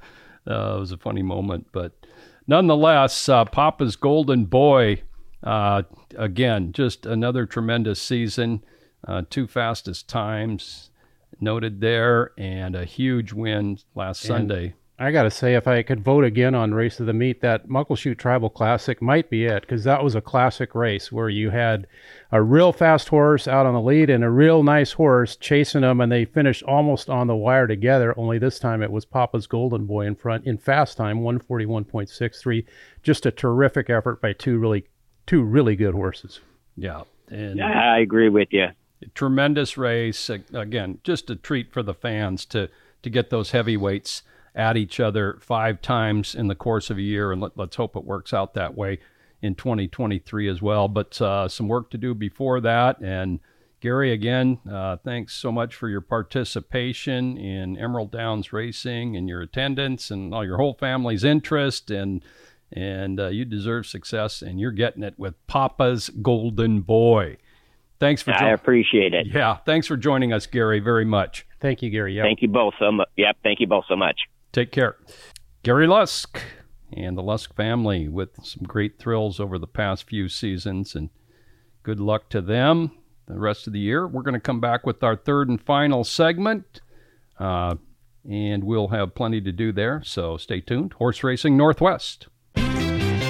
uh, 0.48 0.76
it 0.76 0.78
was 0.78 0.92
a 0.92 0.98
funny 0.98 1.22
moment. 1.22 1.66
But 1.72 1.97
nonetheless, 2.48 3.28
uh, 3.28 3.44
Papa's 3.44 3.94
golden 3.94 4.46
boy 4.46 5.02
uh, 5.42 5.82
again, 6.16 6.72
just 6.72 7.06
another 7.06 7.46
tremendous 7.46 8.02
season. 8.02 8.64
Uh, 9.06 9.22
two 9.30 9.46
fastest 9.46 10.08
times 10.08 10.90
noted 11.40 11.80
there, 11.80 12.32
and 12.36 12.74
a 12.74 12.84
huge 12.84 13.32
win 13.32 13.78
last 13.94 14.24
and 14.24 14.28
Sunday. 14.28 14.74
I 15.00 15.12
got 15.12 15.22
to 15.22 15.30
say, 15.30 15.54
if 15.54 15.68
I 15.68 15.82
could 15.84 16.02
vote 16.02 16.24
again 16.24 16.56
on 16.56 16.74
Race 16.74 16.98
of 16.98 17.06
the 17.06 17.12
Meet, 17.12 17.40
that 17.40 17.68
Muckleshoot 17.68 18.18
Tribal 18.18 18.50
Classic 18.50 19.00
might 19.00 19.30
be 19.30 19.44
it 19.44 19.60
because 19.60 19.84
that 19.84 20.02
was 20.02 20.16
a 20.16 20.20
classic 20.20 20.74
race 20.74 21.12
where 21.12 21.28
you 21.28 21.50
had 21.50 21.86
a 22.32 22.42
real 22.42 22.72
fast 22.72 23.08
horse 23.08 23.46
out 23.46 23.64
on 23.64 23.74
the 23.74 23.80
lead 23.80 24.10
and 24.10 24.24
a 24.24 24.30
real 24.30 24.64
nice 24.64 24.92
horse 24.92 25.36
chasing 25.36 25.82
them, 25.82 26.00
and 26.00 26.10
they 26.10 26.24
finished 26.24 26.64
almost 26.64 27.08
on 27.08 27.28
the 27.28 27.36
wire 27.36 27.68
together. 27.68 28.12
Only 28.18 28.38
this 28.38 28.58
time 28.58 28.82
it 28.82 28.90
was 28.90 29.04
Papa's 29.04 29.46
Golden 29.46 29.86
Boy 29.86 30.04
in 30.04 30.16
front 30.16 30.46
in 30.46 30.58
fast 30.58 30.96
time, 30.96 31.20
141.63. 31.20 32.64
Just 33.04 33.24
a 33.24 33.30
terrific 33.30 33.88
effort 33.88 34.20
by 34.20 34.32
two 34.32 34.58
really 34.58 34.84
two 35.26 35.44
really 35.44 35.76
good 35.76 35.94
horses. 35.94 36.40
Yeah, 36.76 37.02
and 37.28 37.62
I 37.62 38.00
agree 38.00 38.30
with 38.30 38.48
you. 38.50 38.68
Tremendous 39.14 39.78
race 39.78 40.28
again, 40.28 40.98
just 41.04 41.30
a 41.30 41.36
treat 41.36 41.72
for 41.72 41.84
the 41.84 41.94
fans 41.94 42.44
to 42.46 42.68
to 43.02 43.10
get 43.10 43.30
those 43.30 43.52
heavyweights 43.52 44.22
at 44.54 44.76
each 44.76 45.00
other 45.00 45.38
five 45.40 45.80
times 45.80 46.34
in 46.34 46.48
the 46.48 46.54
course 46.54 46.90
of 46.90 46.98
a 46.98 47.02
year, 47.02 47.32
and 47.32 47.40
let, 47.40 47.58
us 47.58 47.74
hope 47.74 47.96
it 47.96 48.04
works 48.04 48.32
out 48.32 48.54
that 48.54 48.76
way 48.76 48.98
in 49.40 49.54
2023 49.54 50.48
as 50.48 50.60
well. 50.60 50.88
But 50.88 51.20
uh, 51.20 51.48
some 51.48 51.68
work 51.68 51.90
to 51.90 51.98
do 51.98 52.14
before 52.14 52.60
that, 52.60 53.00
and 53.00 53.40
Gary, 53.80 54.12
again, 54.12 54.58
uh, 54.70 54.96
thanks 54.96 55.34
so 55.34 55.52
much 55.52 55.74
for 55.74 55.88
your 55.88 56.00
participation 56.00 57.36
in 57.36 57.78
Emerald 57.78 58.10
Downs 58.10 58.52
Racing 58.52 59.16
and 59.16 59.28
your 59.28 59.40
attendance 59.40 60.10
and 60.10 60.34
all 60.34 60.44
your 60.44 60.56
whole 60.56 60.74
family's 60.74 61.22
interest 61.22 61.90
and 61.90 62.24
and 62.72 63.18
uh, 63.18 63.28
you 63.28 63.46
deserve 63.46 63.86
success, 63.86 64.42
and 64.42 64.60
you're 64.60 64.72
getting 64.72 65.02
it 65.02 65.14
with 65.16 65.34
Papa's 65.46 66.10
Golden 66.10 66.82
Boy. 66.82 67.38
Thanks 67.98 68.22
for. 68.22 68.32
Jo- 68.32 68.44
I 68.44 68.50
appreciate 68.50 69.14
it. 69.14 69.26
Yeah, 69.26 69.56
thanks 69.56 69.86
for 69.86 69.96
joining 69.96 70.32
us, 70.32 70.46
Gary. 70.46 70.78
Very 70.78 71.04
much. 71.04 71.46
Thank 71.60 71.82
you, 71.82 71.90
Gary. 71.90 72.14
Yep. 72.16 72.24
Thank 72.24 72.42
you 72.42 72.48
both 72.48 72.74
so 72.78 72.92
much. 72.92 73.08
Yep. 73.16 73.38
Thank 73.42 73.60
you 73.60 73.66
both 73.66 73.84
so 73.88 73.96
much. 73.96 74.20
Take 74.52 74.72
care, 74.72 74.96
Gary 75.62 75.86
Lusk 75.86 76.40
and 76.92 77.16
the 77.16 77.22
Lusk 77.22 77.54
family 77.54 78.08
with 78.08 78.30
some 78.42 78.64
great 78.64 78.98
thrills 78.98 79.38
over 79.38 79.58
the 79.58 79.66
past 79.66 80.08
few 80.08 80.28
seasons, 80.28 80.94
and 80.94 81.10
good 81.82 82.00
luck 82.00 82.28
to 82.30 82.40
them 82.40 82.92
the 83.26 83.38
rest 83.38 83.66
of 83.66 83.72
the 83.72 83.78
year. 83.78 84.06
We're 84.06 84.22
going 84.22 84.34
to 84.34 84.40
come 84.40 84.60
back 84.60 84.86
with 84.86 85.02
our 85.02 85.16
third 85.16 85.48
and 85.48 85.60
final 85.60 86.02
segment. 86.02 86.80
Uh, 87.38 87.76
and 88.28 88.64
we'll 88.64 88.88
have 88.88 89.14
plenty 89.14 89.40
to 89.40 89.52
do 89.52 89.72
there, 89.72 90.02
so 90.04 90.36
stay 90.36 90.60
tuned. 90.60 90.92
Horse 90.94 91.22
Racing 91.22 91.56
Northwest. 91.56 92.28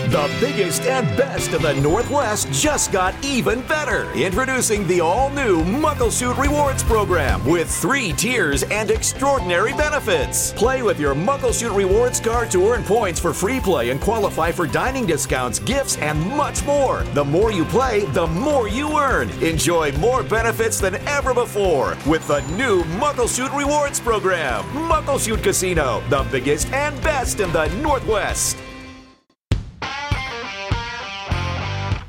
The 0.08 0.34
biggest 0.40 0.84
and 0.84 1.06
best 1.18 1.52
of 1.52 1.60
the 1.60 1.74
Northwest 1.74 2.50
just 2.50 2.92
got 2.92 3.14
even 3.22 3.60
better. 3.62 4.10
Introducing 4.12 4.86
the 4.86 5.02
all 5.02 5.28
new 5.28 5.62
Muckleshoot 5.64 6.38
Rewards 6.38 6.82
program 6.82 7.44
with 7.44 7.70
three 7.70 8.14
tiers 8.14 8.62
and 8.62 8.90
extraordinary 8.90 9.74
benefits. 9.74 10.54
Play 10.54 10.80
with 10.82 10.98
your 10.98 11.14
Muckleshoot 11.14 11.76
Rewards 11.76 12.20
card 12.20 12.50
to 12.52 12.70
earn 12.70 12.84
points 12.84 13.20
for 13.20 13.34
free 13.34 13.60
play 13.60 13.90
and 13.90 14.00
qualify 14.00 14.50
for 14.50 14.66
dining 14.66 15.04
discounts, 15.04 15.58
gifts, 15.58 15.98
and 15.98 16.18
much 16.18 16.64
more. 16.64 17.02
The 17.12 17.24
more 17.24 17.52
you 17.52 17.66
play, 17.66 18.06
the 18.06 18.28
more 18.28 18.66
you 18.66 18.98
earn. 18.98 19.28
Enjoy 19.42 19.92
more 19.98 20.22
benefits 20.22 20.80
than 20.80 20.94
ever 21.06 21.34
before 21.34 21.98
with 22.06 22.26
the 22.26 22.40
new 22.56 22.82
Muckleshoot 22.96 23.54
Rewards 23.54 24.00
program. 24.00 24.64
Muckleshoot 24.88 25.42
Casino, 25.42 26.02
the 26.08 26.26
biggest 26.32 26.72
and 26.72 26.98
best 27.02 27.40
in 27.40 27.52
the 27.52 27.68
Northwest. 27.82 28.56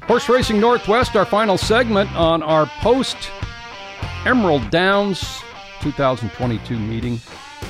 Horse 0.10 0.28
Racing 0.28 0.60
Northwest, 0.60 1.16
our 1.16 1.24
final 1.24 1.56
segment 1.56 2.12
on 2.16 2.42
our 2.42 2.66
post 2.80 3.16
Emerald 4.26 4.68
Downs 4.72 5.20
2022 5.82 6.80
meeting. 6.80 7.20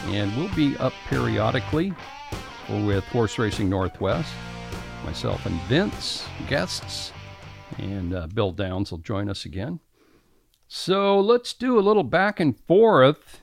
And 0.05 0.33
we'll 0.37 0.55
be 0.55 0.77
up 0.77 0.93
periodically 1.09 1.93
with 2.69 3.03
Horse 3.07 3.37
Racing 3.37 3.69
Northwest, 3.69 4.31
myself 5.03 5.45
and 5.45 5.59
Vince, 5.63 6.25
guests, 6.47 7.11
and 7.77 8.13
uh, 8.13 8.27
Bill 8.27 8.53
Downs 8.53 8.91
will 8.91 8.99
join 8.99 9.29
us 9.29 9.43
again. 9.43 9.81
So 10.69 11.19
let's 11.19 11.53
do 11.53 11.77
a 11.77 11.81
little 11.81 12.05
back 12.05 12.39
and 12.39 12.57
forth 12.57 13.41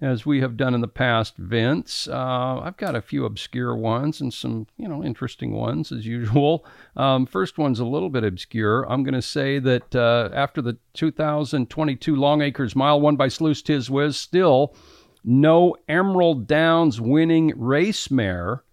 as 0.00 0.24
we 0.24 0.40
have 0.40 0.56
done 0.56 0.74
in 0.74 0.80
the 0.80 0.88
past, 0.88 1.36
Vince. 1.36 2.08
Uh, 2.08 2.60
I've 2.62 2.76
got 2.76 2.94
a 2.94 3.02
few 3.02 3.26
obscure 3.26 3.76
ones 3.76 4.20
and 4.20 4.32
some, 4.32 4.66
you 4.78 4.88
know, 4.88 5.04
interesting 5.04 5.52
ones 5.52 5.92
as 5.92 6.06
usual. 6.06 6.64
Um, 6.96 7.26
first 7.26 7.58
one's 7.58 7.80
a 7.80 7.84
little 7.84 8.08
bit 8.08 8.24
obscure. 8.24 8.90
I'm 8.90 9.04
going 9.04 9.14
to 9.14 9.22
say 9.22 9.58
that 9.58 9.94
uh, 9.94 10.30
after 10.32 10.62
the 10.62 10.78
2022 10.94 12.16
Long 12.16 12.42
Acres 12.42 12.74
Mile 12.74 13.00
won 13.00 13.16
by 13.16 13.28
Slews 13.28 13.62
Tiz 13.62 13.90
Wiz, 13.90 14.16
still 14.16 14.74
no 15.22 15.76
Emerald 15.88 16.46
Downs 16.46 17.00
winning 17.00 17.52
race 17.56 18.10
mare 18.10 18.64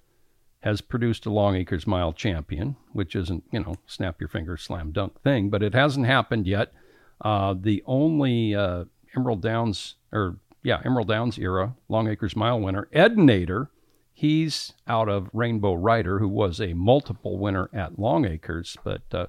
has 0.61 0.81
produced 0.81 1.25
a 1.25 1.29
Long 1.29 1.55
Acres 1.55 1.85
Mile 1.85 2.13
champion, 2.13 2.75
which 2.93 3.15
isn't, 3.15 3.43
you 3.51 3.59
know, 3.59 3.75
snap 3.85 4.19
your 4.19 4.29
fingers, 4.29 4.63
slam 4.63 4.91
dunk 4.91 5.21
thing, 5.21 5.49
but 5.49 5.61
it 5.61 5.73
hasn't 5.73 6.05
happened 6.05 6.47
yet. 6.47 6.73
Uh, 7.21 7.53
the 7.59 7.83
only 7.85 8.55
uh, 8.55 8.85
Emerald 9.15 9.41
Downs 9.41 9.95
or 10.11 10.37
yeah, 10.63 10.81
Emerald 10.85 11.07
Downs 11.07 11.37
era, 11.37 11.75
Long 11.89 12.07
Acres 12.07 12.35
Mile 12.35 12.59
winner, 12.59 12.87
Ed 12.91 13.15
Nader. 13.15 13.69
He's 14.13 14.73
out 14.87 15.09
of 15.09 15.29
Rainbow 15.31 15.75
Rider, 15.75 16.19
who 16.19 16.27
was 16.27 16.59
a 16.59 16.73
multiple 16.73 17.37
winner 17.37 17.69
at 17.71 17.99
Long 17.99 18.25
Acres, 18.25 18.75
but 18.83 19.03
uh, 19.13 19.27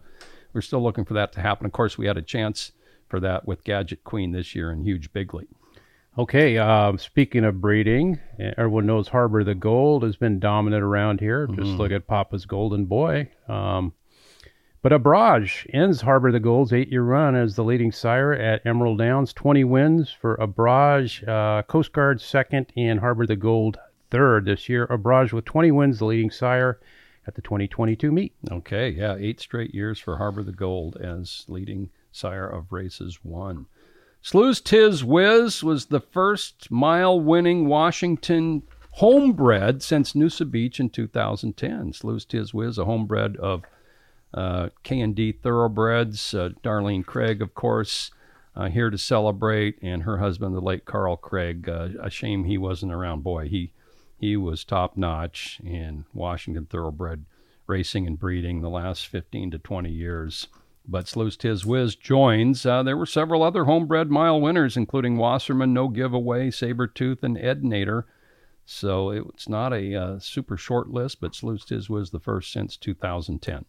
we're 0.52 0.62
still 0.62 0.82
looking 0.82 1.04
for 1.04 1.14
that 1.14 1.32
to 1.32 1.40
happen. 1.40 1.66
Of 1.66 1.72
course, 1.72 1.98
we 1.98 2.06
had 2.06 2.16
a 2.16 2.22
chance 2.22 2.72
for 3.06 3.20
that 3.20 3.46
with 3.46 3.64
Gadget 3.64 4.04
Queen 4.04 4.32
this 4.32 4.54
year 4.54 4.72
in 4.72 4.84
Huge 4.84 5.12
Bigly. 5.12 5.46
Okay, 6.16 6.58
uh, 6.58 6.96
speaking 6.96 7.44
of 7.44 7.60
breeding, 7.60 8.18
everyone 8.38 8.86
knows 8.86 9.08
Harbor 9.08 9.44
the 9.44 9.54
Gold 9.54 10.02
has 10.02 10.16
been 10.16 10.40
dominant 10.40 10.82
around 10.82 11.20
here. 11.20 11.46
Just 11.46 11.60
mm-hmm. 11.60 11.76
look 11.76 11.92
at 11.92 12.08
Papa's 12.08 12.44
Golden 12.44 12.86
Boy. 12.86 13.30
Um, 13.46 13.92
but 14.80 14.92
Abrage 14.92 15.66
ends 15.72 16.02
Harbor 16.02 16.30
the 16.30 16.40
Gold's 16.40 16.72
eight 16.72 16.90
year 16.90 17.02
run 17.02 17.34
as 17.34 17.56
the 17.56 17.64
leading 17.64 17.92
sire 17.92 18.32
at 18.32 18.64
Emerald 18.64 18.98
Downs. 18.98 19.32
20 19.32 19.64
wins 19.64 20.10
for 20.10 20.40
Abrage, 20.40 21.24
uh, 21.24 21.62
Coast 21.62 21.92
Guard 21.92 22.20
second, 22.20 22.66
and 22.76 23.00
Harbor 23.00 23.26
the 23.26 23.36
Gold 23.36 23.78
third 24.10 24.44
this 24.44 24.68
year. 24.68 24.86
Abrage 24.90 25.32
with 25.32 25.44
20 25.44 25.70
wins, 25.72 25.98
the 25.98 26.04
leading 26.06 26.30
sire 26.30 26.78
at 27.26 27.34
the 27.34 27.42
2022 27.42 28.10
meet. 28.10 28.32
Okay, 28.50 28.90
yeah, 28.90 29.16
eight 29.18 29.40
straight 29.40 29.74
years 29.74 29.98
for 29.98 30.16
Harbor 30.16 30.42
the 30.42 30.52
Gold 30.52 30.96
as 30.96 31.44
leading 31.48 31.90
sire 32.12 32.48
of 32.48 32.72
races 32.72 33.18
one. 33.22 33.66
Slews 34.22 34.60
Tiz 34.60 35.04
Wiz 35.04 35.62
was 35.62 35.86
the 35.86 36.00
first 36.00 36.70
mile 36.70 37.20
winning 37.20 37.66
Washington 37.66 38.62
homebred 38.92 39.82
since 39.82 40.12
Noosa 40.12 40.50
Beach 40.50 40.80
in 40.80 40.90
2010. 40.90 41.92
Slews 41.92 42.24
Tiz 42.24 42.52
Wiz, 42.52 42.78
a 42.78 42.84
homebred 42.84 43.36
of 43.36 43.62
K&D 44.34 45.32
Thoroughbreds. 45.32 46.34
Uh, 46.34 46.50
Darlene 46.62 47.04
Craig, 47.04 47.40
of 47.40 47.54
course, 47.54 48.10
uh, 48.54 48.68
here 48.68 48.90
to 48.90 48.98
celebrate, 48.98 49.78
and 49.82 50.02
her 50.02 50.18
husband, 50.18 50.54
the 50.54 50.60
late 50.60 50.84
Carl 50.84 51.16
Craig. 51.16 51.68
Uh, 51.68 51.88
a 52.02 52.10
shame 52.10 52.44
he 52.44 52.58
wasn't 52.58 52.92
around. 52.92 53.22
Boy, 53.22 53.48
he 53.48 53.72
he 54.18 54.36
was 54.36 54.64
top 54.64 54.96
notch 54.96 55.60
in 55.64 56.04
Washington 56.12 56.66
Thoroughbred 56.66 57.24
racing 57.68 58.06
and 58.06 58.18
breeding 58.18 58.60
the 58.60 58.70
last 58.70 59.06
15 59.06 59.52
to 59.52 59.58
20 59.58 59.90
years. 59.90 60.48
But 60.86 61.06
Slews 61.06 61.36
Tiz 61.36 61.64
Wiz 61.66 61.94
joins. 61.94 62.64
Uh, 62.64 62.82
there 62.82 62.96
were 62.96 63.06
several 63.06 63.42
other 63.42 63.64
homebred 63.64 64.10
mile 64.10 64.40
winners, 64.40 64.76
including 64.76 65.18
Wasserman, 65.18 65.74
No 65.74 65.88
Giveaway, 65.88 66.50
Sabertooth, 66.50 67.22
and 67.22 67.36
Ed 67.36 67.62
Nader. 67.62 68.04
So 68.64 69.10
it's 69.10 69.48
not 69.48 69.72
a 69.72 69.94
uh, 69.94 70.18
super 70.18 70.56
short 70.56 70.88
list, 70.88 71.20
but 71.20 71.34
Slews 71.34 71.64
Tiz 71.64 71.88
Wiz 71.88 72.10
the 72.10 72.20
first 72.20 72.52
since 72.52 72.76
2010. 72.76 73.66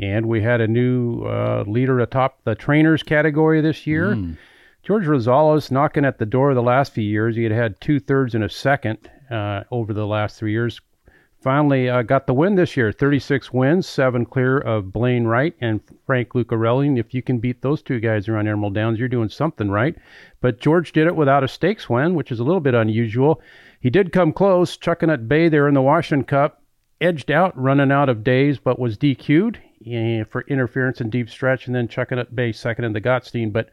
And 0.00 0.26
we 0.26 0.42
had 0.42 0.60
a 0.60 0.68
new 0.68 1.24
uh, 1.24 1.64
leader 1.66 1.98
atop 2.00 2.38
the 2.44 2.54
trainers 2.54 3.02
category 3.02 3.60
this 3.60 3.86
year. 3.86 4.14
Mm. 4.14 4.36
George 4.82 5.04
Rosales 5.04 5.70
knocking 5.70 6.04
at 6.04 6.18
the 6.18 6.26
door 6.26 6.54
the 6.54 6.62
last 6.62 6.92
few 6.92 7.04
years. 7.04 7.36
He 7.36 7.42
had 7.42 7.52
had 7.52 7.80
two 7.80 7.98
thirds 8.00 8.34
and 8.34 8.44
a 8.44 8.48
second 8.48 9.10
uh, 9.30 9.64
over 9.70 9.92
the 9.92 10.06
last 10.06 10.38
three 10.38 10.52
years. 10.52 10.80
Finally 11.40 11.88
uh, 11.88 12.02
got 12.02 12.26
the 12.26 12.34
win 12.34 12.54
this 12.54 12.76
year 12.76 12.90
36 12.90 13.52
wins, 13.52 13.86
seven 13.86 14.24
clear 14.24 14.58
of 14.58 14.92
Blaine 14.92 15.24
Wright 15.24 15.54
and 15.60 15.80
Frank 16.06 16.30
Lucarelli. 16.30 16.86
And 16.86 16.98
if 16.98 17.12
you 17.12 17.22
can 17.22 17.38
beat 17.38 17.62
those 17.62 17.82
two 17.82 18.00
guys 18.00 18.28
around 18.28 18.48
Emerald 18.48 18.74
Downs, 18.74 18.98
you're 18.98 19.08
doing 19.08 19.28
something 19.28 19.70
right. 19.70 19.94
But 20.40 20.58
George 20.58 20.92
did 20.92 21.06
it 21.06 21.14
without 21.14 21.44
a 21.44 21.48
stakes 21.48 21.88
win, 21.88 22.14
which 22.14 22.32
is 22.32 22.40
a 22.40 22.44
little 22.44 22.60
bit 22.60 22.74
unusual. 22.74 23.40
He 23.80 23.90
did 23.90 24.12
come 24.12 24.32
close, 24.32 24.76
Chuckanut 24.76 25.28
Bay 25.28 25.48
there 25.48 25.68
in 25.68 25.74
the 25.74 25.82
Washington 25.82 26.24
Cup, 26.24 26.62
edged 27.00 27.30
out, 27.30 27.56
running 27.60 27.92
out 27.92 28.08
of 28.08 28.24
days, 28.24 28.58
but 28.58 28.78
was 28.78 28.96
DQ'd 28.96 29.60
for 30.30 30.44
interference 30.48 31.00
and 31.00 31.10
deep 31.10 31.30
stretch, 31.30 31.66
and 31.66 31.74
then 31.74 31.88
Chuckanut 31.88 32.34
Bay 32.34 32.52
second 32.52 32.84
in 32.84 32.92
the 32.92 33.00
Gottstein. 33.00 33.52
But 33.52 33.70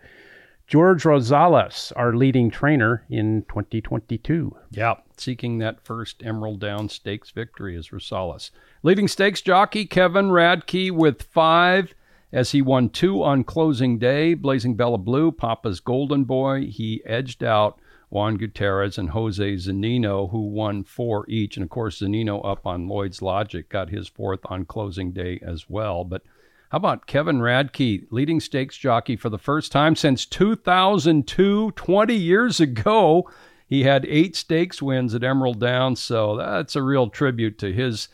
George 0.67 1.03
Rosales, 1.03 1.91
our 1.95 2.15
leading 2.15 2.49
trainer 2.49 3.05
in 3.09 3.43
2022. 3.43 4.55
Yeah, 4.71 4.95
seeking 5.15 5.59
that 5.59 5.83
first 5.83 6.23
Emerald 6.25 6.59
Down 6.59 6.89
Stakes 6.89 7.29
victory 7.29 7.75
is 7.75 7.89
Rosales. 7.89 8.49
Leading 8.81 9.07
stakes 9.07 9.41
jockey 9.41 9.85
Kevin 9.85 10.29
Radke 10.29 10.91
with 10.91 11.21
five 11.21 11.93
as 12.31 12.51
he 12.51 12.61
won 12.61 12.89
two 12.89 13.23
on 13.23 13.43
closing 13.43 13.99
day. 13.99 14.33
Blazing 14.33 14.75
Bella 14.75 14.97
Blue, 14.97 15.31
Papa's 15.31 15.79
Golden 15.79 16.23
Boy. 16.23 16.65
He 16.65 17.01
edged 17.05 17.43
out 17.43 17.79
Juan 18.15 18.37
Gutierrez 18.37 18.97
and 18.97 19.09
Jose 19.09 19.55
Zunino, 19.55 20.31
who 20.31 20.47
won 20.47 20.85
four 20.85 21.25
each. 21.27 21.57
And 21.57 21.65
of 21.65 21.69
course, 21.69 21.99
Zunino 21.99 22.39
up 22.49 22.65
on 22.65 22.87
Lloyd's 22.87 23.21
Logic 23.21 23.67
got 23.67 23.89
his 23.89 24.07
fourth 24.07 24.39
on 24.45 24.63
closing 24.63 25.11
day 25.11 25.37
as 25.45 25.69
well. 25.69 26.05
But 26.05 26.21
how 26.69 26.77
about 26.77 27.07
Kevin 27.07 27.39
Radke, 27.39 28.07
leading 28.11 28.39
stakes 28.39 28.77
jockey 28.77 29.17
for 29.17 29.29
the 29.29 29.37
first 29.37 29.69
time 29.73 29.97
since 29.97 30.25
2002, 30.25 31.71
20 31.71 32.15
years 32.15 32.61
ago? 32.61 33.29
He 33.67 33.83
had 33.83 34.05
eight 34.05 34.37
stakes 34.37 34.81
wins 34.81 35.13
at 35.13 35.25
Emerald 35.25 35.59
Downs, 35.59 36.01
so 36.01 36.37
that's 36.37 36.77
a 36.77 36.81
real 36.81 37.09
tribute 37.09 37.57
to 37.59 37.73
his 37.73 38.07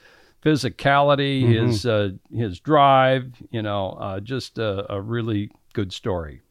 physicality, 0.44 1.44
mm-hmm. 1.44 1.68
his 1.68 1.86
uh, 1.86 2.10
his 2.34 2.60
drive. 2.60 3.34
You 3.52 3.62
know, 3.62 3.92
uh, 4.00 4.20
just 4.20 4.58
a, 4.58 4.92
a 4.92 5.00
really 5.00 5.52
good 5.74 5.94
story. 5.94 6.42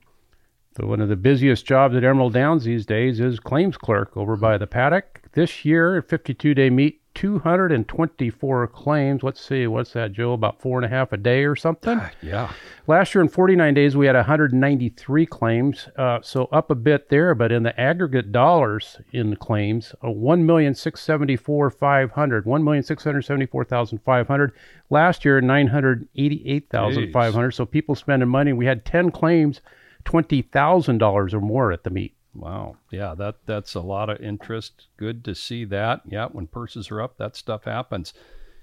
So 0.76 0.86
one 0.86 1.00
of 1.00 1.08
the 1.08 1.16
busiest 1.16 1.66
jobs 1.66 1.96
at 1.96 2.04
Emerald 2.04 2.32
Downs 2.32 2.62
these 2.62 2.86
days 2.86 3.18
is 3.18 3.40
claims 3.40 3.76
clerk 3.76 4.16
over 4.16 4.36
by 4.36 4.56
the 4.56 4.68
paddock. 4.68 5.20
This 5.32 5.64
year, 5.64 6.00
52 6.00 6.54
day 6.54 6.70
meet, 6.70 7.00
224 7.14 8.68
claims. 8.68 9.24
Let's 9.24 9.44
see, 9.44 9.66
what's 9.66 9.94
that, 9.94 10.12
Joe? 10.12 10.32
About 10.32 10.60
four 10.60 10.78
and 10.78 10.86
a 10.86 10.88
half 10.88 11.12
a 11.12 11.16
day 11.16 11.42
or 11.44 11.56
something? 11.56 11.98
Ah, 12.00 12.12
yeah. 12.22 12.52
Last 12.86 13.16
year 13.16 13.22
in 13.22 13.28
49 13.28 13.74
days, 13.74 13.96
we 13.96 14.06
had 14.06 14.14
193 14.14 15.26
claims, 15.26 15.88
uh, 15.96 16.20
so 16.22 16.44
up 16.46 16.70
a 16.70 16.76
bit 16.76 17.08
there. 17.08 17.34
But 17.34 17.50
in 17.50 17.64
the 17.64 17.76
aggregate 17.78 18.30
dollars 18.30 19.00
in 19.12 19.30
the 19.30 19.36
claims, 19.36 19.92
uh, 20.02 20.08
1,674,500, 20.08 22.44
1,674,500. 22.44 24.52
Last 24.88 25.24
year, 25.24 25.40
988,500. 25.40 27.50
So 27.50 27.66
people 27.66 27.96
spending 27.96 28.28
money. 28.28 28.52
We 28.52 28.66
had 28.66 28.84
10 28.84 29.10
claims 29.10 29.60
twenty 30.04 30.42
thousand 30.42 30.98
dollars 30.98 31.34
or 31.34 31.40
more 31.40 31.72
at 31.72 31.84
the 31.84 31.90
meet. 31.90 32.14
Wow. 32.34 32.76
Yeah, 32.90 33.14
that 33.16 33.36
that's 33.46 33.74
a 33.74 33.80
lot 33.80 34.08
of 34.08 34.20
interest. 34.20 34.86
Good 34.96 35.24
to 35.24 35.34
see 35.34 35.64
that. 35.66 36.02
Yeah, 36.06 36.26
when 36.26 36.46
purses 36.46 36.90
are 36.90 37.02
up, 37.02 37.16
that 37.18 37.36
stuff 37.36 37.64
happens. 37.64 38.14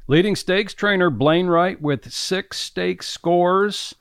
Leading 0.08 0.36
stakes 0.38 0.73
trainer 0.73 1.10
Blaine 1.10 1.47
Wright 1.47 1.82
with 1.82 2.12
six 2.12 2.58
stakes 2.60 3.08
scores, 3.08 3.93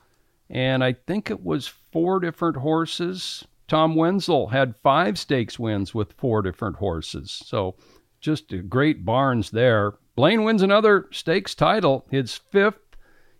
and 0.49 0.83
I 0.83 0.93
think 0.93 1.29
it 1.29 1.43
was 1.43 1.67
four 1.67 2.21
different 2.21 2.57
horses. 2.57 3.45
Tom 3.67 3.95
Wenzel 3.95 4.47
had 4.47 4.75
five 4.81 5.19
stakes 5.19 5.59
wins 5.59 5.93
with 5.93 6.13
four 6.13 6.41
different 6.41 6.77
horses. 6.77 7.29
So 7.45 7.75
just 8.21 8.53
great 8.69 9.03
barns 9.03 9.51
there. 9.51 9.95
Blaine 10.15 10.45
wins 10.45 10.61
another 10.61 11.07
stakes 11.11 11.53
title, 11.53 12.07
his 12.09 12.35
fifth 12.35 12.86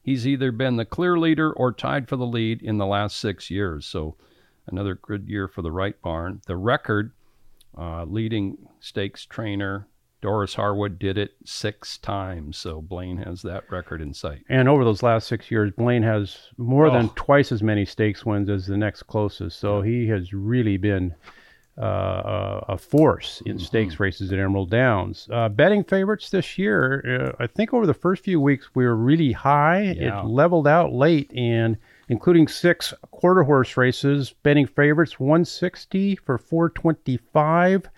He's 0.07 0.25
either 0.25 0.53
been 0.53 0.77
the 0.77 0.85
clear 0.85 1.19
leader 1.19 1.51
or 1.51 1.73
tied 1.73 2.07
for 2.07 2.15
the 2.15 2.25
lead 2.25 2.61
in 2.61 2.77
the 2.77 2.85
last 2.85 3.17
six 3.17 3.51
years. 3.51 3.85
So 3.85 4.15
another 4.65 4.95
good 4.95 5.27
year 5.27 5.49
for 5.49 5.61
the 5.61 5.71
Wright 5.71 6.01
barn. 6.01 6.41
The 6.47 6.55
record, 6.55 7.11
uh, 7.77 8.05
leading 8.05 8.57
stakes 8.79 9.25
trainer 9.25 9.87
Doris 10.21 10.55
Harwood 10.55 10.97
did 10.97 11.17
it 11.17 11.35
six 11.45 11.97
times, 11.97 12.57
so 12.57 12.81
Blaine 12.81 13.17
has 13.17 13.41
that 13.43 13.69
record 13.69 14.01
in 14.01 14.13
sight. 14.13 14.43
And 14.49 14.67
over 14.67 14.83
those 14.83 15.03
last 15.03 15.27
six 15.27 15.51
years, 15.51 15.71
Blaine 15.77 16.03
has 16.03 16.37
more 16.57 16.87
oh. 16.87 16.91
than 16.91 17.09
twice 17.09 17.51
as 17.51 17.61
many 17.61 17.85
stakes 17.85 18.25
wins 18.25 18.49
as 18.49 18.65
the 18.65 18.77
next 18.77 19.03
closest. 19.03 19.59
So 19.59 19.81
he 19.81 20.07
has 20.07 20.33
really 20.33 20.77
been 20.77 21.13
uh, 21.77 22.61
a 22.69 22.77
force 22.77 23.41
in 23.45 23.57
mm-hmm. 23.57 23.65
stakes 23.65 23.99
races 23.99 24.31
at 24.33 24.39
Emerald 24.39 24.71
Downs. 24.71 25.27
Uh, 25.31 25.47
betting 25.49 25.83
favorites 25.83 26.29
this 26.29 26.57
year, 26.57 27.33
uh, 27.39 27.43
I 27.43 27.47
think 27.47 27.73
over 27.73 27.85
the 27.85 27.93
first 27.93 28.23
few 28.23 28.39
weeks 28.41 28.69
we 28.75 28.85
were 28.85 28.95
really 28.95 29.31
high. 29.31 29.95
Yeah. 29.97 30.21
It 30.21 30.25
leveled 30.25 30.67
out 30.67 30.93
late, 30.93 31.31
and 31.35 31.77
including 32.09 32.47
six 32.47 32.93
quarter 33.11 33.43
horse 33.43 33.77
races, 33.77 34.33
betting 34.43 34.65
favorites 34.67 35.19
160 35.19 36.15
for 36.17 36.37
425. 36.37 37.89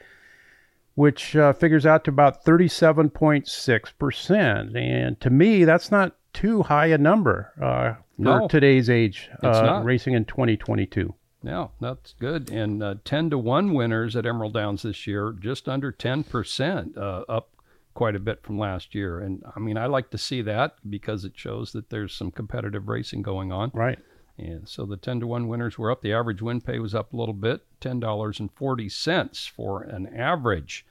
which 0.95 1.35
uh, 1.37 1.53
figures 1.53 1.85
out 1.85 2.03
to 2.03 2.11
about 2.11 2.43
37.6%. 2.43 4.75
And 4.75 5.19
to 5.21 5.29
me, 5.29 5.63
that's 5.63 5.91
not 5.91 6.17
too 6.33 6.61
high 6.63 6.87
a 6.87 6.97
number 6.97 7.53
uh, 7.61 7.93
for 8.17 8.39
No. 8.41 8.47
today's 8.49 8.89
age 8.89 9.29
It's 9.41 9.57
uh, 9.57 9.61
not. 9.65 9.85
racing 9.85 10.13
in 10.13 10.25
2022. 10.25 11.13
Yeah, 11.43 11.67
that's 11.79 12.13
good. 12.19 12.49
And 12.49 12.83
uh, 12.83 12.95
10 13.05 13.29
to 13.29 13.37
1 13.37 13.73
winners 13.73 14.15
at 14.15 14.25
Emerald 14.25 14.53
Downs 14.53 14.81
this 14.81 15.07
year, 15.07 15.33
just 15.39 15.69
under 15.69 15.91
10%, 15.91 16.97
uh, 16.97 17.23
up 17.29 17.49
quite 17.93 18.15
a 18.15 18.19
bit 18.19 18.43
from 18.43 18.59
last 18.59 18.93
year. 18.93 19.19
And 19.19 19.43
I 19.55 19.59
mean, 19.59 19.77
I 19.77 19.85
like 19.85 20.09
to 20.11 20.17
see 20.17 20.41
that 20.43 20.75
because 20.89 21.23
it 21.25 21.33
shows 21.35 21.71
that 21.71 21.89
there's 21.89 22.13
some 22.13 22.31
competitive 22.31 22.87
racing 22.87 23.21
going 23.21 23.51
on. 23.51 23.71
Right. 23.73 23.99
And 24.37 24.67
so 24.67 24.85
the 24.85 24.97
10 24.97 25.21
to 25.21 25.27
1 25.27 25.47
winners 25.47 25.77
were 25.77 25.91
up. 25.91 26.01
The 26.01 26.13
average 26.13 26.41
win 26.41 26.61
pay 26.61 26.79
was 26.79 26.95
up 26.95 27.13
a 27.13 27.17
little 27.17 27.33
bit, 27.33 27.61
$10.40 27.81 29.49
for 29.49 29.83
an 29.83 30.07
average. 30.15 30.85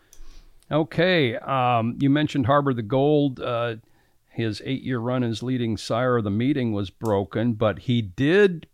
Okay, 0.70 1.36
um, 1.36 1.96
you 1.98 2.10
mentioned 2.10 2.44
Harbor 2.44 2.74
the 2.74 2.82
Gold. 2.82 3.40
Uh, 3.40 3.76
his 4.28 4.60
eight 4.64 4.82
year 4.82 4.98
run 4.98 5.24
as 5.24 5.42
leading 5.42 5.78
sire 5.78 6.18
of 6.18 6.24
the 6.24 6.30
meeting 6.30 6.72
was 6.72 6.90
broken, 6.90 7.54
but 7.54 7.80
he 7.80 8.02
did 8.02 8.66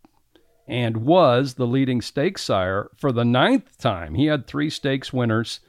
and 0.67 0.99
was 0.99 1.55
the 1.55 1.67
leading 1.67 2.01
stakes 2.01 2.43
sire 2.43 2.91
for 2.97 3.13
the 3.13 3.25
ninth 3.25 3.79
time. 3.79 4.15
He 4.15 4.27
had 4.27 4.47
three 4.47 4.71
stakes 4.71 5.13
winners, 5.13 5.61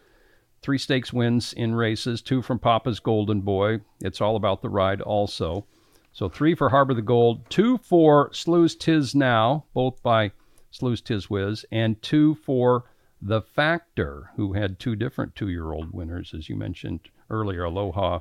three 0.62 0.78
stakes 0.78 1.12
wins 1.12 1.54
in 1.54 1.76
races, 1.76 2.22
two 2.22 2.42
from 2.42 2.60
Papa's 2.60 3.00
Golden 3.00 3.42
Boy. 3.42 3.82
It's 4.02 4.22
all 4.22 4.36
about 4.36 4.62
the 4.62 4.70
ride, 4.70 5.02
also. 5.02 5.66
So 6.12 6.30
three 6.30 6.56
for 6.56 6.70
Harbor 6.70 6.94
the 6.94 7.02
Gold, 7.02 7.50
two 7.50 7.78
for 7.80 8.32
Slews 8.32 8.76
Tis 8.76 9.14
Now, 9.14 9.66
both 9.74 10.02
by 10.02 10.32
Slews 10.72 11.02
Tiz 11.02 11.30
Wiz, 11.30 11.66
and 11.72 12.02
two 12.02 12.36
for 12.36 12.86
The 13.22 13.42
Factor, 13.42 14.32
who 14.38 14.54
had 14.54 14.80
two 14.80 14.96
different 14.96 15.36
two 15.36 15.50
year 15.50 15.74
old 15.74 15.92
winners, 15.92 16.34
as 16.34 16.48
you 16.48 16.56
mentioned 16.56 17.02
earlier 17.30 17.66
Aloha 17.66 18.20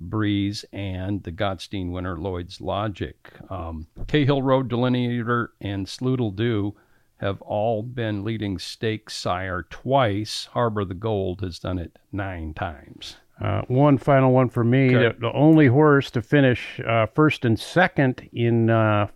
Breeze 0.00 0.64
and 0.72 1.22
the 1.22 1.32
Gottstein 1.32 1.90
winner, 1.92 2.16
Lloyd's 2.18 2.60
Logic. 2.60 3.16
Um, 3.50 3.86
Cahill 4.08 4.42
Road 4.42 4.68
Delineator 4.70 5.48
and 5.60 5.86
Slewdledo 5.86 6.72
have 7.18 7.42
all 7.42 7.82
been 7.82 8.24
leading 8.24 8.58
stake 8.58 9.10
sire 9.10 9.66
twice. 9.68 10.46
Harbor 10.52 10.84
the 10.86 10.94
Gold 10.94 11.42
has 11.42 11.58
done 11.58 11.78
it 11.78 11.98
nine 12.12 12.54
times. 12.54 13.16
Uh, 13.40 13.62
one 13.68 13.98
final 13.98 14.32
one 14.32 14.48
for 14.48 14.64
me. 14.64 14.94
Okay. 14.96 15.14
The, 15.14 15.20
the 15.28 15.32
only 15.32 15.66
horse 15.66 16.10
to 16.12 16.22
finish 16.22 16.80
uh, 16.86 17.06
first 17.06 17.44
and 17.44 17.58
second 17.58 18.28
in 18.32 18.70
uh, 18.70 19.08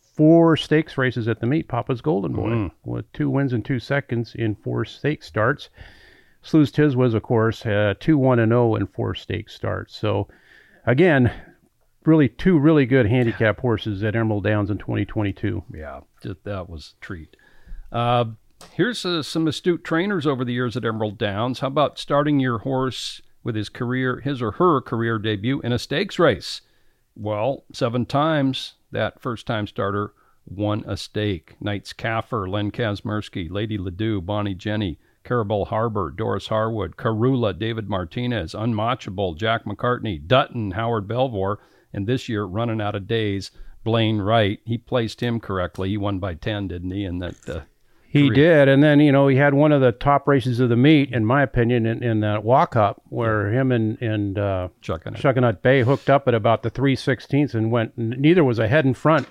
four 0.00 0.56
stakes 0.56 0.98
races 0.98 1.28
at 1.28 1.40
the 1.40 1.46
meet, 1.46 1.68
Papa's 1.68 2.00
Golden 2.00 2.32
Boy, 2.32 2.48
Mm. 2.50 2.70
with 2.84 3.10
two 3.12 3.30
wins 3.30 3.52
and 3.52 3.64
two 3.64 3.78
seconds 3.78 4.34
in 4.34 4.54
four 4.54 4.84
stakes 4.84 5.26
starts. 5.26 5.68
Slews 6.42 6.72
Tiz 6.72 6.96
Wiz, 6.96 7.14
of 7.14 7.22
course, 7.22 7.64
uh, 7.64 7.94
2 7.98 8.18
1 8.18 8.38
and 8.38 8.50
0 8.50 8.74
in 8.74 8.86
four 8.86 9.14
stakes 9.14 9.54
starts. 9.54 9.96
So, 9.96 10.28
again, 10.84 11.32
really 12.04 12.28
two 12.28 12.58
really 12.58 12.86
good 12.86 13.06
handicap 13.06 13.60
horses 13.60 14.02
at 14.02 14.16
Emerald 14.16 14.44
Downs 14.44 14.70
in 14.70 14.78
2022. 14.78 15.64
Yeah, 15.72 16.00
that 16.44 16.68
was 16.68 16.94
a 16.96 17.04
treat. 17.04 17.36
Uh, 17.90 18.24
here's 18.72 19.04
uh, 19.04 19.22
some 19.22 19.46
astute 19.46 19.84
trainers 19.84 20.26
over 20.26 20.44
the 20.44 20.52
years 20.52 20.76
at 20.76 20.84
Emerald 20.84 21.18
Downs. 21.18 21.60
How 21.60 21.68
about 21.68 21.98
starting 21.98 22.40
your 22.40 22.58
horse 22.58 23.22
with 23.44 23.54
his 23.54 23.68
career, 23.68 24.20
his 24.20 24.42
or 24.42 24.52
her 24.52 24.80
career 24.80 25.18
debut 25.18 25.60
in 25.60 25.72
a 25.72 25.78
stakes 25.78 26.18
race? 26.18 26.62
Well, 27.14 27.64
seven 27.72 28.06
times 28.06 28.74
that 28.90 29.20
first 29.20 29.46
time 29.46 29.66
starter 29.66 30.12
won 30.46 30.82
a 30.86 30.96
stake. 30.96 31.56
Knights 31.60 31.92
Kaffer, 31.92 32.48
Len 32.48 32.70
Kazmersky, 32.70 33.50
Lady 33.50 33.78
Ledoux, 33.78 34.20
Bonnie 34.20 34.54
Jenny, 34.54 34.98
Carabel 35.24 35.68
Harbor, 35.68 36.10
Doris 36.10 36.48
Harwood, 36.48 36.96
Karula, 36.96 37.58
David 37.58 37.88
Martinez, 37.88 38.54
Unmatchable, 38.54 39.34
Jack 39.34 39.64
McCartney, 39.64 40.24
Dutton, 40.26 40.72
Howard 40.72 41.06
Belvoir, 41.08 41.58
and 41.92 42.06
this 42.06 42.28
year 42.28 42.44
running 42.44 42.80
out 42.80 42.94
of 42.94 43.06
days, 43.06 43.50
Blaine 43.84 44.18
Wright. 44.18 44.60
He 44.64 44.78
placed 44.78 45.20
him 45.20 45.40
correctly. 45.40 45.90
He 45.90 45.96
won 45.96 46.18
by 46.18 46.34
10, 46.34 46.68
didn't 46.68 46.90
he? 46.90 47.04
And 47.04 47.20
that 47.20 47.48
uh, 47.48 47.60
He 48.08 48.30
did, 48.30 48.68
and 48.68 48.82
then 48.82 49.00
you 49.00 49.12
know 49.12 49.28
he 49.28 49.36
had 49.36 49.54
one 49.54 49.72
of 49.72 49.80
the 49.80 49.92
top 49.92 50.28
races 50.28 50.60
of 50.60 50.68
the 50.68 50.76
meet, 50.76 51.12
in 51.12 51.24
my 51.24 51.42
opinion, 51.42 51.86
in, 51.86 52.02
in 52.02 52.20
that 52.20 52.44
walk 52.44 52.76
up 52.76 53.02
where 53.08 53.50
him 53.50 53.72
and 53.72 54.00
and 54.00 54.38
uh, 54.38 54.68
chucking 54.80 55.14
it. 55.14 55.20
Chuckanut 55.20 55.62
Bay 55.62 55.82
hooked 55.82 56.10
up 56.10 56.28
at 56.28 56.34
about 56.34 56.62
the 56.62 56.70
three 56.70 56.96
sixteenths 56.96 57.54
and 57.54 57.72
went. 57.72 57.96
Neither 57.96 58.44
was 58.44 58.58
ahead 58.58 58.84
and 58.84 58.96
front 58.96 59.28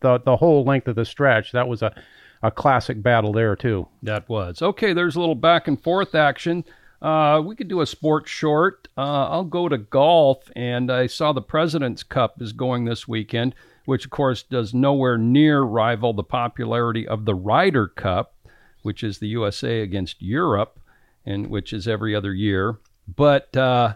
the 0.00 0.18
the 0.18 0.36
whole 0.36 0.64
length 0.64 0.88
of 0.88 0.96
the 0.96 1.04
stretch. 1.04 1.52
That 1.52 1.68
was 1.68 1.82
a 1.82 1.94
a 2.42 2.50
classic 2.50 3.02
battle 3.02 3.32
there 3.32 3.56
too. 3.56 3.88
That 4.02 4.28
was. 4.28 4.62
Okay, 4.62 4.92
there's 4.92 5.16
a 5.16 5.20
little 5.20 5.34
back 5.34 5.68
and 5.68 5.80
forth 5.80 6.14
action. 6.14 6.64
Uh, 7.00 7.42
we 7.44 7.56
could 7.56 7.68
do 7.68 7.80
a 7.80 7.86
sports 7.86 8.30
short. 8.30 8.88
Uh, 8.96 9.28
I'll 9.28 9.44
go 9.44 9.68
to 9.68 9.78
golf, 9.78 10.38
and 10.54 10.90
I 10.90 11.08
saw 11.08 11.32
the 11.32 11.42
President's 11.42 12.04
Cup 12.04 12.40
is 12.40 12.52
going 12.52 12.84
this 12.84 13.08
weekend, 13.08 13.54
which 13.86 14.04
of 14.04 14.12
course 14.12 14.44
does 14.44 14.72
nowhere 14.72 15.18
near 15.18 15.62
rival 15.62 16.12
the 16.12 16.22
popularity 16.22 17.06
of 17.06 17.24
the 17.24 17.34
Ryder 17.34 17.88
Cup, 17.88 18.36
which 18.82 19.02
is 19.02 19.18
the 19.18 19.28
USA 19.28 19.80
against 19.80 20.22
Europe, 20.22 20.78
and 21.26 21.48
which 21.48 21.72
is 21.72 21.88
every 21.88 22.14
other 22.14 22.32
year. 22.32 22.78
But 23.08 23.56
uh, 23.56 23.94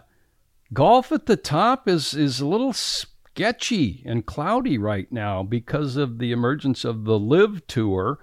golf 0.73 1.11
at 1.13 1.27
the 1.27 1.37
top 1.37 1.87
is 1.87 2.13
is 2.13 2.41
a 2.41 2.45
little 2.45 2.73
sketchy 2.73 4.03
and 4.05 4.25
cloudy 4.25 4.77
right 4.77 5.09
now 5.11 5.43
because 5.43 5.95
of 5.95 6.19
the 6.19 6.31
emergence 6.31 6.83
of 6.83 7.05
the 7.05 7.17
LIV 7.19 7.67
Tour. 7.67 8.19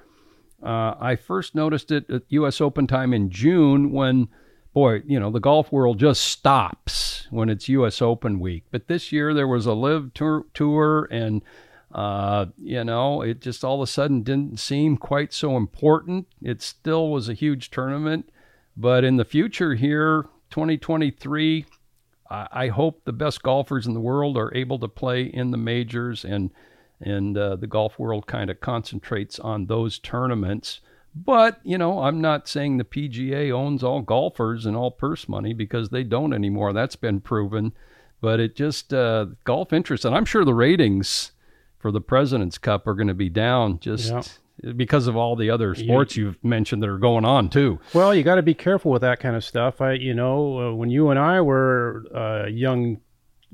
Uh, 0.64 0.94
I 0.98 1.16
first 1.16 1.54
noticed 1.54 1.90
it 1.90 2.08
at 2.08 2.22
U.S. 2.30 2.60
Open 2.60 2.86
time 2.86 3.12
in 3.12 3.28
June 3.28 3.92
when, 3.92 4.28
boy, 4.72 5.02
you 5.06 5.20
know, 5.20 5.30
the 5.30 5.40
golf 5.40 5.70
world 5.70 5.98
just 5.98 6.24
stops 6.24 7.28
when 7.30 7.50
it's 7.50 7.68
U.S. 7.68 8.00
Open 8.00 8.40
week. 8.40 8.64
But 8.70 8.88
this 8.88 9.12
year 9.12 9.34
there 9.34 9.46
was 9.46 9.66
a 9.66 9.74
LIV 9.74 10.14
tour, 10.14 10.46
tour 10.54 11.06
and, 11.10 11.42
uh, 11.92 12.46
you 12.56 12.82
know, 12.82 13.20
it 13.20 13.42
just 13.42 13.62
all 13.62 13.82
of 13.82 13.86
a 13.86 13.90
sudden 13.90 14.22
didn't 14.22 14.58
seem 14.58 14.96
quite 14.96 15.34
so 15.34 15.56
important. 15.56 16.28
It 16.40 16.62
still 16.62 17.10
was 17.10 17.28
a 17.28 17.34
huge 17.34 17.70
tournament. 17.70 18.30
But 18.74 19.04
in 19.04 19.16
the 19.16 19.24
future 19.24 19.74
here, 19.74 20.26
2023, 20.50 21.66
I, 22.30 22.48
I 22.50 22.68
hope 22.68 23.04
the 23.04 23.12
best 23.12 23.42
golfers 23.42 23.86
in 23.86 23.92
the 23.92 24.00
world 24.00 24.38
are 24.38 24.54
able 24.54 24.78
to 24.78 24.88
play 24.88 25.24
in 25.24 25.50
the 25.50 25.58
majors 25.58 26.24
and 26.24 26.50
and 27.04 27.36
uh, 27.36 27.54
the 27.56 27.66
golf 27.66 27.98
world 27.98 28.26
kind 28.26 28.50
of 28.50 28.60
concentrates 28.60 29.38
on 29.38 29.66
those 29.66 29.98
tournaments. 29.98 30.80
But 31.14 31.60
you 31.62 31.78
know, 31.78 32.02
I'm 32.02 32.20
not 32.20 32.48
saying 32.48 32.78
the 32.78 32.84
PGA 32.84 33.52
owns 33.52 33.84
all 33.84 34.00
golfers 34.00 34.66
and 34.66 34.76
all 34.76 34.90
purse 34.90 35.28
money 35.28 35.52
because 35.52 35.90
they 35.90 36.02
don't 36.02 36.32
anymore. 36.32 36.72
That's 36.72 36.96
been 36.96 37.20
proven. 37.20 37.72
But 38.20 38.40
it 38.40 38.56
just 38.56 38.92
uh, 38.92 39.26
golf 39.44 39.72
interest, 39.72 40.04
and 40.04 40.14
I'm 40.14 40.24
sure 40.24 40.44
the 40.44 40.54
ratings 40.54 41.32
for 41.78 41.92
the 41.92 42.00
President's 42.00 42.56
Cup 42.56 42.86
are 42.86 42.94
going 42.94 43.08
to 43.08 43.14
be 43.14 43.28
down 43.28 43.78
just 43.80 44.10
because 44.76 45.06
of 45.06 45.16
all 45.16 45.36
the 45.36 45.50
other 45.50 45.74
sports 45.74 46.16
you've 46.16 46.42
mentioned 46.42 46.82
that 46.82 46.88
are 46.88 46.96
going 46.98 47.26
on 47.26 47.50
too. 47.50 47.78
Well, 47.92 48.14
you 48.14 48.22
got 48.22 48.36
to 48.36 48.42
be 48.42 48.54
careful 48.54 48.90
with 48.90 49.02
that 49.02 49.20
kind 49.20 49.36
of 49.36 49.44
stuff. 49.44 49.82
I, 49.82 49.92
you 49.92 50.14
know, 50.14 50.70
uh, 50.70 50.74
when 50.74 50.88
you 50.90 51.10
and 51.10 51.18
I 51.18 51.42
were 51.42 52.04
uh, 52.14 52.46
young 52.46 53.00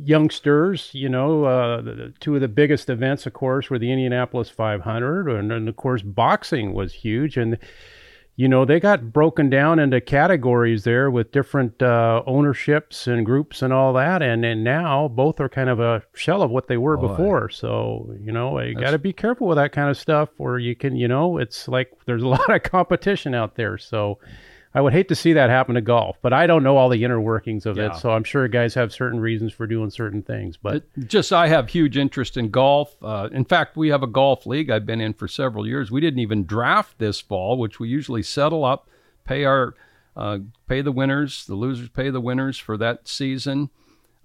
youngsters, 0.05 0.91
you 0.93 1.09
know, 1.09 1.45
uh, 1.45 1.81
the, 1.81 1.95
the- 1.95 2.15
two 2.21 2.35
of 2.35 2.41
the 2.41 2.49
biggest 2.49 2.89
events, 2.91 3.27
of 3.27 3.33
course, 3.33 3.71
were 3.71 3.79
the 3.79 3.91
Indianapolis 3.93 4.49
500, 4.51 5.29
and, 5.29 5.53
and 5.53 5.69
of 5.69 5.77
course, 5.77 6.03
boxing 6.03 6.73
was 6.73 6.93
huge, 6.93 7.37
and 7.37 7.59
you 8.37 8.49
know 8.49 8.65
they 8.65 8.81
got 8.81 9.13
broken 9.13 9.51
down 9.51 9.79
into 9.79 10.01
categories 10.01 10.85
there 10.85 11.11
with 11.11 11.31
different 11.33 11.83
uh, 11.83 12.23
ownerships 12.27 13.07
and 13.07 13.27
groups 13.27 13.61
and 13.61 13.73
all 13.73 13.93
that, 13.93 14.23
and 14.23 14.45
and 14.45 14.65
now 14.65 15.09
both 15.09 15.41
are 15.41 15.49
kind 15.49 15.69
of 15.69 15.79
a 15.81 16.03
shell 16.15 16.41
of 16.41 16.51
what 16.51 16.67
they 16.67 16.79
were 16.79 16.97
Boy. 16.97 17.09
before. 17.09 17.51
So 17.51 18.15
you 18.23 18.33
know, 18.33 18.59
you 18.61 18.75
got 18.75 18.93
to 18.93 18.99
be 18.99 19.13
careful 19.13 19.47
with 19.47 19.57
that 19.57 19.73
kind 19.73 19.91
of 19.91 19.99
stuff, 19.99 20.31
or 20.39 20.59
you 20.59 20.75
can, 20.75 20.97
you 20.97 21.09
know, 21.09 21.37
it's 21.37 21.69
like 21.69 21.93
there's 22.07 22.23
a 22.23 22.29
lot 22.37 22.49
of 22.55 22.63
competition 22.63 23.35
out 23.35 23.57
there. 23.57 23.77
So. 23.77 24.19
I 24.73 24.81
would 24.81 24.93
hate 24.93 25.09
to 25.09 25.17
see 25.17 25.33
that 25.33 25.51
happen 25.51 25.75
to 25.75 25.81
golf, 25.81 26.17
but 26.23 26.33
I 26.33 26.47
don't 26.47 26.63
know 26.63 26.77
all 26.77 26.89
the 26.89 27.03
inner 27.03 27.21
workings 27.21 27.67
of 27.67 27.77
Yeah. 27.77 27.87
it. 27.93 27.97
So 27.97 28.11
I'm 28.13 28.23
sure 28.23 28.47
guys 28.47 28.75
have 28.75 28.93
certain 28.93 29.19
reasons 29.19 29.53
for 29.53 29.67
doing 29.67 29.91
certain 29.91 30.23
things. 30.23 30.57
But 30.57 30.77
It- 30.97 31.09
just 31.09 31.33
I 31.33 31.49
have 31.49 31.71
huge 31.71 31.97
interest 31.97 32.37
in 32.37 32.51
golf. 32.51 32.95
Uh, 33.03 33.29
in 33.33 33.45
fact, 33.45 33.77
we 33.77 33.89
have 33.89 34.03
a 34.05 34.07
golf 34.07 34.47
league 34.47 34.71
I've 34.71 34.87
been 34.87 35.01
in 35.01 35.13
for 35.15 35.27
several 35.27 35.67
years. 35.67 35.91
We 35.91 36.01
didn't 36.01 36.21
even 36.21 36.45
draft 36.47 36.99
this 36.99 37.21
fall, 37.21 37.59
which 37.59 37.81
we 37.81 37.89
usually 37.89 38.23
settle 38.23 38.65
up, 38.65 38.89
pay 39.25 39.45
our 39.45 39.75
uh, 40.17 40.39
pay 40.69 40.81
the 40.83 40.93
winners, 40.93 41.47
the 41.47 41.55
losers 41.55 41.89
pay 41.89 42.11
the 42.11 42.21
winners 42.21 42.59
for 42.59 42.77
that 42.77 43.07
season 43.09 43.71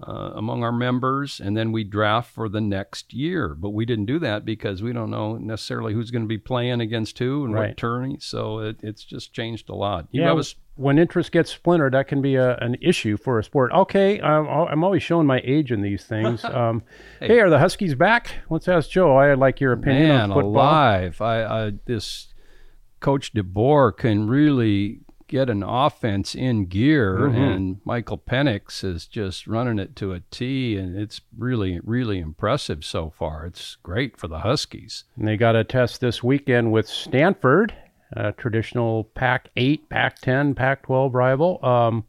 uh, 0.06 0.32
among 0.36 0.62
our 0.64 0.72
members, 0.74 1.40
and 1.40 1.56
then 1.56 1.72
we 1.72 1.84
draft 1.84 2.30
for 2.34 2.50
the 2.50 2.60
next 2.60 3.14
year. 3.14 3.56
But 3.56 3.70
we 3.70 3.86
didn't 3.86 4.08
do 4.08 4.20
that 4.20 4.44
because 4.44 4.84
we 4.84 4.92
don't 4.92 5.10
know 5.10 5.38
necessarily 5.38 5.94
who's 5.94 6.12
going 6.12 6.24
to 6.24 6.28
be 6.28 6.38
playing 6.38 6.82
against 6.82 7.18
who 7.20 7.46
and 7.46 7.54
what 7.54 7.60
Right. 7.62 7.78
tourney. 7.78 8.18
So 8.20 8.60
it, 8.60 8.78
it's 8.84 9.04
just 9.06 9.32
changed 9.32 9.70
a 9.70 9.76
lot. 9.76 10.08
You 10.12 10.22
yeah, 10.24 10.38
a 10.38 10.44
when 10.76 11.00
interest 11.00 11.32
gets 11.32 11.52
splintered, 11.52 11.94
that 11.94 12.10
can 12.10 12.22
be 12.22 12.36
a, 12.36 12.58
an 12.58 12.76
issue 12.82 13.16
for 13.16 13.40
a 13.40 13.44
sport. 13.46 13.72
Okay, 13.72 14.20
I'm, 14.20 14.46
I'm 14.48 14.84
always 14.84 15.02
showing 15.02 15.26
my 15.26 15.40
age 15.46 15.72
in 15.72 15.82
these 15.82 16.04
things. 16.04 16.44
Um, 16.56 16.84
hey. 17.20 17.40
are 17.40 17.50
the 17.50 17.60
Huskies 17.60 17.96
back? 17.96 18.32
Let's 18.50 18.68
ask 18.68 18.90
Joe. 18.90 19.16
I 19.16 19.34
like 19.36 19.60
your 19.62 19.72
opinion 19.72 20.10
Man 20.10 20.22
on 20.24 20.30
football. 20.30 20.52
alive! 20.52 21.22
I, 21.22 21.44
I 21.44 21.72
this 21.86 22.34
Coach 23.00 23.34
DeBoer 23.34 23.96
can 23.96 24.28
really 24.28 25.00
get 25.36 25.50
an 25.50 25.64
offense 25.64 26.34
in 26.34 26.64
gear, 26.66 27.18
Mhm. 27.18 27.36
and 27.56 27.78
Michael 27.84 28.18
Penix 28.18 28.86
is 28.86 29.06
just 29.06 29.48
running 29.48 29.80
it 29.80 29.94
to 29.98 30.14
a 30.14 30.22
T, 30.32 30.78
and 30.78 30.98
it's 30.98 31.20
really, 31.38 31.82
really 31.84 32.20
impressive 32.20 32.86
so 32.86 33.10
far. 33.10 33.46
It's 33.46 33.76
great 33.84 34.16
for 34.16 34.30
the 34.30 34.40
Huskies. 34.40 35.04
And 35.18 35.28
they 35.28 35.36
got 35.36 35.54
a 35.58 35.66
test 35.66 36.00
this 36.00 36.24
weekend 36.24 36.72
with 36.72 36.88
Stanford, 36.88 37.74
a 38.14 38.32
traditional 38.32 39.04
Pac 39.14 39.50
8, 39.58 39.90
Pac 39.90 40.20
10, 40.20 40.56
Pac 40.56 40.84
12 40.84 41.14
rival. 41.14 41.60
Um, 41.62 42.06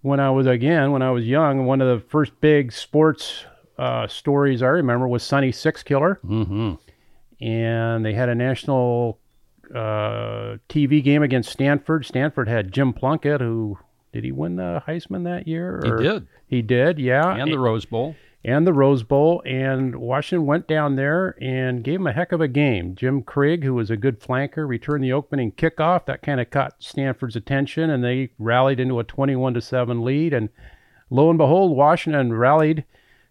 when 0.00 0.18
I 0.18 0.30
was, 0.30 0.46
again, 0.46 0.92
when 0.92 1.02
I 1.02 1.10
was 1.10 1.26
young, 1.26 1.66
one 1.66 1.82
of 1.82 1.88
the 1.88 2.08
first 2.08 2.40
big 2.40 2.72
sports 2.72 3.44
uh, 3.76 4.06
stories 4.06 4.62
I 4.62 4.68
remember 4.68 5.06
was 5.06 5.22
Sonny 5.22 5.52
Sixkiller. 5.52 6.16
Mm-hmm. 6.24 6.74
And 7.44 8.02
they 8.04 8.14
had 8.14 8.30
a 8.30 8.34
national 8.34 9.18
uh, 9.74 10.56
TV 10.68 11.02
game 11.02 11.22
against 11.22 11.50
Stanford. 11.50 12.04
Stanford 12.06 12.48
had 12.48 12.72
Jim 12.72 12.92
Plunkett, 12.92 13.40
who 13.40 13.78
did 14.12 14.24
he 14.24 14.32
win 14.32 14.56
the 14.56 14.82
Heisman 14.86 15.24
that 15.24 15.46
year? 15.46 15.80
He 15.84 15.90
did, 16.02 16.26
He 16.46 16.62
did, 16.62 16.98
yeah. 16.98 17.34
and 17.36 17.50
the 17.52 17.58
Rose 17.58 17.84
Bowl. 17.84 18.16
and 18.44 18.66
the 18.66 18.72
Rose 18.72 19.02
Bowl. 19.02 19.42
And 19.46 19.96
Washington 19.96 20.46
went 20.46 20.66
down 20.66 20.96
there 20.96 21.36
and 21.40 21.84
gave 21.84 22.00
him 22.00 22.06
a 22.06 22.12
heck 22.12 22.32
of 22.32 22.40
a 22.40 22.48
game. 22.48 22.94
Jim 22.96 23.22
Craig, 23.22 23.62
who 23.64 23.74
was 23.74 23.90
a 23.90 23.96
good 23.96 24.20
flanker, 24.20 24.66
returned 24.66 25.04
the 25.04 25.12
opening 25.12 25.52
kickoff. 25.52 26.06
That 26.06 26.22
kind 26.22 26.40
of 26.40 26.50
caught 26.50 26.76
Stanford's 26.82 27.36
attention, 27.36 27.90
and 27.90 28.02
they 28.02 28.30
rallied 28.38 28.80
into 28.80 28.98
a 28.98 29.04
21 29.04 29.54
to 29.54 29.60
7 29.60 30.02
lead. 30.02 30.32
And 30.32 30.48
lo 31.10 31.28
and 31.30 31.38
behold, 31.38 31.76
Washington 31.76 32.32
rallied, 32.32 32.84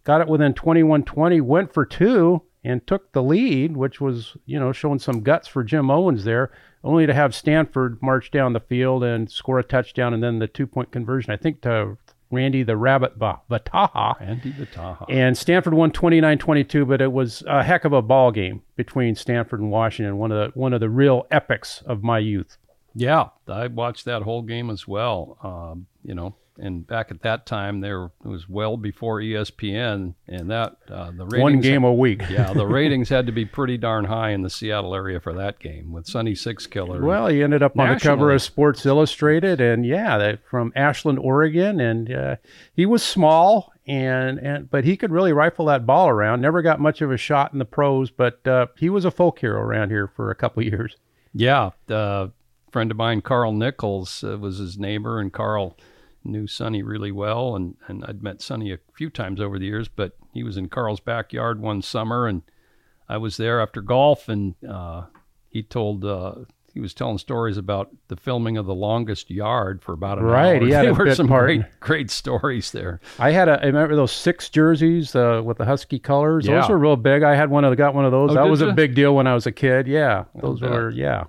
got 0.05 0.21
it 0.21 0.27
within 0.27 0.53
21 0.53 1.03
20, 1.03 1.41
went 1.41 1.73
for 1.73 1.85
two, 1.85 2.43
and 2.69 2.85
took 2.85 3.11
the 3.11 3.23
lead, 3.23 3.75
which 3.75 3.99
was, 3.99 4.37
you 4.45 4.59
know, 4.59 4.71
showing 4.71 4.99
some 4.99 5.21
guts 5.21 5.47
for 5.47 5.63
Jim 5.63 5.89
Owens 5.89 6.23
there, 6.23 6.51
only 6.83 7.05
to 7.05 7.13
have 7.13 7.35
Stanford 7.35 8.01
march 8.01 8.31
down 8.31 8.53
the 8.53 8.59
field 8.59 9.03
and 9.03 9.29
score 9.29 9.59
a 9.59 9.63
touchdown 9.63 10.13
and 10.13 10.23
then 10.23 10.39
the 10.39 10.47
two 10.47 10.67
point 10.67 10.91
conversion, 10.91 11.31
I 11.33 11.37
think, 11.37 11.61
to 11.61 11.97
Randy 12.31 12.63
the 12.63 12.77
Rabbit 12.77 13.17
Ba- 13.17 13.41
Vataha. 13.49 14.21
Andy 14.21 14.53
Vataha. 14.53 15.05
And 15.09 15.37
Stanford 15.37 15.73
won 15.73 15.91
29-22, 15.91 16.87
but 16.87 17.01
it 17.01 17.11
was 17.11 17.43
a 17.47 17.63
heck 17.63 17.85
of 17.85 17.93
a 17.93 18.01
ball 18.01 18.31
game 18.31 18.61
between 18.75 19.15
Stanford 19.15 19.59
and 19.59 19.71
Washington, 19.71 20.17
one 20.17 20.31
of 20.31 20.53
the 20.53 20.59
one 20.59 20.73
of 20.73 20.79
the 20.79 20.89
real 20.89 21.25
epics 21.31 21.81
of 21.85 22.03
my 22.03 22.19
youth. 22.19 22.57
Yeah, 22.95 23.29
I 23.47 23.67
watched 23.67 24.05
that 24.05 24.23
whole 24.23 24.41
game 24.41 24.69
as 24.69 24.87
well. 24.87 25.37
Um, 25.43 25.87
you 26.03 26.13
know, 26.15 26.35
and 26.61 26.85
back 26.85 27.11
at 27.11 27.21
that 27.21 27.45
time, 27.45 27.81
there 27.81 28.05
it 28.05 28.27
was 28.27 28.47
well 28.47 28.77
before 28.77 29.19
ESPN, 29.19 30.15
and 30.27 30.51
that 30.51 30.75
uh, 30.89 31.11
the 31.11 31.25
ratings 31.25 31.41
One 31.41 31.59
game 31.61 31.83
a 31.83 31.93
week. 31.93 32.23
yeah, 32.29 32.53
the 32.53 32.67
ratings 32.67 33.09
had 33.09 33.25
to 33.25 33.31
be 33.31 33.45
pretty 33.45 33.77
darn 33.77 34.05
high 34.05 34.31
in 34.31 34.41
the 34.41 34.49
Seattle 34.49 34.93
area 34.95 35.19
for 35.19 35.33
that 35.33 35.59
game 35.59 35.91
with 35.91 36.07
Sonny 36.07 36.33
Sixkiller. 36.33 37.01
Well, 37.01 37.27
he 37.27 37.41
ended 37.41 37.63
up 37.63 37.77
on 37.77 37.93
the 37.93 37.99
cover 37.99 38.31
of 38.31 38.41
Sports 38.41 38.85
Illustrated, 38.85 39.61
and 39.61 39.85
yeah, 39.85 40.17
that 40.17 40.39
from 40.49 40.71
Ashland, 40.75 41.19
Oregon, 41.19 41.79
and 41.79 42.13
uh, 42.13 42.35
he 42.73 42.85
was 42.85 43.03
small, 43.03 43.73
and 43.87 44.39
and 44.39 44.69
but 44.69 44.83
he 44.83 44.97
could 44.97 45.11
really 45.11 45.33
rifle 45.33 45.65
that 45.65 45.85
ball 45.85 46.09
around. 46.09 46.41
Never 46.41 46.61
got 46.61 46.79
much 46.79 47.01
of 47.01 47.11
a 47.11 47.17
shot 47.17 47.53
in 47.53 47.59
the 47.59 47.65
pros, 47.65 48.11
but 48.11 48.45
uh, 48.47 48.67
he 48.77 48.89
was 48.89 49.05
a 49.05 49.11
folk 49.11 49.39
hero 49.39 49.59
around 49.59 49.89
here 49.89 50.07
for 50.07 50.31
a 50.31 50.35
couple 50.35 50.61
of 50.61 50.67
years. 50.71 50.97
yeah, 51.33 51.71
a 51.87 52.29
friend 52.71 52.91
of 52.91 52.97
mine, 52.97 53.21
Carl 53.21 53.51
Nichols, 53.51 54.23
uh, 54.23 54.37
was 54.37 54.57
his 54.57 54.77
neighbor, 54.77 55.19
and 55.19 55.33
Carl 55.33 55.75
knew 56.23 56.47
Sonny 56.47 56.83
really 56.83 57.11
well, 57.11 57.55
and 57.55 57.75
and 57.87 58.03
I'd 58.05 58.23
met 58.23 58.41
Sonny 58.41 58.71
a 58.71 58.79
few 58.93 59.09
times 59.09 59.39
over 59.39 59.57
the 59.59 59.65
years, 59.65 59.87
but 59.87 60.13
he 60.33 60.43
was 60.43 60.57
in 60.57 60.69
Carl's 60.69 60.99
backyard 60.99 61.61
one 61.61 61.81
summer, 61.81 62.27
and 62.27 62.41
I 63.07 63.17
was 63.17 63.37
there 63.37 63.61
after 63.61 63.81
golf, 63.81 64.29
and 64.29 64.55
uh, 64.67 65.03
he 65.49 65.63
told. 65.63 66.05
Uh, 66.05 66.35
he 66.71 66.79
was 66.79 66.93
telling 66.93 67.17
stories 67.17 67.57
about 67.57 67.89
the 68.09 68.15
filming 68.15 68.55
of 68.55 68.65
the 68.65 68.75
longest 68.75 69.31
yard 69.31 69.81
for 69.81 69.93
about 69.93 70.19
an 70.19 70.25
Right, 70.25 70.61
hour. 70.61 70.69
There 70.69 70.91
a 70.91 70.93
were 70.93 71.15
some 71.15 71.27
part 71.27 71.45
great, 71.45 71.61
great 71.79 72.11
stories 72.11 72.71
there. 72.71 73.01
I 73.17 73.31
had 73.31 73.49
a. 73.49 73.59
I 73.61 73.65
remember 73.65 73.95
those 73.95 74.11
six 74.11 74.49
jerseys 74.49 75.15
uh, 75.15 75.41
with 75.43 75.57
the 75.57 75.65
Husky 75.65 75.99
colors. 75.99 76.45
Yeah. 76.45 76.61
Those 76.61 76.69
were 76.69 76.77
real 76.77 76.95
big. 76.95 77.23
I 77.23 77.35
had 77.35 77.49
one 77.49 77.65
of 77.65 77.75
got 77.75 77.95
one 77.95 78.05
of 78.05 78.11
those. 78.11 78.31
Oh, 78.31 78.33
that 78.35 78.47
was 78.47 78.61
ya? 78.61 78.69
a 78.69 78.73
big 78.73 78.95
deal 78.95 79.15
when 79.15 79.27
I 79.27 79.33
was 79.33 79.47
a 79.47 79.51
kid. 79.51 79.87
Yeah, 79.87 80.25
those 80.35 80.61
were 80.61 80.91
yeah. 80.91 81.25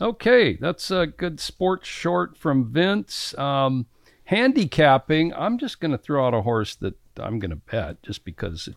Okay, 0.00 0.56
that's 0.56 0.90
a 0.90 1.06
good 1.06 1.38
sports 1.38 1.88
short 1.88 2.36
from 2.36 2.72
Vince. 2.72 3.36
Um, 3.38 3.86
handicapping, 4.32 5.34
I'm 5.34 5.58
just 5.58 5.80
going 5.80 5.92
to 5.92 5.98
throw 5.98 6.26
out 6.26 6.34
a 6.34 6.42
horse 6.42 6.74
that 6.76 6.94
I'm 7.18 7.38
going 7.38 7.50
to 7.50 7.56
bet 7.56 8.02
just 8.02 8.24
because 8.24 8.68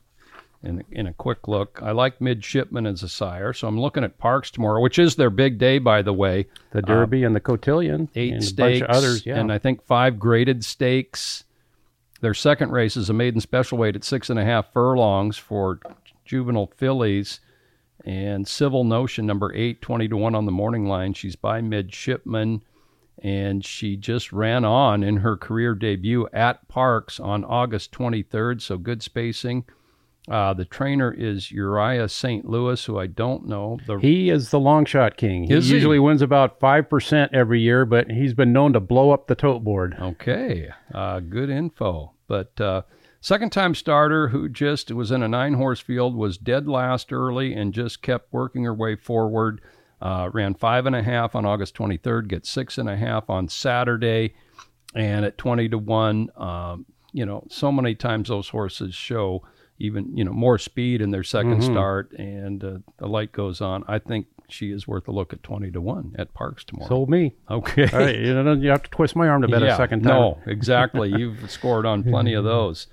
in, 0.63 0.83
in 0.91 1.07
a 1.07 1.13
quick 1.13 1.47
look, 1.47 1.79
I 1.81 1.91
like 1.91 2.19
Midshipman 2.19 2.85
as 2.87 3.03
a 3.03 3.09
sire. 3.09 3.53
So 3.53 3.67
I'm 3.67 3.79
looking 3.79 4.03
at 4.03 4.19
Parx 4.19 4.51
tomorrow, 4.51 4.81
which 4.81 4.99
is 4.99 5.15
their 5.15 5.29
big 5.29 5.57
day, 5.57 5.79
by 5.79 6.01
the 6.01 6.13
way. 6.13 6.47
The 6.71 6.81
Derby 6.81 7.23
and 7.23 7.35
the 7.35 7.39
Cotillion, 7.39 8.09
Eight 8.15 8.33
and 8.33 8.43
stakes, 8.43 8.81
a 8.81 8.85
bunch 8.87 8.89
of 8.89 8.97
others. 8.97 9.25
Yeah, 9.25 9.39
and 9.39 9.51
I 9.51 9.57
think 9.57 9.85
five 9.85 10.19
graded 10.19 10.65
stakes. 10.65 11.43
Their 12.21 12.33
second 12.33 12.71
race 12.71 12.97
is 12.97 13.09
a 13.09 13.13
maiden 13.13 13.39
special 13.39 13.77
weight 13.77 13.95
at 13.95 14.03
six 14.03 14.29
and 14.29 14.39
a 14.39 14.43
half 14.43 14.73
furlongs 14.73 15.37
for 15.37 15.79
juvenile 16.25 16.71
fillies. 16.75 17.39
And 18.03 18.47
Civil 18.47 18.83
Notion, 18.83 19.25
number 19.25 19.53
eight, 19.55 19.81
20 19.81 20.09
to 20.09 20.17
1 20.17 20.35
on 20.35 20.45
the 20.45 20.51
morning 20.51 20.85
line. 20.85 21.13
She's 21.13 21.35
by 21.35 21.61
midshipman. 21.61 22.61
And 23.21 23.63
she 23.65 23.95
just 23.95 24.31
ran 24.33 24.65
on 24.65 25.03
in 25.03 25.17
her 25.17 25.37
career 25.37 25.73
debut 25.73 26.27
at 26.33 26.67
Parx 26.67 27.19
on 27.23 27.43
August 27.43 27.91
23rd. 27.91 28.61
So 28.61 28.77
good 28.77 29.01
spacing. 29.01 29.65
Uh, 30.27 30.53
the 30.53 30.65
trainer 30.65 31.11
is 31.11 31.51
Uriah 31.51 32.09
St. 32.09 32.45
Lewis, 32.45 32.83
who 32.85 32.97
I 32.97 33.05
don't 33.05 33.47
know. 33.47 33.77
The 33.85 33.97
he 33.97 34.31
is 34.31 34.49
the 34.49 34.59
long 34.59 34.85
shot 34.85 35.17
king. 35.17 35.43
He 35.43 35.53
Is 35.53 35.67
he? 35.67 35.75
usually 35.75 35.99
wins 35.99 36.23
about 36.23 36.59
five 36.59 36.89
percent 36.89 37.31
every 37.33 37.61
year, 37.61 37.85
but 37.85 38.09
he's 38.09 38.33
been 38.33 38.51
known 38.51 38.73
to 38.73 38.79
blow 38.79 39.11
up 39.11 39.27
the 39.27 39.35
tote 39.35 39.63
board. 39.63 39.95
Okay, 40.01 40.69
uh, 40.93 41.19
good 41.19 41.51
info. 41.51 42.13
But 42.27 42.59
uh, 42.59 42.81
second 43.21 43.51
time 43.51 43.75
starter 43.75 44.29
who 44.29 44.49
just 44.49 44.91
was 44.91 45.11
in 45.11 45.21
a 45.21 45.27
nine 45.27 45.53
horse 45.53 45.79
field 45.79 46.15
was 46.15 46.39
dead 46.39 46.67
last 46.67 47.13
early 47.13 47.53
and 47.53 47.71
just 47.71 48.01
kept 48.01 48.33
working 48.33 48.63
her 48.63 48.73
way 48.73 48.95
forward. 48.95 49.61
Uh, 50.05 50.29
ran 50.33 50.53
five 50.53 50.85
and 50.85 50.95
a 50.95 51.01
half 51.01 51.35
on 51.35 51.47
August 51.47 51.73
23rd, 51.73 52.27
gets 52.27 52.47
six 52.47 52.77
and 52.77 52.87
a 52.87 52.95
half 52.95 53.27
on 53.27 53.47
Saturday, 53.49 54.35
and 54.93 55.25
at 55.25 55.35
20 55.39 55.69
to 55.69 55.79
one, 55.79 56.29
um, 56.37 56.85
you 57.11 57.25
know, 57.25 57.43
so 57.49 57.71
many 57.71 57.95
times 57.95 58.29
those 58.29 58.49
horses 58.49 58.93
show 58.93 59.41
even 59.79 60.15
you 60.15 60.23
know 60.23 60.31
more 60.31 60.59
speed 60.59 61.01
in 61.01 61.09
their 61.09 61.23
2nd 61.23 61.63
start, 61.63 62.11
and 62.19 62.63
uh, 62.63 62.77
the 62.97 63.07
light 63.07 63.31
goes 63.31 63.61
on. 63.61 63.83
I 63.87 63.97
think 63.97 64.27
she 64.47 64.71
is 64.71 64.87
worth 64.87 65.07
a 65.07 65.11
look 65.11 65.33
at 65.33 65.41
20 65.41 65.71
to 65.71 65.81
one 65.81 66.13
at 66.19 66.35
Parx 66.35 66.63
tomorrow. 66.63 66.87
Sold 66.87 67.09
me. 67.09 67.33
okay, 67.49 67.89
All 67.91 67.97
right, 67.97 68.15
you 68.15 68.43
know, 68.43 68.53
you 68.53 68.69
have 68.69 68.83
to 68.83 68.89
twist 68.91 69.15
my 69.15 69.27
arm 69.27 69.41
to 69.41 69.47
bet 69.47 69.63
a 69.63 69.75
second 69.75 70.03
time. 70.03 70.13
no, 70.13 70.39
exactly. 70.45 71.09
You've 71.17 71.49
scored 71.49 71.87
on 71.87 72.03
plenty 72.03 72.35
of 72.35 72.43
those. 72.43 72.85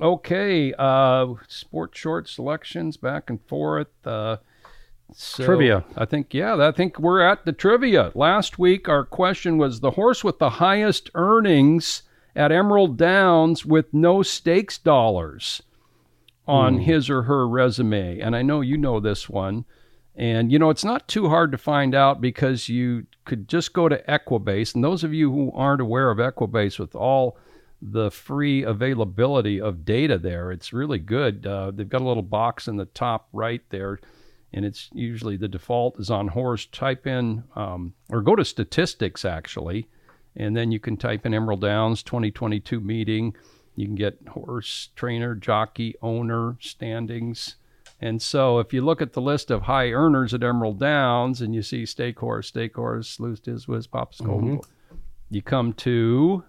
Okay, 0.00 0.72
uh, 0.78 1.34
sports 1.48 1.98
short 1.98 2.28
selections 2.28 2.96
back 2.96 3.28
and 3.28 3.40
forth. 3.48 3.88
Uh, 4.04 4.36
so 5.12 5.44
Trivia. 5.44 5.84
I 5.96 6.04
think 6.04 6.32
yeah, 6.32 6.56
I 6.56 6.72
think 6.72 6.98
we're 6.98 7.20
at 7.20 7.44
the 7.44 7.52
trivia. 7.52 8.12
Last 8.14 8.58
week 8.58 8.88
our 8.88 9.04
question 9.04 9.58
was 9.58 9.80
the 9.80 9.92
horse 9.92 10.24
with 10.24 10.38
the 10.38 10.50
highest 10.50 11.10
earnings 11.14 12.02
at 12.34 12.52
Emerald 12.52 12.96
Downs 12.96 13.64
with 13.64 13.92
no 13.92 14.22
stakes 14.22 14.78
dollars 14.78 15.62
on 16.46 16.78
his 16.80 17.08
or 17.08 17.22
her 17.22 17.48
resume. 17.48 18.20
And 18.20 18.36
I 18.36 18.42
know 18.42 18.60
you 18.60 18.76
know 18.76 19.00
this 19.00 19.28
one. 19.28 19.64
And 20.16 20.52
you 20.52 20.58
know, 20.58 20.70
it's 20.70 20.84
not 20.84 21.08
too 21.08 21.28
hard 21.28 21.50
to 21.52 21.58
find 21.58 21.94
out 21.94 22.20
because 22.20 22.68
you 22.68 23.06
could 23.24 23.48
just 23.48 23.72
go 23.72 23.88
to 23.88 24.02
Equibase. 24.08 24.74
And 24.74 24.84
those 24.84 25.02
of 25.02 25.12
you 25.12 25.32
who 25.32 25.50
aren't 25.52 25.80
aware 25.80 26.10
of 26.10 26.18
Equibase 26.18 26.78
with 26.78 26.94
all 26.94 27.36
the 27.82 28.10
free 28.10 28.62
availability 28.62 29.60
of 29.60 29.84
data 29.84 30.18
there, 30.18 30.52
it's 30.52 30.72
really 30.72 30.98
good. 30.98 31.46
Uh, 31.46 31.72
they've 31.72 31.88
got 31.88 32.00
a 32.00 32.06
little 32.06 32.22
box 32.22 32.68
in 32.68 32.76
the 32.76 32.84
top 32.84 33.28
right 33.32 33.62
there, 33.70 33.98
and 34.54 34.64
it's 34.64 34.88
usually 34.92 35.36
the 35.36 35.48
default 35.48 35.98
is 35.98 36.10
on 36.10 36.28
horse. 36.28 36.66
Type 36.66 37.06
in 37.06 37.42
um, 37.56 37.92
or 38.08 38.22
go 38.22 38.36
to 38.36 38.44
statistics 38.44 39.24
actually, 39.24 39.88
and 40.36 40.56
then 40.56 40.70
you 40.70 40.78
can 40.78 40.96
type 40.96 41.26
in 41.26 41.34
Emerald 41.34 41.60
Downs 41.60 42.02
2022 42.04 42.80
meeting. 42.80 43.34
You 43.74 43.86
can 43.86 43.96
get 43.96 44.16
horse 44.28 44.90
trainer, 44.94 45.34
jockey, 45.34 45.96
owner, 46.00 46.56
standings. 46.60 47.56
And 48.00 48.22
so 48.22 48.60
if 48.60 48.72
you 48.72 48.82
look 48.82 49.02
at 49.02 49.12
the 49.12 49.20
list 49.20 49.50
of 49.50 49.62
high 49.62 49.90
earners 49.90 50.32
at 50.32 50.44
Emerald 50.44 50.78
Downs 50.78 51.40
and 51.40 51.54
you 51.54 51.62
see 51.62 51.84
stake 51.84 52.20
horse, 52.20 52.48
stake 52.48 52.76
horse, 52.76 53.08
Slews 53.18 53.40
Tiz 53.40 53.66
Wiz, 53.66 53.88
pops 53.88 54.20
golden, 54.20 54.60
you 55.30 55.42
come 55.42 55.72
to 55.74 56.44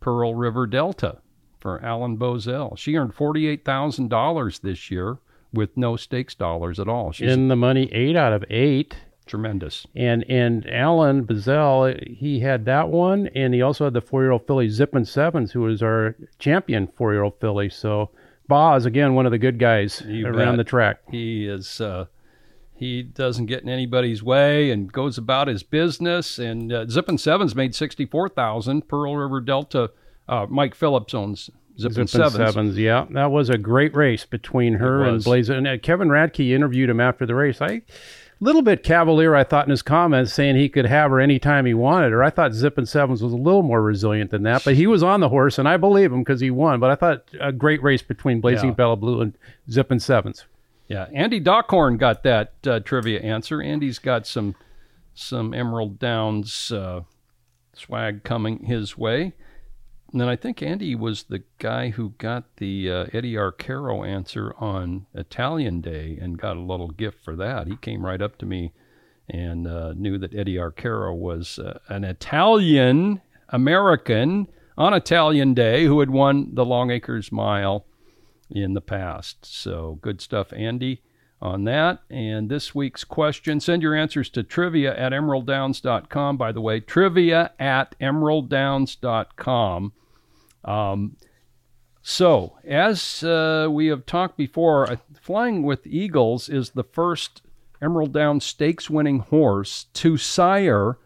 Pearl 0.00 0.34
River 0.34 0.66
Delta 0.66 1.18
for 1.60 1.84
Alan 1.84 2.18
Bozell. 2.18 2.76
She 2.76 2.96
earned 2.96 3.14
forty-eight 3.14 3.64
thousand 3.64 4.08
dollars 4.08 4.58
this 4.58 4.90
year 4.90 5.18
with 5.52 5.76
no 5.76 5.96
stakes 5.96 6.34
dollars 6.34 6.78
at 6.78 6.88
all. 6.88 7.12
She's 7.12 7.32
In 7.32 7.48
the 7.48 7.56
money, 7.56 7.92
eight 7.92 8.16
out 8.16 8.32
of 8.32 8.44
eight. 8.50 8.96
tremendous. 9.26 9.86
And 9.94 10.24
and 10.28 10.68
Alan 10.70 11.26
Bazell, 11.26 12.06
he 12.16 12.40
had 12.40 12.64
that 12.66 12.88
one, 12.88 13.28
and 13.34 13.52
he 13.54 13.62
also 13.62 13.84
had 13.84 13.92
the 13.94 14.00
four-year-old 14.00 14.46
filly 14.46 14.68
Zippin 14.68 15.06
Sevens, 15.06 15.52
who 15.52 15.60
was 15.62 15.82
our 15.82 16.16
champion 16.38 16.86
four-year-old 16.88 17.38
filly. 17.40 17.68
So 17.70 18.10
Boz 18.48 18.86
again, 18.86 19.14
one 19.14 19.26
of 19.26 19.32
the 19.32 19.38
good 19.38 19.58
guys 19.58 20.02
You 20.06 20.26
around 20.26 20.56
bet. 20.56 20.64
the 20.66 20.70
track. 20.70 20.98
He 21.10 21.46
is 21.46 21.80
uh, 21.80 22.06
he 22.74 23.02
doesn't 23.02 23.46
get 23.46 23.62
in 23.62 23.68
anybody's 23.68 24.22
way 24.22 24.70
and 24.70 24.90
goes 24.92 25.18
about 25.18 25.48
his 25.48 25.62
business. 25.62 26.38
And 26.38 26.72
uh, 26.72 26.86
Zippin 26.86 27.18
Sevens 27.18 27.54
made 27.54 27.74
sixty 27.74 28.06
four 28.06 28.28
thousand. 28.28 28.88
Pearl 28.88 29.16
River 29.16 29.40
Delta, 29.40 29.90
uh, 30.28 30.46
Mike 30.48 30.74
Phillips 30.74 31.12
owns 31.12 31.50
Zippin, 31.78 32.06
Zippin 32.06 32.08
Sevens. 32.08 32.34
Sevens, 32.34 32.78
yeah, 32.78 33.06
that 33.10 33.30
was 33.30 33.48
a 33.50 33.58
great 33.58 33.94
race 33.94 34.24
between 34.24 34.74
her 34.74 35.04
and. 35.04 35.22
Blaze. 35.22 35.48
And 35.48 35.66
uh, 35.66 35.78
Kevin 35.78 36.08
Radke 36.08 36.50
interviewed 36.50 36.90
him 36.90 37.00
after 37.00 37.24
the 37.24 37.34
race. 37.34 37.60
I, 37.60 37.82
little 38.40 38.62
bit 38.62 38.82
cavalier, 38.82 39.34
I 39.34 39.44
thought 39.44 39.66
in 39.66 39.70
his 39.70 39.82
comments, 39.82 40.32
saying 40.32 40.56
he 40.56 40.68
could 40.68 40.86
have 40.86 41.10
her 41.10 41.20
anytime 41.20 41.66
he 41.66 41.74
wanted 41.74 42.12
her. 42.12 42.22
I 42.22 42.30
thought 42.30 42.52
Zippin 42.52 42.86
Sevens 42.86 43.22
was 43.22 43.32
a 43.32 43.36
little 43.36 43.62
more 43.62 43.82
resilient 43.82 44.30
than 44.30 44.42
that, 44.44 44.64
but 44.64 44.74
he 44.74 44.86
was 44.86 45.02
on 45.02 45.20
the 45.20 45.28
horse, 45.28 45.58
and 45.58 45.68
I 45.68 45.76
believe 45.76 46.12
him 46.12 46.20
because 46.20 46.40
he 46.40 46.50
won. 46.50 46.80
But 46.80 46.90
I 46.90 46.94
thought 46.94 47.24
a 47.40 47.52
great 47.52 47.82
race 47.82 48.02
between 48.02 48.40
Blazing 48.40 48.70
Yeah. 48.70 48.74
Bella 48.74 48.96
Blue 48.96 49.20
and 49.20 49.36
Zippin 49.70 50.00
Sevens. 50.00 50.46
Yeah, 50.88 51.06
Andy 51.12 51.40
Dockhorn 51.40 51.98
got 51.98 52.22
that 52.22 52.52
uh, 52.66 52.80
trivia 52.80 53.20
answer. 53.20 53.60
Andy's 53.60 53.98
got 53.98 54.26
some 54.26 54.54
some 55.14 55.52
Emerald 55.52 55.98
Downs 55.98 56.72
uh, 56.72 57.02
swag 57.74 58.24
coming 58.24 58.64
his 58.64 58.96
way. 58.96 59.34
And 60.10 60.20
then 60.20 60.28
I 60.28 60.36
think 60.36 60.62
Andy 60.62 60.94
was 60.94 61.24
the 61.24 61.42
guy 61.58 61.90
who 61.90 62.14
got 62.16 62.56
the 62.56 62.90
uh, 62.90 63.06
Eddie 63.12 63.34
Arcaro 63.34 64.06
answer 64.06 64.54
on 64.58 65.06
Italian 65.14 65.82
Day 65.82 66.18
and 66.20 66.38
got 66.38 66.56
a 66.56 66.60
little 66.60 66.88
gift 66.88 67.22
for 67.22 67.36
that. 67.36 67.66
He 67.66 67.76
came 67.76 68.04
right 68.04 68.22
up 68.22 68.38
to 68.38 68.46
me 68.46 68.72
and 69.28 69.66
uh, 69.66 69.92
knew 69.94 70.16
that 70.18 70.34
Eddie 70.34 70.56
Arcaro 70.56 71.14
was 71.14 71.58
uh, 71.58 71.78
an 71.88 72.04
Italian 72.04 73.20
American 73.50 74.48
on 74.78 74.94
Italian 74.94 75.52
Day 75.52 75.84
who 75.84 76.00
had 76.00 76.10
won 76.10 76.54
the 76.54 76.64
Long 76.64 76.90
Acres 76.90 77.30
Mile 77.30 77.84
in 78.50 78.72
the 78.72 78.80
past. 78.80 79.44
So 79.44 79.98
good 80.00 80.22
stuff, 80.22 80.52
Andy, 80.54 81.02
on 81.40 81.64
that. 81.64 82.00
And 82.10 82.48
this 82.50 82.74
week's 82.74 83.04
question 83.04 83.60
send 83.60 83.82
your 83.82 83.94
answers 83.94 84.28
to 84.30 84.42
trivia 84.42 84.96
at 84.96 85.12
emeralddowns.com. 85.12 86.36
By 86.36 86.52
the 86.52 86.60
way, 86.60 86.80
trivia 86.80 87.52
at 87.58 87.94
emeralddowns.com. 88.00 89.92
Um, 90.64 91.16
so, 92.02 92.58
as 92.64 93.22
uh, 93.22 93.68
we 93.70 93.86
have 93.88 94.06
talked 94.06 94.36
before, 94.36 94.90
uh, 94.90 94.96
Flying 95.20 95.62
with 95.62 95.86
Eagles 95.86 96.48
is 96.48 96.70
the 96.70 96.84
first 96.84 97.42
Emerald 97.82 98.12
Downs 98.12 98.44
Stakes 98.44 98.88
winning 98.88 99.18
horse 99.18 99.84
to 99.92 100.16
sire 100.16 100.98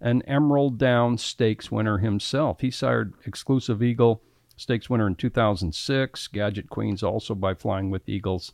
an 0.00 0.22
Emerald 0.22 0.78
Downs 0.78 1.22
Stakes 1.22 1.70
winner 1.70 1.98
himself. 1.98 2.60
He 2.60 2.70
sired 2.70 3.14
Exclusive 3.24 3.82
Eagle 3.82 4.22
Stakes 4.56 4.90
winner 4.90 5.06
in 5.06 5.14
2006, 5.14 6.28
Gadget 6.28 6.68
Queens 6.68 7.02
also 7.02 7.34
by 7.34 7.54
Flying 7.54 7.90
with 7.90 8.08
Eagles. 8.08 8.52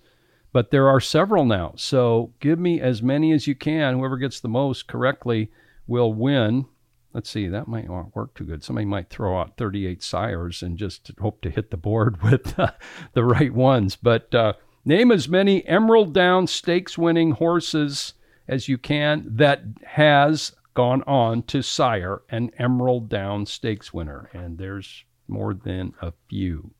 But 0.52 0.70
there 0.70 0.88
are 0.88 1.00
several 1.00 1.44
now. 1.44 1.74
So 1.76 2.32
give 2.40 2.58
me 2.58 2.80
as 2.80 3.02
many 3.02 3.32
as 3.32 3.46
you 3.46 3.54
can. 3.54 3.98
Whoever 3.98 4.16
gets 4.16 4.40
the 4.40 4.48
most 4.48 4.86
correctly 4.88 5.50
will 5.86 6.12
win. 6.12 6.66
Let's 7.12 7.30
see, 7.30 7.48
that 7.48 7.68
might 7.68 7.88
not 7.88 8.14
work 8.14 8.34
too 8.34 8.44
good. 8.44 8.62
Somebody 8.62 8.84
might 8.84 9.10
throw 9.10 9.38
out 9.38 9.56
38 9.56 10.02
sires 10.02 10.62
and 10.62 10.78
just 10.78 11.10
hope 11.20 11.40
to 11.42 11.50
hit 11.50 11.70
the 11.70 11.76
board 11.76 12.22
with 12.22 12.58
uh, 12.58 12.72
the 13.14 13.24
right 13.24 13.52
ones. 13.52 13.96
But 13.96 14.34
uh, 14.34 14.54
name 14.84 15.10
as 15.10 15.28
many 15.28 15.66
Emerald 15.66 16.14
Down 16.14 16.46
Stakes 16.46 16.96
winning 16.96 17.32
horses 17.32 18.14
as 18.46 18.68
you 18.68 18.78
can 18.78 19.26
that 19.28 19.62
has 19.84 20.52
gone 20.74 21.02
on 21.06 21.42
to 21.42 21.60
sire 21.60 22.22
an 22.30 22.50
Emerald 22.58 23.08
Down 23.08 23.44
Stakes 23.46 23.92
winner. 23.92 24.30
And 24.32 24.58
there's 24.58 25.04
more 25.26 25.52
than 25.52 25.92
a 26.00 26.12
few. 26.28 26.70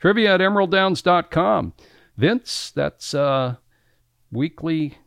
Trivia 0.00 0.34
at 0.34 0.40
emeralddowns.com. 0.40 1.72
Vince, 2.18 2.72
that's 2.74 3.14
uh, 3.14 3.54
weekly 4.32 4.98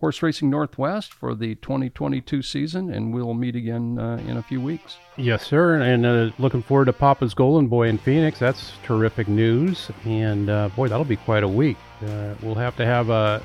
Horse 0.00 0.22
Racing 0.22 0.50
Northwest 0.50 1.12
for 1.12 1.36
the 1.36 1.54
2022 1.54 2.42
season, 2.42 2.92
and 2.92 3.14
we'll 3.14 3.32
meet 3.32 3.54
again 3.54 3.96
uh, 3.96 4.16
in 4.26 4.36
a 4.36 4.42
few 4.42 4.60
weeks. 4.60 4.96
Yes, 5.16 5.46
sir. 5.46 5.80
And 5.80 6.04
uh, 6.04 6.30
looking 6.40 6.62
forward 6.62 6.86
to 6.86 6.92
Papa's 6.92 7.32
Golden 7.32 7.68
Boy 7.68 7.88
in 7.88 7.96
Phoenix. 7.96 8.40
That's 8.40 8.72
terrific 8.82 9.28
news. 9.28 9.88
And 10.04 10.50
uh, 10.50 10.68
boy, 10.70 10.88
that'll 10.88 11.04
be 11.04 11.16
quite 11.16 11.44
a 11.44 11.48
week. 11.48 11.76
Uh, 12.04 12.34
we'll 12.42 12.56
have 12.56 12.76
to 12.76 12.84
have 12.84 13.08
a 13.08 13.40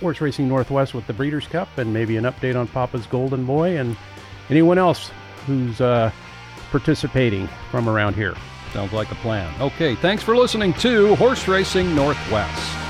Horse 0.00 0.20
Racing 0.20 0.46
Northwest 0.46 0.92
with 0.92 1.06
the 1.06 1.14
Breeders' 1.14 1.46
Cup 1.46 1.78
and 1.78 1.90
maybe 1.90 2.18
an 2.18 2.24
update 2.24 2.54
on 2.54 2.68
Papa's 2.68 3.06
Golden 3.06 3.46
Boy 3.46 3.78
and 3.78 3.96
anyone 4.50 4.76
else 4.76 5.10
who's 5.46 5.80
uh, 5.80 6.12
participating 6.70 7.48
from 7.70 7.88
around 7.88 8.14
here. 8.14 8.34
Sounds 8.76 8.92
like 8.92 9.10
a 9.10 9.14
plan. 9.14 9.50
Okay, 9.58 9.94
thanks 9.94 10.22
for 10.22 10.36
listening 10.36 10.74
to 10.74 11.16
Horse 11.16 11.48
Racing 11.48 11.94
Northwest. 11.94 12.85